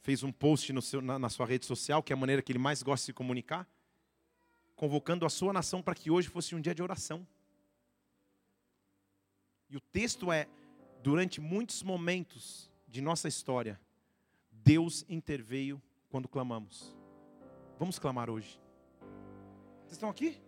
fez 0.00 0.22
um 0.22 0.32
post 0.32 0.72
seu, 0.80 1.02
na, 1.02 1.18
na 1.18 1.28
sua 1.28 1.44
rede 1.44 1.66
social, 1.66 2.02
que 2.02 2.14
é 2.14 2.16
a 2.16 2.18
maneira 2.18 2.40
que 2.40 2.50
ele 2.50 2.58
mais 2.58 2.82
gosta 2.82 3.02
de 3.02 3.06
se 3.06 3.12
comunicar, 3.12 3.68
convocando 4.74 5.26
a 5.26 5.28
sua 5.28 5.52
nação 5.52 5.82
para 5.82 5.94
que 5.94 6.10
hoje 6.10 6.28
fosse 6.28 6.54
um 6.54 6.60
dia 6.62 6.74
de 6.74 6.82
oração. 6.82 7.28
E 9.68 9.76
o 9.76 9.80
texto 9.80 10.32
é: 10.32 10.48
durante 11.02 11.40
muitos 11.40 11.82
momentos 11.82 12.70
de 12.86 13.00
nossa 13.00 13.28
história, 13.28 13.80
Deus 14.50 15.04
interveio 15.08 15.80
quando 16.08 16.28
clamamos. 16.28 16.96
Vamos 17.78 17.98
clamar 17.98 18.28
hoje. 18.28 18.60
Vocês 19.80 19.92
estão 19.92 20.10
aqui? 20.10 20.40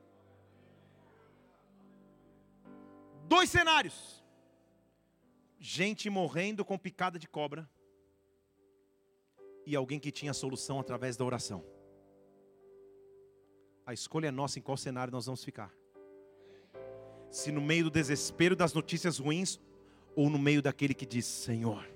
Dois 3.28 3.48
cenários: 3.48 4.24
gente 5.58 6.10
morrendo 6.10 6.64
com 6.64 6.76
picada 6.76 7.18
de 7.18 7.28
cobra, 7.28 7.68
e 9.64 9.76
alguém 9.76 10.00
que 10.00 10.10
tinha 10.10 10.34
solução 10.34 10.80
através 10.80 11.16
da 11.16 11.24
oração. 11.24 11.64
A 13.86 13.92
escolha 13.92 14.28
é 14.28 14.30
nossa 14.30 14.58
em 14.58 14.62
qual 14.62 14.76
cenário 14.76 15.12
nós 15.12 15.26
vamos 15.26 15.44
ficar. 15.44 15.72
Se 17.30 17.52
no 17.52 17.60
meio 17.60 17.84
do 17.84 17.90
desespero 17.90 18.56
das 18.56 18.72
notícias 18.72 19.18
ruins, 19.18 19.60
ou 20.14 20.28
no 20.28 20.38
meio 20.38 20.62
daquele 20.62 20.94
que 20.94 21.06
diz: 21.06 21.26
Senhor, 21.26 21.86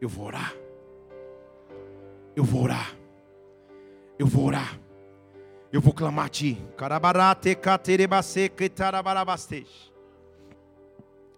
eu 0.00 0.08
vou 0.08 0.26
orar, 0.26 0.54
eu 2.34 2.44
vou 2.44 2.62
orar, 2.62 2.96
eu 4.18 4.26
vou 4.26 4.46
orar, 4.46 4.78
eu 5.72 5.80
vou 5.80 5.92
clamar 5.92 6.26
a 6.26 6.28
Ti. 6.28 6.58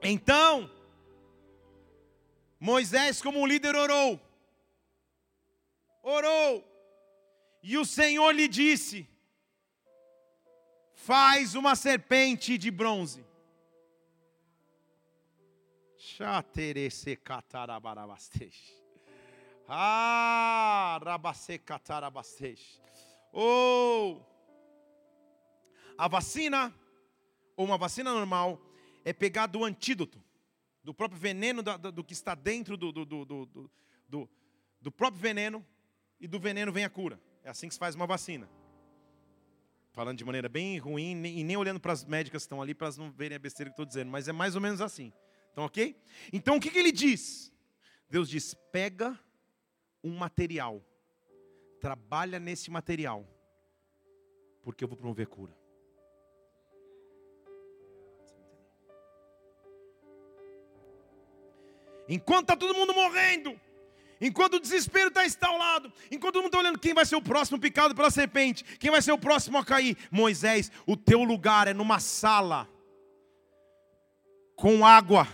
Então, 0.03 0.71
Moisés, 2.59 3.21
como 3.21 3.41
um 3.41 3.47
líder, 3.47 3.75
orou, 3.75 4.21
orou, 6.03 6.65
e 7.63 7.77
o 7.77 7.85
Senhor 7.85 8.31
lhe 8.33 8.49
disse: 8.49 9.09
Faz 10.95 11.55
uma 11.55 11.75
serpente 11.77 12.57
de 12.57 12.71
bronze. 12.71 13.25
Ah, 19.69 20.99
oh, 23.33 24.21
a 25.99 26.09
vacina, 26.09 26.75
ou 27.57 27.67
uma 27.67 27.77
vacina 27.77 28.15
normal, 28.15 28.61
é 29.05 29.13
pegar 29.13 29.47
do 29.47 29.65
antídoto, 29.65 30.23
do 30.83 30.95
próprio 30.95 31.21
veneno 31.21 31.63
do, 31.63 31.93
do, 31.93 32.05
que 32.05 32.13
está 32.13 32.35
dentro 32.35 32.77
do, 32.77 32.93
do, 32.93 33.05
do, 33.05 33.71
do, 34.09 34.31
do 34.81 34.93
próprio 34.93 35.21
veneno, 35.21 35.67
e 36.19 36.27
do 36.27 36.39
veneno 36.39 36.73
vem 36.73 36.85
a 36.85 36.91
cura. 36.91 37.21
É 37.45 37.51
assim 37.51 37.69
que 37.69 37.75
se 37.75 37.79
faz 37.79 37.95
uma 37.95 38.07
vacina. 38.07 38.49
Falando 39.93 40.17
de 40.17 40.25
maneira 40.25 40.49
bem 40.49 40.79
ruim, 40.79 41.25
e 41.25 41.45
nem 41.45 41.57
olhando 41.57 41.81
para 41.81 41.93
as 41.93 42.05
médicas 42.05 42.43
que 42.43 42.47
estão 42.47 42.63
ali, 42.63 42.75
para 42.75 42.87
elas 42.87 42.97
não 42.97 43.11
verem 43.11 43.37
a 43.37 43.39
besteira 43.39 43.71
que 43.71 43.75
estou 43.75 43.85
dizendo, 43.85 44.11
mas 44.11 44.29
é 44.29 44.33
mais 44.33 44.55
ou 44.55 44.61
menos 44.61 44.81
assim. 44.81 45.13
Então, 45.57 45.65
ok? 45.65 45.99
Então, 46.35 46.57
o 46.59 46.61
que, 46.61 46.71
que 46.71 46.79
ele 46.79 46.93
diz? 46.93 47.51
Deus 48.11 48.29
diz: 48.29 48.53
pega 48.71 49.19
um 50.05 50.15
material, 50.15 50.85
trabalha 51.81 52.39
nesse 52.39 52.71
material, 52.71 53.27
porque 54.63 54.85
eu 54.85 54.89
vou 54.89 54.99
promover 54.99 55.27
cura. 55.27 55.57
Enquanto 62.07 62.43
está 62.43 62.55
todo 62.55 62.77
mundo 62.77 62.93
morrendo, 62.93 63.59
enquanto 64.21 64.57
o 64.57 64.61
desespero 64.61 65.09
está 65.09 65.25
instalado, 65.25 65.91
enquanto 66.11 66.35
todo 66.35 66.43
mundo 66.43 66.53
está 66.53 66.59
olhando 66.59 66.79
quem 66.79 66.93
vai 66.93 67.07
ser 67.07 67.17
o 67.17 67.23
próximo 67.23 67.59
picado 67.59 67.95
pela 67.95 68.11
serpente, 68.11 68.63
quem 68.77 68.91
vai 68.91 69.01
ser 69.01 69.13
o 69.13 69.19
próximo 69.19 69.57
a 69.57 69.65
cair, 69.65 69.97
Moisés, 70.11 70.71
o 70.87 70.99
teu 70.99 71.25
lugar 71.25 71.67
é 71.67 71.73
numa 71.73 71.99
sala 71.99 72.69
com 74.55 74.85
água 74.85 75.27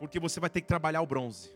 porque 0.00 0.18
você 0.18 0.40
vai 0.40 0.48
ter 0.48 0.62
que 0.62 0.66
trabalhar 0.66 1.02
o 1.02 1.06
bronze. 1.06 1.54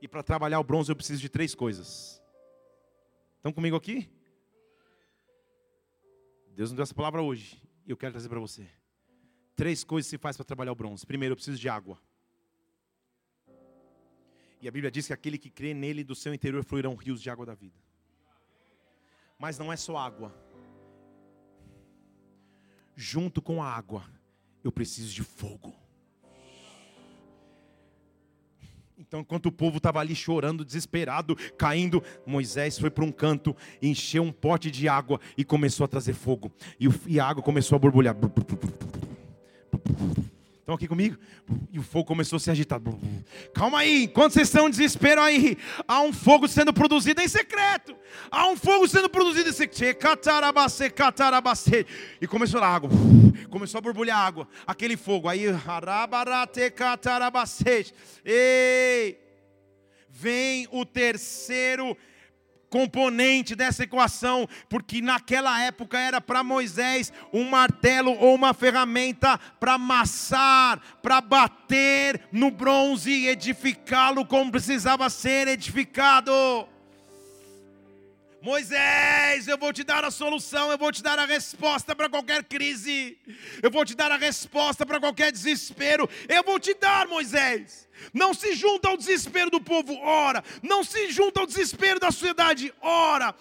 E 0.00 0.06
para 0.06 0.22
trabalhar 0.22 0.60
o 0.60 0.64
bronze 0.64 0.92
eu 0.92 0.94
preciso 0.94 1.20
de 1.20 1.28
três 1.28 1.56
coisas. 1.56 2.22
Estão 3.36 3.52
comigo 3.52 3.74
aqui? 3.74 4.08
Deus 6.54 6.70
nos 6.70 6.76
deu 6.76 6.84
essa 6.84 6.94
palavra 6.94 7.20
hoje. 7.20 7.60
E 7.84 7.90
eu 7.90 7.96
quero 7.96 8.12
trazer 8.12 8.28
para 8.28 8.38
você. 8.38 8.70
Três 9.56 9.82
coisas 9.82 10.08
se 10.08 10.16
faz 10.16 10.36
para 10.36 10.44
trabalhar 10.44 10.70
o 10.70 10.76
bronze. 10.76 11.04
Primeiro, 11.04 11.32
eu 11.32 11.36
preciso 11.36 11.58
de 11.58 11.68
água. 11.68 12.00
E 14.60 14.68
a 14.68 14.70
Bíblia 14.70 14.92
diz 14.92 15.08
que 15.08 15.12
aquele 15.12 15.36
que 15.36 15.50
crê 15.50 15.74
nele, 15.74 16.04
do 16.04 16.14
seu 16.14 16.32
interior 16.32 16.62
fluirão 16.62 16.94
rios 16.94 17.20
de 17.20 17.28
água 17.28 17.44
da 17.44 17.56
vida. 17.56 17.78
Mas 19.36 19.58
não 19.58 19.72
é 19.72 19.76
só 19.76 19.96
água. 19.96 20.32
Junto 22.94 23.42
com 23.42 23.60
a 23.60 23.68
água, 23.68 24.08
eu 24.62 24.70
preciso 24.70 25.12
de 25.12 25.24
fogo. 25.24 25.87
Então, 29.00 29.20
enquanto 29.20 29.46
o 29.46 29.52
povo 29.52 29.76
estava 29.76 30.00
ali 30.00 30.12
chorando, 30.12 30.64
desesperado, 30.64 31.36
caindo, 31.56 32.02
Moisés 32.26 32.76
foi 32.80 32.90
para 32.90 33.04
um 33.04 33.12
canto, 33.12 33.54
encheu 33.80 34.24
um 34.24 34.32
pote 34.32 34.72
de 34.72 34.88
água 34.88 35.20
e 35.36 35.44
começou 35.44 35.84
a 35.84 35.88
trazer 35.88 36.14
fogo. 36.14 36.50
E, 37.06 37.20
a 37.20 37.24
água 37.24 37.40
começou 37.40 37.76
a 37.76 37.78
borbulhar. 37.78 38.16
Estão 40.68 40.76
aqui 40.76 40.86
comigo? 40.86 41.16
E 41.72 41.78
o 41.78 41.82
fogo 41.82 42.04
começou 42.04 42.36
a 42.36 42.40
se 42.40 42.50
agitar. 42.50 42.78
Calma 43.54 43.78
aí, 43.78 44.04
enquanto 44.04 44.34
vocês 44.34 44.48
estão 44.48 44.68
em 44.68 44.70
desespero 44.70 45.18
aí, 45.18 45.56
há 45.88 46.02
um 46.02 46.12
fogo 46.12 46.46
sendo 46.46 46.74
produzido 46.74 47.22
em 47.22 47.26
secreto. 47.26 47.96
Há 48.30 48.46
um 48.48 48.54
fogo 48.54 48.86
sendo 48.86 49.08
produzido 49.08 49.48
em 49.48 49.52
secreto. 49.54 49.98
E 52.20 52.26
começou 52.26 52.60
a 52.60 52.68
água. 52.68 52.90
Começou 53.48 53.78
a 53.78 53.80
borbulhar 53.80 54.18
água. 54.18 54.46
Aquele 54.66 54.98
fogo. 54.98 55.26
Aí, 55.26 55.46
Ei! 58.22 59.18
Vem 60.10 60.68
o 60.70 60.84
terceiro 60.84 61.96
componente 62.70 63.54
dessa 63.54 63.84
equação, 63.84 64.48
porque 64.68 65.00
naquela 65.00 65.60
época 65.62 65.98
era 65.98 66.20
para 66.20 66.42
Moisés 66.42 67.12
um 67.32 67.44
martelo 67.44 68.12
ou 68.18 68.34
uma 68.34 68.52
ferramenta 68.54 69.38
para 69.58 69.74
amassar, 69.74 70.80
para 71.02 71.20
bater 71.20 72.20
no 72.32 72.50
bronze 72.50 73.10
e 73.10 73.28
edificá-lo 73.28 74.24
como 74.26 74.50
precisava 74.50 75.08
ser 75.10 75.48
edificado. 75.48 76.32
Moisés, 78.40 79.48
eu 79.48 79.58
vou 79.58 79.72
te 79.72 79.82
dar 79.82 80.04
a 80.04 80.12
solução, 80.12 80.70
eu 80.70 80.78
vou 80.78 80.92
te 80.92 81.02
dar 81.02 81.18
a 81.18 81.24
resposta 81.24 81.94
para 81.94 82.08
qualquer 82.08 82.44
crise, 82.44 83.18
eu 83.60 83.70
vou 83.70 83.84
te 83.84 83.96
dar 83.96 84.12
a 84.12 84.16
resposta 84.16 84.86
para 84.86 85.00
qualquer 85.00 85.32
desespero, 85.32 86.08
eu 86.28 86.44
vou 86.44 86.60
te 86.60 86.72
dar, 86.74 87.08
Moisés. 87.08 87.87
Não 88.12 88.32
se 88.34 88.54
junta 88.54 88.88
ao 88.88 88.96
desespero 88.96 89.50
do 89.50 89.60
povo, 89.60 89.96
ora. 90.02 90.42
Não 90.62 90.84
se 90.84 91.10
junta 91.10 91.40
ao 91.40 91.46
desespero 91.46 92.00
da 92.00 92.10
sociedade, 92.10 92.72
ora. 92.80 93.34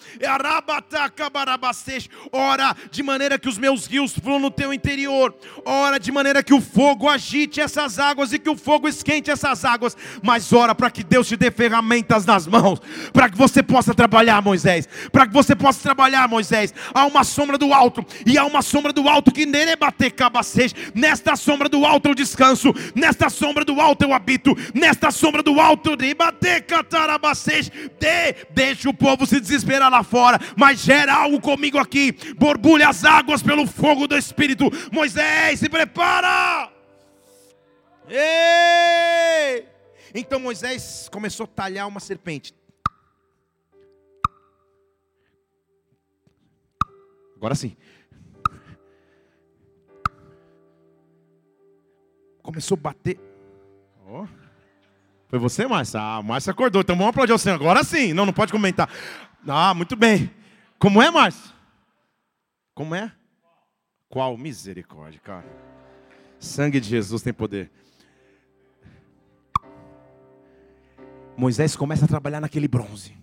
Ora 2.31 2.75
de 2.91 3.03
maneira 3.03 3.39
que 3.39 3.49
os 3.49 3.57
meus 3.57 3.85
rios 3.85 4.13
fluam 4.13 4.39
no 4.39 4.51
teu 4.51 4.73
interior. 4.73 5.35
Ora 5.65 5.99
de 5.99 6.11
maneira 6.11 6.43
que 6.43 6.53
o 6.53 6.61
fogo 6.61 7.09
agite 7.09 7.61
essas 7.61 7.99
águas 7.99 8.33
e 8.33 8.39
que 8.39 8.49
o 8.49 8.55
fogo 8.55 8.87
esquente 8.87 9.31
essas 9.31 9.65
águas. 9.65 9.95
Mas 10.21 10.51
ora 10.53 10.73
para 10.75 10.89
que 10.89 11.03
Deus 11.03 11.27
te 11.27 11.35
dê 11.35 11.51
ferramentas 11.51 12.25
nas 12.25 12.47
mãos, 12.47 12.79
para 13.13 13.29
que 13.29 13.37
você 13.37 13.61
possa 13.63 13.93
trabalhar, 13.93 14.41
Moisés. 14.41 14.87
Para 15.11 15.27
que 15.27 15.33
você 15.33 15.55
possa 15.55 15.81
trabalhar, 15.81 16.27
Moisés. 16.27 16.73
Há 16.93 17.05
uma 17.05 17.23
sombra 17.23 17.57
do 17.57 17.73
alto 17.73 18.05
e 18.25 18.37
há 18.37 18.45
uma 18.45 18.61
sombra 18.61 18.93
do 18.93 19.07
alto 19.07 19.31
que 19.31 19.45
bater 19.79 20.13
Nesta 20.93 21.35
sombra 21.35 21.69
do 21.69 21.85
alto 21.85 22.09
eu 22.09 22.15
descanso. 22.15 22.73
Nesta 22.95 23.29
sombra 23.29 23.63
do 23.63 23.79
alto 23.79 24.03
eu 24.03 24.13
habito 24.13 24.46
nesta 24.73 25.11
sombra 25.11 25.41
do 25.41 25.59
alto, 25.59 25.95
de 25.95 26.15
deixa 28.49 28.89
o 28.89 28.93
povo 28.93 29.25
se 29.25 29.39
desesperar 29.39 29.91
lá 29.91 30.03
fora, 30.03 30.39
mas 30.55 30.79
gera 30.79 31.13
algo 31.13 31.39
comigo 31.39 31.77
aqui, 31.77 32.11
borbulha 32.37 32.89
as 32.89 33.03
águas 33.03 33.41
pelo 33.41 33.65
fogo 33.67 34.07
do 34.07 34.17
Espírito. 34.17 34.65
Moisés, 34.91 35.59
se 35.59 35.69
prepara! 35.69 36.71
Ei! 38.09 39.65
Então 40.13 40.39
Moisés 40.39 41.09
começou 41.11 41.43
a 41.43 41.47
talhar 41.47 41.87
uma 41.87 41.99
serpente. 41.99 42.53
Agora 47.35 47.53
sim. 47.53 47.75
Começou 52.41 52.75
a 52.75 52.81
bater. 52.81 53.26
Foi 55.27 55.37
você, 55.37 55.67
Márcia? 55.67 55.99
Ah, 55.99 56.21
Márcia 56.23 56.51
acordou. 56.51 56.81
Então 56.81 56.95
vamos 56.95 57.09
aplaudir 57.09 57.33
o 57.33 57.37
Senhor. 57.37 57.55
Agora 57.55 57.83
sim. 57.83 58.13
Não, 58.13 58.25
não 58.25 58.33
pode 58.33 58.51
comentar. 58.51 58.89
Ah, 59.47 59.73
muito 59.73 59.95
bem. 59.95 60.31
Como 60.79 61.01
é, 61.01 61.11
Márcia? 61.11 61.53
Como 62.73 62.95
é? 62.95 63.11
Qual 64.09 64.37
misericórdia, 64.37 65.19
cara. 65.19 65.45
Sangue 66.39 66.79
de 66.79 66.87
Jesus 66.87 67.21
tem 67.21 67.33
poder. 67.33 67.69
Moisés 71.35 71.75
começa 71.75 72.05
a 72.05 72.07
trabalhar 72.07 72.39
naquele 72.39 72.67
bronze. 72.67 73.15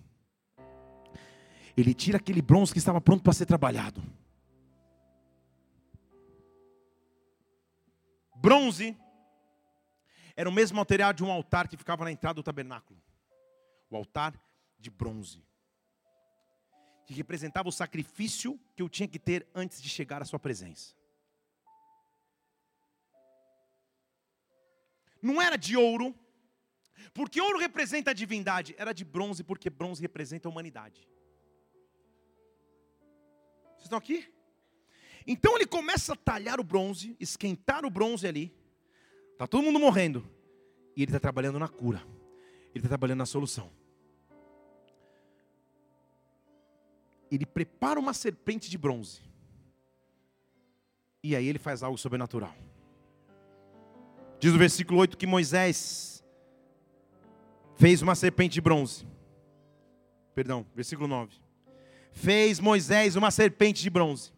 Ele 1.75 1.93
tira 1.93 2.17
aquele 2.17 2.41
bronze 2.41 2.71
que 2.71 2.77
estava 2.77 3.01
pronto 3.01 3.23
para 3.23 3.33
ser 3.33 3.45
trabalhado. 3.45 4.01
Bronze 8.35 8.95
era 10.35 10.49
o 10.49 10.51
mesmo 10.51 10.77
material 10.77 11.13
de 11.13 11.23
um 11.23 11.31
altar 11.31 11.67
que 11.67 11.77
ficava 11.77 12.03
na 12.03 12.11
entrada 12.11 12.35
do 12.35 12.43
tabernáculo. 12.43 13.01
O 13.89 13.95
altar 13.95 14.39
de 14.77 14.89
bronze. 14.89 15.43
Que 17.05 17.13
representava 17.13 17.69
o 17.69 17.71
sacrifício 17.71 18.59
que 18.75 18.81
eu 18.81 18.89
tinha 18.89 19.07
que 19.07 19.19
ter 19.19 19.47
antes 19.55 19.81
de 19.81 19.87
chegar 19.87 20.21
à 20.21 20.25
sua 20.25 20.39
presença. 20.39 20.93
Não 25.21 25.41
era 25.41 25.55
de 25.55 25.77
ouro, 25.77 26.13
porque 27.13 27.39
ouro 27.41 27.57
representa 27.57 28.11
a 28.11 28.13
divindade, 28.13 28.75
era 28.77 28.93
de 28.93 29.03
bronze, 29.03 29.43
porque 29.43 29.69
bronze 29.69 30.01
representa 30.01 30.47
a 30.47 30.51
humanidade. 30.51 31.07
Vocês 33.71 33.85
estão 33.85 33.97
aqui? 33.97 34.31
Então 35.25 35.55
ele 35.55 35.65
começa 35.65 36.13
a 36.13 36.15
talhar 36.15 36.59
o 36.59 36.63
bronze, 36.63 37.15
esquentar 37.19 37.85
o 37.85 37.89
bronze 37.89 38.27
ali. 38.27 38.53
Está 39.35 39.45
todo 39.45 39.63
mundo 39.63 39.77
morrendo. 39.77 40.25
E 40.95 41.03
ele 41.03 41.09
está 41.11 41.19
trabalhando 41.19 41.59
na 41.59 41.67
cura. 41.67 42.01
Ele 42.69 42.77
está 42.77 42.87
trabalhando 42.87 43.17
na 43.17 43.25
solução. 43.25 43.69
Ele 47.29 47.45
prepara 47.45 47.99
uma 47.99 48.13
serpente 48.13 48.69
de 48.69 48.77
bronze. 48.77 49.21
E 51.21 51.35
aí 51.35 51.45
ele 51.45 51.59
faz 51.59 51.83
algo 51.83 51.97
sobrenatural. 51.97 52.55
Diz 54.39 54.53
o 54.53 54.57
versículo 54.57 54.99
8 55.01 55.17
que 55.17 55.27
Moisés 55.27 56.23
fez 57.75 58.01
uma 58.01 58.15
serpente 58.15 58.53
de 58.53 58.61
bronze. 58.61 59.05
Perdão, 60.33 60.65
versículo 60.73 61.09
9. 61.09 61.33
Fez 62.13 62.61
Moisés 62.61 63.17
uma 63.17 63.31
serpente 63.31 63.81
de 63.83 63.89
bronze, 63.89 64.31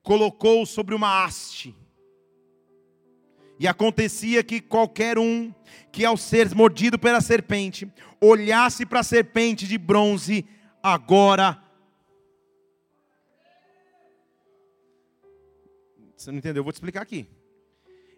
colocou 0.00 0.64
sobre 0.64 0.94
uma 0.94 1.24
haste 1.24 1.74
e 3.58 3.66
acontecia 3.66 4.44
que 4.44 4.60
qualquer 4.60 5.18
um 5.18 5.52
que, 5.90 6.04
ao 6.04 6.16
ser 6.16 6.54
mordido 6.54 6.98
pela 6.98 7.20
serpente, 7.20 7.90
olhasse 8.20 8.86
para 8.86 9.00
a 9.00 9.04
serpente 9.04 9.66
de 9.66 9.76
bronze, 9.76 10.46
agora. 10.82 11.60
Você 16.16 16.30
não 16.30 16.38
entendeu? 16.38 16.60
Eu 16.60 16.64
vou 16.64 16.72
te 16.72 16.76
explicar 16.76 17.02
aqui. 17.02 17.26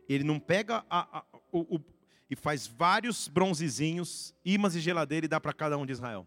Ele 0.09 0.25
não 0.25 0.39
pega 0.39 0.85
a, 0.91 1.19
a, 1.19 1.25
o, 1.51 1.77
o, 1.77 1.81
e 2.29 2.37
faz 2.37 2.67
vários 2.67 3.27
bronzezinhos, 3.29 4.35
imãs 4.45 4.75
e 4.75 4.81
geladeira 4.81 5.25
e 5.25 5.29
dá 5.29 5.41
para 5.41 5.53
cada 5.53 5.79
um 5.79 5.87
de 5.87 5.93
Israel. 5.93 6.27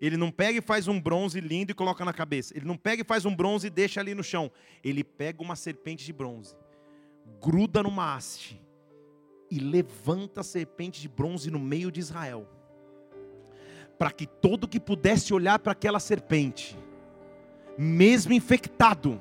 Ele 0.00 0.18
não 0.18 0.30
pega 0.30 0.58
e 0.58 0.62
faz 0.62 0.86
um 0.88 1.00
bronze 1.00 1.40
lindo 1.40 1.70
e 1.70 1.74
coloca 1.74 2.04
na 2.04 2.12
cabeça. 2.12 2.54
Ele 2.54 2.66
não 2.66 2.76
pega 2.76 3.00
e 3.00 3.04
faz 3.04 3.24
um 3.24 3.34
bronze 3.34 3.68
e 3.68 3.70
deixa 3.70 4.00
ali 4.00 4.14
no 4.14 4.22
chão. 4.22 4.50
Ele 4.84 5.02
pega 5.02 5.42
uma 5.42 5.56
serpente 5.56 6.04
de 6.04 6.12
bronze 6.12 6.54
gruda 7.40 7.82
numa 7.82 8.14
haste 8.14 8.60
e 9.50 9.58
levanta 9.58 10.40
a 10.40 10.44
serpente 10.44 11.00
de 11.00 11.08
bronze 11.08 11.50
no 11.50 11.58
meio 11.58 11.90
de 11.90 12.00
Israel, 12.00 12.48
para 13.98 14.10
que 14.10 14.26
todo 14.26 14.68
que 14.68 14.80
pudesse 14.80 15.32
olhar 15.32 15.58
para 15.58 15.72
aquela 15.72 16.00
serpente, 16.00 16.76
mesmo 17.78 18.32
infectado, 18.32 19.20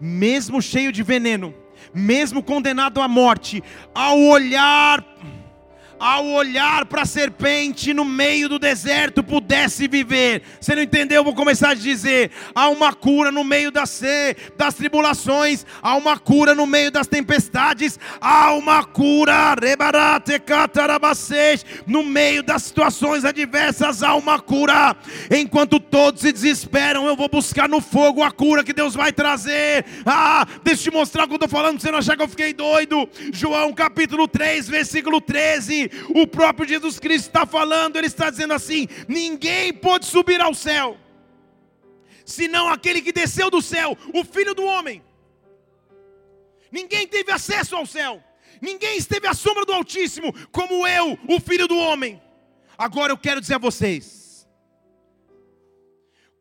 mesmo 0.00 0.60
cheio 0.62 0.90
de 0.90 1.02
veneno, 1.02 1.54
mesmo 1.94 2.42
condenado 2.42 3.00
à 3.00 3.08
morte, 3.08 3.62
ao 3.94 4.18
olhar 4.18 5.04
ao 5.98 6.26
olhar 6.26 6.84
para 6.86 7.02
a 7.02 7.06
serpente 7.06 7.94
no 7.94 8.04
meio 8.04 8.48
do 8.48 8.58
deserto, 8.58 9.22
pudesse 9.22 9.86
viver. 9.86 10.42
Você 10.60 10.74
não 10.74 10.82
entendeu? 10.82 11.18
Eu 11.18 11.24
vou 11.24 11.34
começar 11.34 11.70
a 11.70 11.74
dizer: 11.74 12.30
há 12.54 12.68
uma 12.68 12.92
cura 12.92 13.30
no 13.30 13.44
meio 13.44 13.70
das, 13.70 14.02
das 14.56 14.74
tribulações, 14.74 15.64
há 15.80 15.94
uma 15.94 16.18
cura 16.18 16.54
no 16.54 16.66
meio 16.66 16.90
das 16.90 17.06
tempestades, 17.06 17.98
há 18.20 18.52
uma 18.54 18.84
cura, 18.84 19.56
no 21.86 22.02
meio 22.02 22.42
das 22.42 22.62
situações 22.62 23.24
adversas, 23.24 24.02
há 24.02 24.14
uma 24.14 24.40
cura. 24.40 24.96
Enquanto 25.30 25.78
todos 25.78 26.22
se 26.22 26.32
desesperam, 26.32 27.06
eu 27.06 27.16
vou 27.16 27.28
buscar 27.28 27.68
no 27.68 27.80
fogo 27.80 28.22
a 28.22 28.30
cura 28.30 28.64
que 28.64 28.72
Deus 28.72 28.94
vai 28.94 29.12
trazer. 29.12 29.84
Ah, 30.04 30.46
deixa 30.64 30.88
eu 30.88 30.92
te 30.92 30.96
mostrar 30.96 31.24
o 31.24 31.26
que 31.28 31.34
eu 31.34 31.36
estou 31.36 31.48
falando, 31.48 31.80
você 31.80 31.90
não 31.90 31.98
achar 31.98 32.16
que 32.16 32.22
eu 32.22 32.28
fiquei 32.28 32.52
doido. 32.52 33.08
João 33.32 33.72
capítulo 33.72 34.26
3, 34.26 34.68
versículo 34.68 35.20
13 35.20 35.91
o 36.14 36.26
próprio 36.26 36.68
Jesus 36.68 36.98
Cristo 36.98 37.26
está 37.26 37.46
falando, 37.46 37.96
ele 37.96 38.06
está 38.06 38.30
dizendo 38.30 38.54
assim: 38.54 38.86
ninguém 39.08 39.72
pode 39.72 40.06
subir 40.06 40.40
ao 40.40 40.54
céu, 40.54 40.96
senão 42.24 42.68
aquele 42.68 43.02
que 43.02 43.12
desceu 43.12 43.50
do 43.50 43.62
céu, 43.62 43.96
o 44.14 44.24
Filho 44.24 44.54
do 44.54 44.64
Homem. 44.64 45.02
Ninguém 46.70 47.06
teve 47.06 47.30
acesso 47.30 47.76
ao 47.76 47.84
céu, 47.84 48.22
ninguém 48.60 48.96
esteve 48.96 49.26
à 49.26 49.34
sombra 49.34 49.64
do 49.64 49.72
Altíssimo, 49.72 50.32
como 50.50 50.86
eu, 50.86 51.18
o 51.28 51.40
Filho 51.40 51.68
do 51.68 51.76
Homem. 51.76 52.20
Agora 52.78 53.12
eu 53.12 53.18
quero 53.18 53.40
dizer 53.40 53.54
a 53.54 53.58
vocês: 53.58 54.22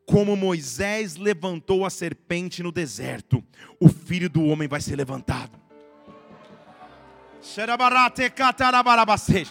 como 0.06 0.36
Moisés 0.36 1.16
levantou 1.16 1.86
a 1.86 1.90
serpente 1.90 2.62
no 2.62 2.72
deserto, 2.72 3.44
o 3.80 3.88
Filho 3.88 4.30
do 4.30 4.44
Homem 4.46 4.68
vai 4.68 4.82
ser 4.82 4.96
levantado. 4.96 5.51
Xerabarate 7.42 8.30
catarabarabaste. 8.34 9.48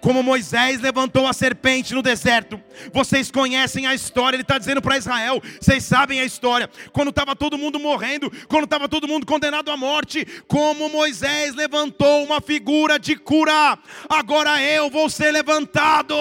Como 0.00 0.22
Moisés 0.22 0.80
levantou 0.80 1.26
a 1.26 1.32
serpente 1.32 1.94
no 1.94 2.02
deserto. 2.02 2.60
Vocês 2.92 3.30
conhecem 3.30 3.86
a 3.86 3.94
história, 3.94 4.36
ele 4.36 4.42
está 4.42 4.58
dizendo 4.58 4.82
para 4.82 4.98
Israel. 4.98 5.42
Vocês 5.60 5.84
sabem 5.84 6.20
a 6.20 6.24
história. 6.24 6.70
Quando 6.92 7.10
estava 7.10 7.34
todo 7.34 7.58
mundo 7.58 7.78
morrendo, 7.78 8.30
quando 8.48 8.64
estava 8.64 8.88
todo 8.88 9.08
mundo 9.08 9.26
condenado 9.26 9.70
à 9.70 9.76
morte, 9.76 10.26
como 10.46 10.88
Moisés 10.88 11.54
levantou 11.54 12.24
uma 12.24 12.40
figura 12.40 12.98
de 12.98 13.16
cura. 13.16 13.78
Agora 14.08 14.62
eu 14.62 14.90
vou 14.90 15.08
ser 15.08 15.32
levantado. 15.32 16.14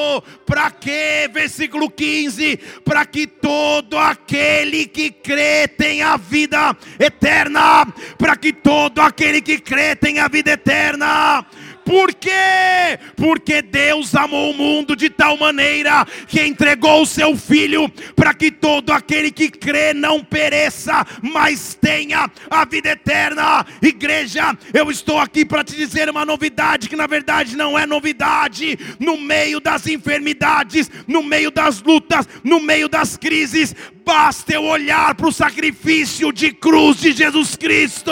Para 0.46 0.72
quê? 0.72 1.30
Versículo 1.32 1.90
15: 1.90 2.58
Para 2.84 3.06
que 3.06 3.28
todo 3.28 3.98
aquele 3.98 4.88
que 4.88 5.12
crê 5.12 5.68
tenha 5.68 6.18
vida 6.18 6.76
eterna. 7.00 7.86
Para 8.18 8.36
que 8.36 8.54
todo 8.54 9.00
aquele 9.00 9.42
que 9.42 9.60
crê 9.60 9.96
tenha 9.96 10.28
vida 10.28 10.52
eterna. 10.52 11.46
Por 11.86 12.16
quê? 12.16 12.98
Porque 13.16 13.62
Deus 13.62 14.16
amou 14.16 14.50
o 14.50 14.58
mundo 14.58 14.96
de 14.96 15.08
tal 15.08 15.38
maneira 15.38 16.04
que 16.28 16.42
entregou 16.42 17.04
o 17.04 17.06
seu 17.06 17.38
filho 17.38 17.88
para 18.16 18.34
que 18.34 18.50
todo 18.50 18.90
aquele 18.90 19.30
que 19.30 19.52
crê 19.52 19.94
não 19.94 20.24
pereça, 20.24 21.06
mas 21.22 21.78
tenha 21.80 22.30
a 22.50 22.66
vida 22.66 22.90
eterna. 22.90 23.64
Igreja, 23.84 24.58
eu 24.74 24.90
estou 24.90 25.20
aqui 25.20 25.46
para 25.46 25.64
te 25.64 25.76
dizer 25.76 26.10
uma 26.10 26.26
novidade 26.26 26.90
que 26.90 26.96
na 26.96 27.06
verdade 27.06 27.56
não 27.56 27.78
é 27.78 27.86
novidade. 27.86 28.80
No 29.00 29.16
meio 29.16 29.60
das 29.60 29.86
enfermidades, 29.86 30.90
no 31.08 31.22
meio 31.22 31.52
das 31.52 31.84
lutas, 31.84 32.28
no 32.44 32.60
meio 32.60 32.90
das 32.90 33.16
crises, 33.16 33.76
basta 34.04 34.54
eu 34.54 34.64
olhar 34.64 35.14
para 35.14 35.28
o 35.28 35.32
sacrifício 35.32 36.34
de 36.34 36.52
cruz 36.52 36.98
de 36.98 37.12
Jesus 37.12 37.56
Cristo 37.56 38.12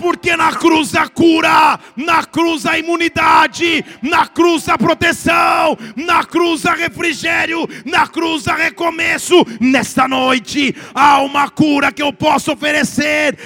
porque 0.00 0.34
na 0.34 0.52
cruz 0.52 0.94
a 0.94 1.06
cura, 1.06 1.78
na 1.94 2.24
cruz 2.24 2.64
a 2.64 2.78
imunidade, 2.78 3.84
na 4.00 4.26
cruz 4.26 4.66
a 4.68 4.78
proteção, 4.78 5.76
na 5.94 6.24
cruz 6.24 6.64
a 6.64 6.72
refrigério, 6.72 7.68
na 7.84 8.08
cruz 8.08 8.48
a 8.48 8.54
recomeço. 8.54 9.44
Nesta 9.60 10.08
noite 10.08 10.74
há 10.94 11.20
uma 11.20 11.50
cura 11.50 11.92
que 11.92 12.02
eu 12.02 12.12
posso 12.12 12.52
oferecer, 12.52 13.36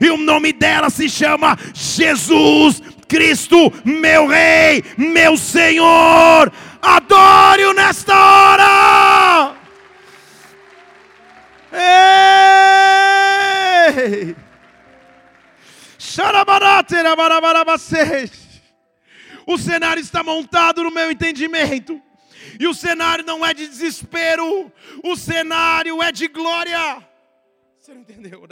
e 0.00 0.10
o 0.10 0.16
nome 0.16 0.52
dela 0.52 0.90
se 0.90 1.08
chama 1.08 1.56
Jesus 1.72 2.82
Cristo, 3.06 3.72
meu 3.84 4.26
Rei, 4.26 4.82
meu 4.98 5.36
Senhor. 5.36 6.52
Adore-o 6.82 7.72
nesta 7.72 8.14
hora. 8.14 9.54
Ei! 13.98 14.45
O 19.46 19.58
cenário 19.58 20.00
está 20.00 20.22
montado 20.22 20.82
no 20.82 20.90
meu 20.90 21.10
entendimento. 21.10 22.00
E 22.58 22.66
o 22.66 22.74
cenário 22.74 23.24
não 23.24 23.44
é 23.44 23.52
de 23.52 23.66
desespero, 23.66 24.72
o 25.04 25.16
cenário 25.16 26.02
é 26.02 26.10
de 26.10 26.26
glória. 26.28 27.06
Você 27.78 27.92
não 27.92 28.00
entendeu? 28.00 28.46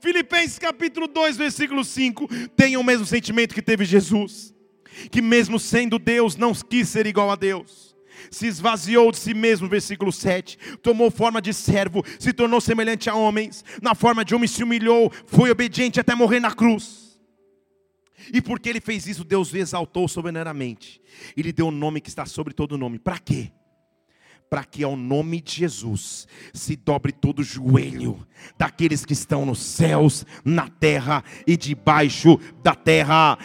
Filipenses 0.00 0.58
capítulo 0.58 1.08
2, 1.08 1.36
versículo 1.36 1.84
5. 1.84 2.28
Tenha 2.56 2.78
o 2.78 2.84
mesmo 2.84 3.04
sentimento 3.04 3.54
que 3.54 3.60
teve 3.60 3.84
Jesus, 3.84 4.54
que 5.10 5.20
mesmo 5.20 5.58
sendo 5.58 5.98
Deus, 5.98 6.36
não 6.36 6.54
quis 6.54 6.88
ser 6.88 7.06
igual 7.06 7.30
a 7.30 7.36
Deus. 7.36 7.89
Se 8.30 8.46
esvaziou 8.46 9.10
de 9.12 9.18
si 9.18 9.34
mesmo, 9.34 9.68
versículo 9.68 10.12
7. 10.12 10.58
Tomou 10.82 11.10
forma 11.10 11.40
de 11.40 11.52
servo, 11.52 12.04
se 12.18 12.32
tornou 12.32 12.60
semelhante 12.60 13.08
a 13.08 13.14
homens. 13.14 13.64
Na 13.82 13.94
forma 13.94 14.24
de 14.24 14.34
homem 14.34 14.48
se 14.48 14.62
humilhou, 14.62 15.12
foi 15.26 15.50
obediente 15.50 16.00
até 16.00 16.14
morrer 16.14 16.40
na 16.40 16.52
cruz. 16.52 17.18
E 18.32 18.40
porque 18.40 18.68
ele 18.68 18.80
fez 18.80 19.06
isso, 19.06 19.24
Deus 19.24 19.52
o 19.52 19.56
exaltou 19.56 20.06
soberanamente. 20.06 21.00
E 21.36 21.42
lhe 21.42 21.52
deu 21.52 21.66
o 21.66 21.68
um 21.68 21.72
nome 21.72 22.00
que 22.00 22.08
está 22.08 22.26
sobre 22.26 22.52
todo 22.52 22.78
nome. 22.78 22.98
Para 22.98 23.18
quê? 23.18 23.50
Para 24.50 24.64
que 24.64 24.82
ao 24.82 24.96
nome 24.96 25.40
de 25.40 25.58
Jesus 25.58 26.26
se 26.52 26.74
dobre 26.74 27.12
todo 27.12 27.38
o 27.38 27.44
joelho 27.44 28.26
daqueles 28.58 29.04
que 29.04 29.12
estão 29.12 29.46
nos 29.46 29.60
céus, 29.62 30.26
na 30.44 30.68
terra 30.68 31.24
e 31.46 31.56
debaixo 31.56 32.38
da 32.62 32.74
terra. 32.74 33.38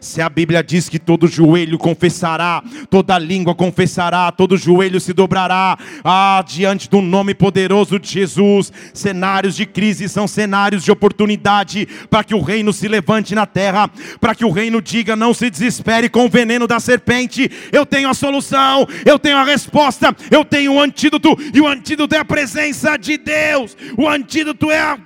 Se 0.00 0.20
a 0.20 0.28
Bíblia 0.28 0.62
diz 0.62 0.88
que 0.88 0.98
todo 0.98 1.26
joelho 1.26 1.78
confessará, 1.78 2.62
toda 2.88 3.18
língua 3.18 3.54
confessará, 3.54 4.30
todo 4.32 4.56
joelho 4.56 5.00
se 5.00 5.12
dobrará 5.12 5.78
ah, 6.04 6.42
diante 6.46 6.88
do 6.88 7.00
nome 7.00 7.34
poderoso 7.34 7.98
de 7.98 8.08
Jesus. 8.08 8.72
Cenários 8.94 9.56
de 9.56 9.66
crise 9.66 10.08
são 10.08 10.26
cenários 10.26 10.84
de 10.84 10.90
oportunidade 10.90 11.86
para 12.08 12.24
que 12.24 12.34
o 12.34 12.40
reino 12.40 12.72
se 12.72 12.88
levante 12.88 13.34
na 13.34 13.46
terra, 13.46 13.90
para 14.20 14.34
que 14.34 14.44
o 14.44 14.50
reino 14.50 14.80
diga: 14.80 15.16
não 15.16 15.34
se 15.34 15.50
desespere 15.50 16.08
com 16.08 16.26
o 16.26 16.30
veneno 16.30 16.66
da 16.66 16.80
serpente. 16.80 17.50
Eu 17.70 17.84
tenho 17.84 18.08
a 18.08 18.14
solução, 18.14 18.86
eu 19.04 19.18
tenho 19.18 19.36
a 19.36 19.44
resposta, 19.44 20.14
eu 20.30 20.44
tenho 20.44 20.74
o 20.74 20.80
antídoto, 20.80 21.36
e 21.52 21.60
o 21.60 21.66
antídoto 21.66 22.14
é 22.14 22.18
a 22.18 22.24
presença 22.24 22.96
de 22.96 23.16
Deus, 23.16 23.76
o 23.96 24.08
antídoto 24.08 24.70
é, 24.70 24.80
a, 24.80 24.98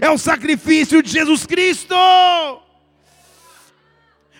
é 0.00 0.10
o 0.10 0.18
sacrifício 0.18 1.02
de 1.02 1.10
Jesus 1.10 1.46
Cristo. 1.46 1.94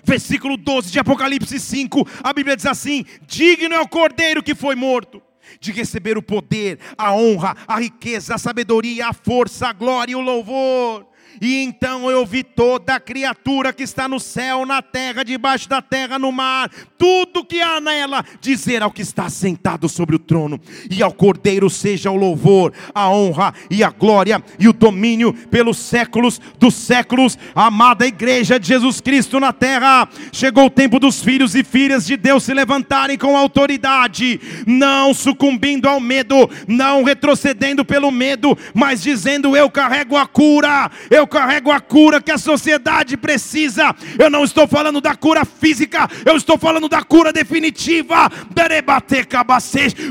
Versículo 0.03 0.57
12 0.57 0.91
de 0.91 0.99
Apocalipse 0.99 1.61
5, 1.61 2.09
a 2.23 2.33
Bíblia 2.33 2.57
diz 2.57 2.67
assim: 2.67 3.05
Digno 3.27 3.75
é 3.75 3.81
o 3.81 3.89
cordeiro 3.89 4.43
que 4.43 4.55
foi 4.55 4.75
morto 4.75 5.23
de 5.61 5.73
receber 5.73 6.17
o 6.17 6.23
poder, 6.23 6.79
a 6.97 7.13
honra, 7.13 7.57
a 7.67 7.79
riqueza, 7.79 8.35
a 8.35 8.39
sabedoria, 8.39 9.09
a 9.09 9.13
força, 9.13 9.69
a 9.69 9.73
glória 9.73 10.13
e 10.13 10.17
o 10.17 10.21
louvor. 10.21 11.07
E 11.41 11.63
então 11.63 12.11
eu 12.11 12.25
vi 12.25 12.43
toda 12.43 12.95
a 12.95 13.01
criatura 13.01 13.73
que 13.73 13.83
está 13.83 14.09
no 14.09 14.21
céu, 14.21 14.65
na 14.65 14.83
terra, 14.83 15.25
debaixo 15.25 15.69
da 15.69 15.83
terra, 15.83 16.19
no 16.19 16.33
mar, 16.33 16.71
tudo 16.99 17.45
que 17.45 17.61
há 17.61 17.81
nela, 17.81 18.25
dizer 18.41 18.83
ao 18.83 18.91
que 18.91 19.03
está 19.03 19.29
sentado 19.29 19.89
sobre 19.89 20.17
o 20.17 20.19
trono, 20.19 20.61
e 20.91 21.03
ao 21.03 21.13
Cordeiro 21.13 21.69
seja 21.71 22.11
o 22.11 22.17
louvor, 22.17 22.73
a 22.95 23.09
honra 23.09 23.55
e 23.71 23.83
a 23.83 23.91
glória 23.91 24.43
e 24.59 24.69
o 24.69 24.73
domínio 24.73 25.33
pelos 25.33 25.79
séculos 25.79 26.41
dos 26.59 26.75
séculos. 26.75 27.39
Amada 27.55 28.07
igreja 28.07 28.59
de 28.59 28.69
Jesus 28.69 29.01
Cristo 29.01 29.41
na 29.41 29.53
terra, 29.53 30.09
chegou 30.33 30.67
o 30.67 30.71
tempo 30.71 30.99
dos 30.99 31.23
filhos 31.23 31.55
e 31.55 31.65
filhas 31.65 32.07
de 32.07 32.17
Deus 32.17 32.45
se 32.45 32.55
levantarem 32.55 33.17
com 33.17 33.37
autoridade, 33.37 34.41
não 34.67 35.15
sucumbindo 35.15 35.89
ao 35.89 36.01
medo, 36.01 36.49
não 36.69 37.03
retrocedendo 37.03 37.85
pelo 37.85 38.11
medo, 38.11 38.57
mas 38.75 39.03
dizendo: 39.03 39.57
Eu 39.57 39.71
carrego 39.71 40.17
a 40.17 40.27
cura, 40.27 40.91
eu 41.11 41.20
carrego 41.27 41.71
a 41.71 41.81
cura 41.81 42.21
que 42.21 42.31
a 42.31 42.39
sociedade 42.39 43.17
precisa. 43.17 43.95
Eu 44.19 44.31
não 44.31 44.45
estou 44.45 44.67
falando 44.67 45.01
da 45.01 45.15
cura 45.15 45.45
física, 45.45 46.09
eu 46.25 46.37
estou 46.37 46.59
falando 46.59 46.89
da 46.89 47.03
cura 47.03 47.33
definitiva, 47.33 48.31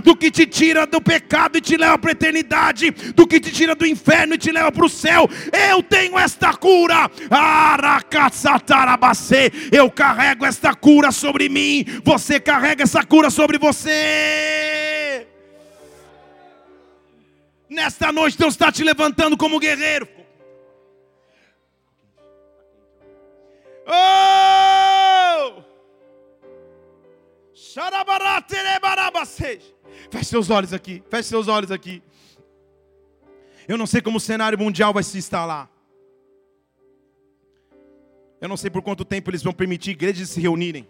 do 0.03 0.15
que 0.15 0.31
te 0.31 0.45
tira 0.45 0.85
do 0.85 1.01
pecado 1.01 1.57
e 1.57 1.61
te 1.61 1.77
leva 1.77 1.97
para 1.97 2.11
a 2.11 2.13
eternidade, 2.13 2.91
do 2.91 3.27
que 3.27 3.39
te 3.39 3.51
tira 3.51 3.75
do 3.75 3.85
inferno 3.85 4.35
e 4.35 4.37
te 4.37 4.51
leva 4.51 4.71
para 4.71 4.85
o 4.85 4.89
céu. 4.89 5.29
Eu 5.69 5.81
tenho 5.83 6.17
esta 6.17 6.53
cura, 6.53 7.09
eu 9.71 9.89
carrego 9.91 10.45
esta 10.45 10.73
cura 10.73 11.11
sobre 11.11 11.49
mim, 11.49 11.85
você 12.03 12.39
carrega 12.39 12.83
essa 12.83 13.03
cura 13.03 13.29
sobre 13.29 13.57
você. 13.57 15.27
Nesta 17.69 18.11
noite 18.11 18.37
Deus 18.37 18.55
está 18.55 18.71
te 18.71 18.83
levantando 18.83 19.37
como 19.37 19.59
guerreiro. 19.59 20.18
Oh! 23.89 25.63
Feche 30.11 30.25
seus 30.25 30.49
olhos 30.49 30.73
aqui, 30.73 31.03
feche 31.09 31.29
seus 31.29 31.47
olhos 31.47 31.71
aqui. 31.71 32.03
Eu 33.67 33.77
não 33.77 33.87
sei 33.87 34.01
como 34.01 34.17
o 34.17 34.21
cenário 34.21 34.57
mundial 34.57 34.93
vai 34.93 35.03
se 35.03 35.17
instalar. 35.17 35.69
Eu 38.39 38.47
não 38.47 38.55
sei 38.55 38.69
por 38.69 38.81
quanto 38.81 39.03
tempo 39.03 39.29
eles 39.29 39.43
vão 39.43 39.53
permitir 39.53 39.91
igrejas 39.91 40.29
se 40.29 40.39
reunirem. 40.39 40.87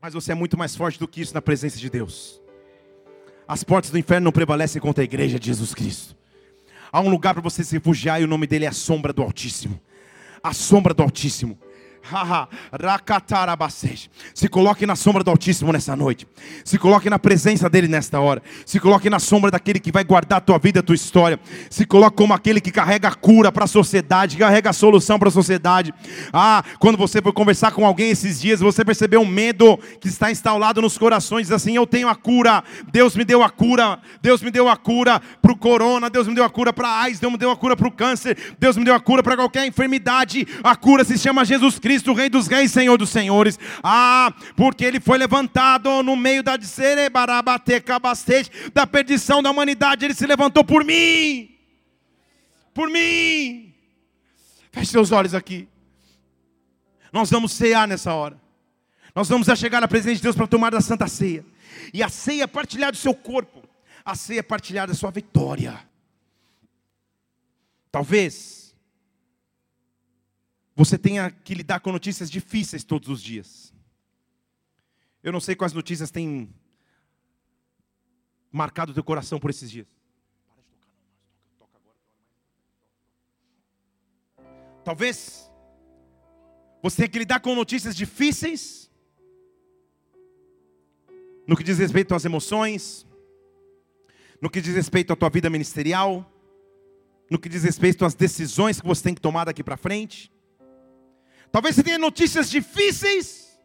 Mas 0.00 0.14
você 0.14 0.32
é 0.32 0.34
muito 0.34 0.58
mais 0.58 0.74
forte 0.74 0.98
do 0.98 1.06
que 1.06 1.20
isso 1.20 1.34
na 1.34 1.40
presença 1.40 1.78
de 1.78 1.88
Deus. 1.88 2.42
As 3.46 3.62
portas 3.62 3.90
do 3.90 3.98
inferno 3.98 4.24
não 4.24 4.32
prevalecem 4.32 4.82
contra 4.82 5.02
a 5.02 5.04
igreja 5.04 5.38
de 5.38 5.46
Jesus 5.46 5.72
Cristo. 5.72 6.16
Há 6.90 7.00
um 7.00 7.08
lugar 7.08 7.32
para 7.32 7.42
você 7.42 7.64
se 7.64 7.74
refugiar 7.74 8.20
e 8.20 8.24
o 8.24 8.28
nome 8.28 8.46
dele 8.46 8.64
é 8.64 8.68
a 8.68 8.72
sombra 8.72 9.12
do 9.12 9.22
Altíssimo 9.22 9.80
a 10.42 10.52
sombra 10.52 10.92
do 10.92 11.02
Altíssimo. 11.02 11.58
Se 14.34 14.48
coloque 14.48 14.84
na 14.84 14.96
sombra 14.96 15.22
do 15.22 15.30
Altíssimo 15.30 15.72
nessa 15.72 15.94
noite. 15.94 16.26
Se 16.64 16.78
coloque 16.78 17.08
na 17.08 17.18
presença 17.18 17.70
dele 17.70 17.86
nesta 17.86 18.20
hora. 18.20 18.42
Se 18.66 18.80
coloque 18.80 19.08
na 19.08 19.18
sombra 19.18 19.50
daquele 19.50 19.78
que 19.78 19.92
vai 19.92 20.04
guardar 20.04 20.38
a 20.38 20.40
tua 20.40 20.58
vida, 20.58 20.80
a 20.80 20.82
tua 20.82 20.94
história. 20.94 21.38
Se 21.70 21.86
coloque 21.86 22.16
como 22.16 22.34
aquele 22.34 22.60
que 22.60 22.70
carrega 22.70 23.08
a 23.08 23.14
cura 23.14 23.52
para 23.52 23.64
a 23.64 23.68
sociedade, 23.68 24.36
carrega 24.36 24.70
a 24.70 24.72
solução 24.72 25.18
para 25.18 25.28
a 25.28 25.32
sociedade. 25.32 25.94
Ah, 26.32 26.64
quando 26.78 26.98
você 26.98 27.22
foi 27.22 27.32
conversar 27.32 27.70
com 27.72 27.86
alguém 27.86 28.10
esses 28.10 28.40
dias, 28.40 28.60
você 28.60 28.84
percebeu 28.84 29.20
um 29.20 29.26
medo 29.26 29.78
que 30.00 30.08
está 30.08 30.30
instalado 30.30 30.82
nos 30.82 30.98
corações, 30.98 31.50
assim: 31.50 31.76
"Eu 31.76 31.86
tenho 31.86 32.08
a 32.08 32.14
cura. 32.14 32.64
Deus 32.90 33.14
me 33.14 33.24
deu 33.24 33.42
a 33.42 33.50
cura. 33.50 34.00
Deus 34.20 34.42
me 34.42 34.50
deu 34.50 34.68
a 34.68 34.76
cura 34.76 35.20
para 35.40 35.52
o 35.52 35.56
corona, 35.56 36.10
Deus 36.10 36.26
me 36.26 36.34
deu 36.34 36.44
a 36.44 36.50
cura 36.50 36.72
para 36.72 36.88
a 36.88 37.02
AIDS, 37.02 37.20
Deus 37.20 37.32
me 37.32 37.38
deu 37.38 37.50
a 37.50 37.56
cura 37.56 37.76
para 37.76 37.88
o 37.88 37.92
câncer, 37.92 38.36
Deus 38.58 38.76
me 38.76 38.84
deu 38.84 38.94
a 38.94 39.00
cura 39.00 39.22
para 39.22 39.36
qualquer 39.36 39.66
enfermidade. 39.66 40.46
A 40.62 40.74
cura 40.74 41.04
se 41.04 41.16
chama 41.16 41.44
Jesus 41.44 41.78
Cristo 41.78 41.91
Cristo, 41.92 42.14
Rei 42.14 42.30
dos 42.30 42.46
Reis, 42.46 42.72
Senhor 42.72 42.96
dos 42.96 43.10
Senhores. 43.10 43.58
Ah, 43.82 44.32
porque 44.56 44.82
ele 44.84 44.98
foi 44.98 45.18
levantado 45.18 46.02
no 46.02 46.16
meio 46.16 46.42
da 46.42 46.56
da 48.72 48.86
perdição 48.86 49.42
da 49.42 49.50
humanidade, 49.50 50.04
ele 50.04 50.14
se 50.14 50.26
levantou 50.26 50.64
por 50.64 50.84
mim. 50.84 51.54
Por 52.72 52.88
mim. 52.88 53.74
Feche 54.70 54.90
seus 54.90 55.12
olhos 55.12 55.34
aqui. 55.34 55.68
Nós 57.12 57.30
vamos 57.30 57.52
cear 57.52 57.86
nessa 57.86 58.14
hora. 58.14 58.40
Nós 59.14 59.28
vamos 59.28 59.50
a 59.50 59.54
chegar 59.54 59.82
na 59.82 59.88
presença 59.88 60.16
de 60.16 60.22
Deus 60.22 60.34
para 60.34 60.46
tomar 60.46 60.70
da 60.70 60.80
Santa 60.80 61.06
Ceia. 61.06 61.44
E 61.92 62.02
a 62.02 62.08
ceia 62.08 62.44
é 62.44 62.46
partilhar 62.46 62.90
do 62.90 62.96
seu 62.96 63.12
corpo. 63.12 63.62
A 64.02 64.14
ceia 64.14 64.40
é 64.40 64.42
partilhar 64.42 64.88
da 64.88 64.94
sua 64.94 65.10
vitória. 65.10 65.78
Talvez 67.90 68.71
você 70.74 70.96
tenha 70.96 71.30
que 71.30 71.54
lidar 71.54 71.80
com 71.80 71.92
notícias 71.92 72.30
difíceis 72.30 72.84
todos 72.84 73.08
os 73.08 73.22
dias. 73.22 73.72
Eu 75.22 75.32
não 75.32 75.40
sei 75.40 75.54
quais 75.54 75.72
notícias 75.72 76.10
têm 76.10 76.52
marcado 78.50 78.92
o 78.92 78.94
teu 78.94 79.04
coração 79.04 79.38
por 79.38 79.50
esses 79.50 79.70
dias. 79.70 79.86
Talvez 84.84 85.50
você 86.82 86.96
tenha 86.96 87.08
que 87.08 87.18
lidar 87.20 87.40
com 87.40 87.54
notícias 87.54 87.94
difíceis 87.94 88.90
no 91.46 91.56
que 91.56 91.62
diz 91.62 91.78
respeito 91.78 92.14
às 92.14 92.24
emoções, 92.24 93.06
no 94.40 94.50
que 94.50 94.60
diz 94.60 94.74
respeito 94.74 95.12
à 95.12 95.16
tua 95.16 95.30
vida 95.30 95.48
ministerial, 95.48 96.28
no 97.30 97.38
que 97.38 97.48
diz 97.48 97.62
respeito 97.62 98.04
às 98.04 98.14
decisões 98.14 98.80
que 98.80 98.86
você 98.86 99.02
tem 99.04 99.14
que 99.14 99.20
tomar 99.20 99.44
daqui 99.44 99.62
para 99.62 99.76
frente. 99.76 100.32
Talvez 101.52 101.76
você 101.76 101.82
tenha 101.82 101.98
notícias 101.98 102.48
difíceis 102.48 103.60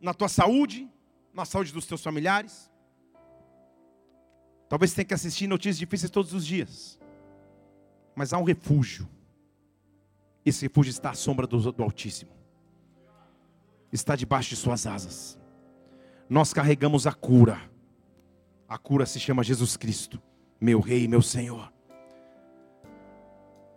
na 0.00 0.12
tua 0.12 0.28
saúde, 0.28 0.90
na 1.32 1.44
saúde 1.44 1.72
dos 1.72 1.86
teus 1.86 2.02
familiares. 2.02 2.68
Talvez 4.68 4.90
você 4.90 4.96
tenha 4.96 5.06
que 5.06 5.14
assistir 5.14 5.46
notícias 5.46 5.78
difíceis 5.78 6.10
todos 6.10 6.34
os 6.34 6.44
dias. 6.44 7.00
Mas 8.16 8.32
há 8.32 8.38
um 8.38 8.42
refúgio. 8.42 9.08
Esse 10.44 10.66
refúgio 10.66 10.90
está 10.90 11.10
à 11.10 11.14
sombra 11.14 11.46
do, 11.46 11.70
do 11.70 11.82
Altíssimo. 11.84 12.32
Está 13.92 14.16
debaixo 14.16 14.50
de 14.50 14.56
suas 14.56 14.88
asas. 14.88 15.38
Nós 16.28 16.52
carregamos 16.52 17.06
a 17.06 17.12
cura. 17.12 17.70
A 18.68 18.76
cura 18.76 19.06
se 19.06 19.20
chama 19.20 19.44
Jesus 19.44 19.76
Cristo, 19.76 20.20
meu 20.60 20.80
Rei 20.80 21.06
meu 21.06 21.22
Senhor. 21.22 21.72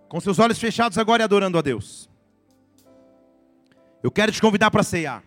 Com 0.09 0.19
seus 0.19 0.39
olhos 0.39 0.57
fechados 0.57 0.97
agora 0.97 1.21
e 1.21 1.25
adorando 1.25 1.59
a 1.59 1.61
Deus. 1.61 2.09
Eu 4.03 4.11
quero 4.11 4.31
te 4.31 4.41
convidar 4.41 4.69
para 4.71 4.83
ceiar. 4.83 5.23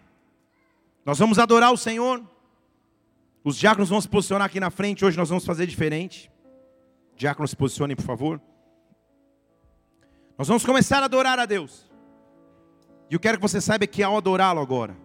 Nós 1.05 1.19
vamos 1.19 1.39
adorar 1.39 1.73
o 1.73 1.77
Senhor. 1.77 2.23
Os 3.43 3.57
diáconos 3.57 3.89
vão 3.89 4.01
se 4.01 4.09
posicionar 4.09 4.47
aqui 4.47 4.61
na 4.61 4.71
frente. 4.71 5.05
Hoje 5.05 5.17
nós 5.17 5.29
vamos 5.29 5.45
fazer 5.45 5.67
diferente. 5.67 6.31
Diáconos, 7.17 7.51
se 7.51 7.57
posicionem, 7.57 7.97
por 7.97 8.05
favor. 8.05 8.41
Nós 10.39 10.49
vamos 10.49 10.65
começar 10.65 11.03
a 11.03 11.07
adorar 11.07 11.39
a 11.39 11.47
Deus. 11.47 11.91
E 13.11 13.15
eu 13.15 13.21
quero 13.21 13.39
que 13.39 13.43
você 13.43 13.61
saiba 13.61 13.87
que 13.87 14.03
ao 14.03 14.17
adorá-lo 14.17 14.61
agora, 14.61 14.97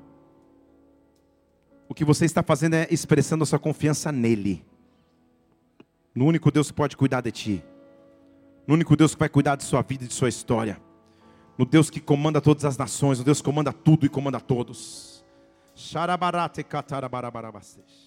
o 1.90 1.94
que 1.94 2.06
você 2.06 2.26
está 2.26 2.44
fazendo 2.44 2.76
é 2.76 2.88
expressando 2.92 3.44
a 3.44 3.48
sua 3.48 3.60
confiança 3.60 4.12
nele. 4.12 4.66
No 6.14 6.26
único 6.26 6.52
Deus 6.52 6.70
que 6.70 6.74
pode 6.74 6.96
cuidar 6.96 7.22
de 7.22 7.32
ti. 7.32 7.64
No 8.68 8.76
único 8.76 8.96
Deus 8.96 9.14
que 9.14 9.20
vai 9.20 9.30
cuidar 9.30 9.56
de 9.56 9.64
sua 9.64 9.82
vida 9.82 10.06
e 10.06 10.08
de 10.08 10.14
sua 10.14 10.30
história. 10.30 10.82
No 11.58 11.66
Deus 11.66 11.90
que 11.90 12.00
comanda 12.00 12.42
todas 12.42 12.66
as 12.66 12.78
nações. 12.78 13.20
No 13.20 13.26
Deus 13.26 13.40
que 13.40 13.46
comanda 13.46 13.72
tudo 13.72 14.06
e 14.06 14.10
comanda 14.10 14.40
todos. 14.40 15.24
Xarabarate 15.74 16.64
catarabarabarabasesh. 16.64 18.05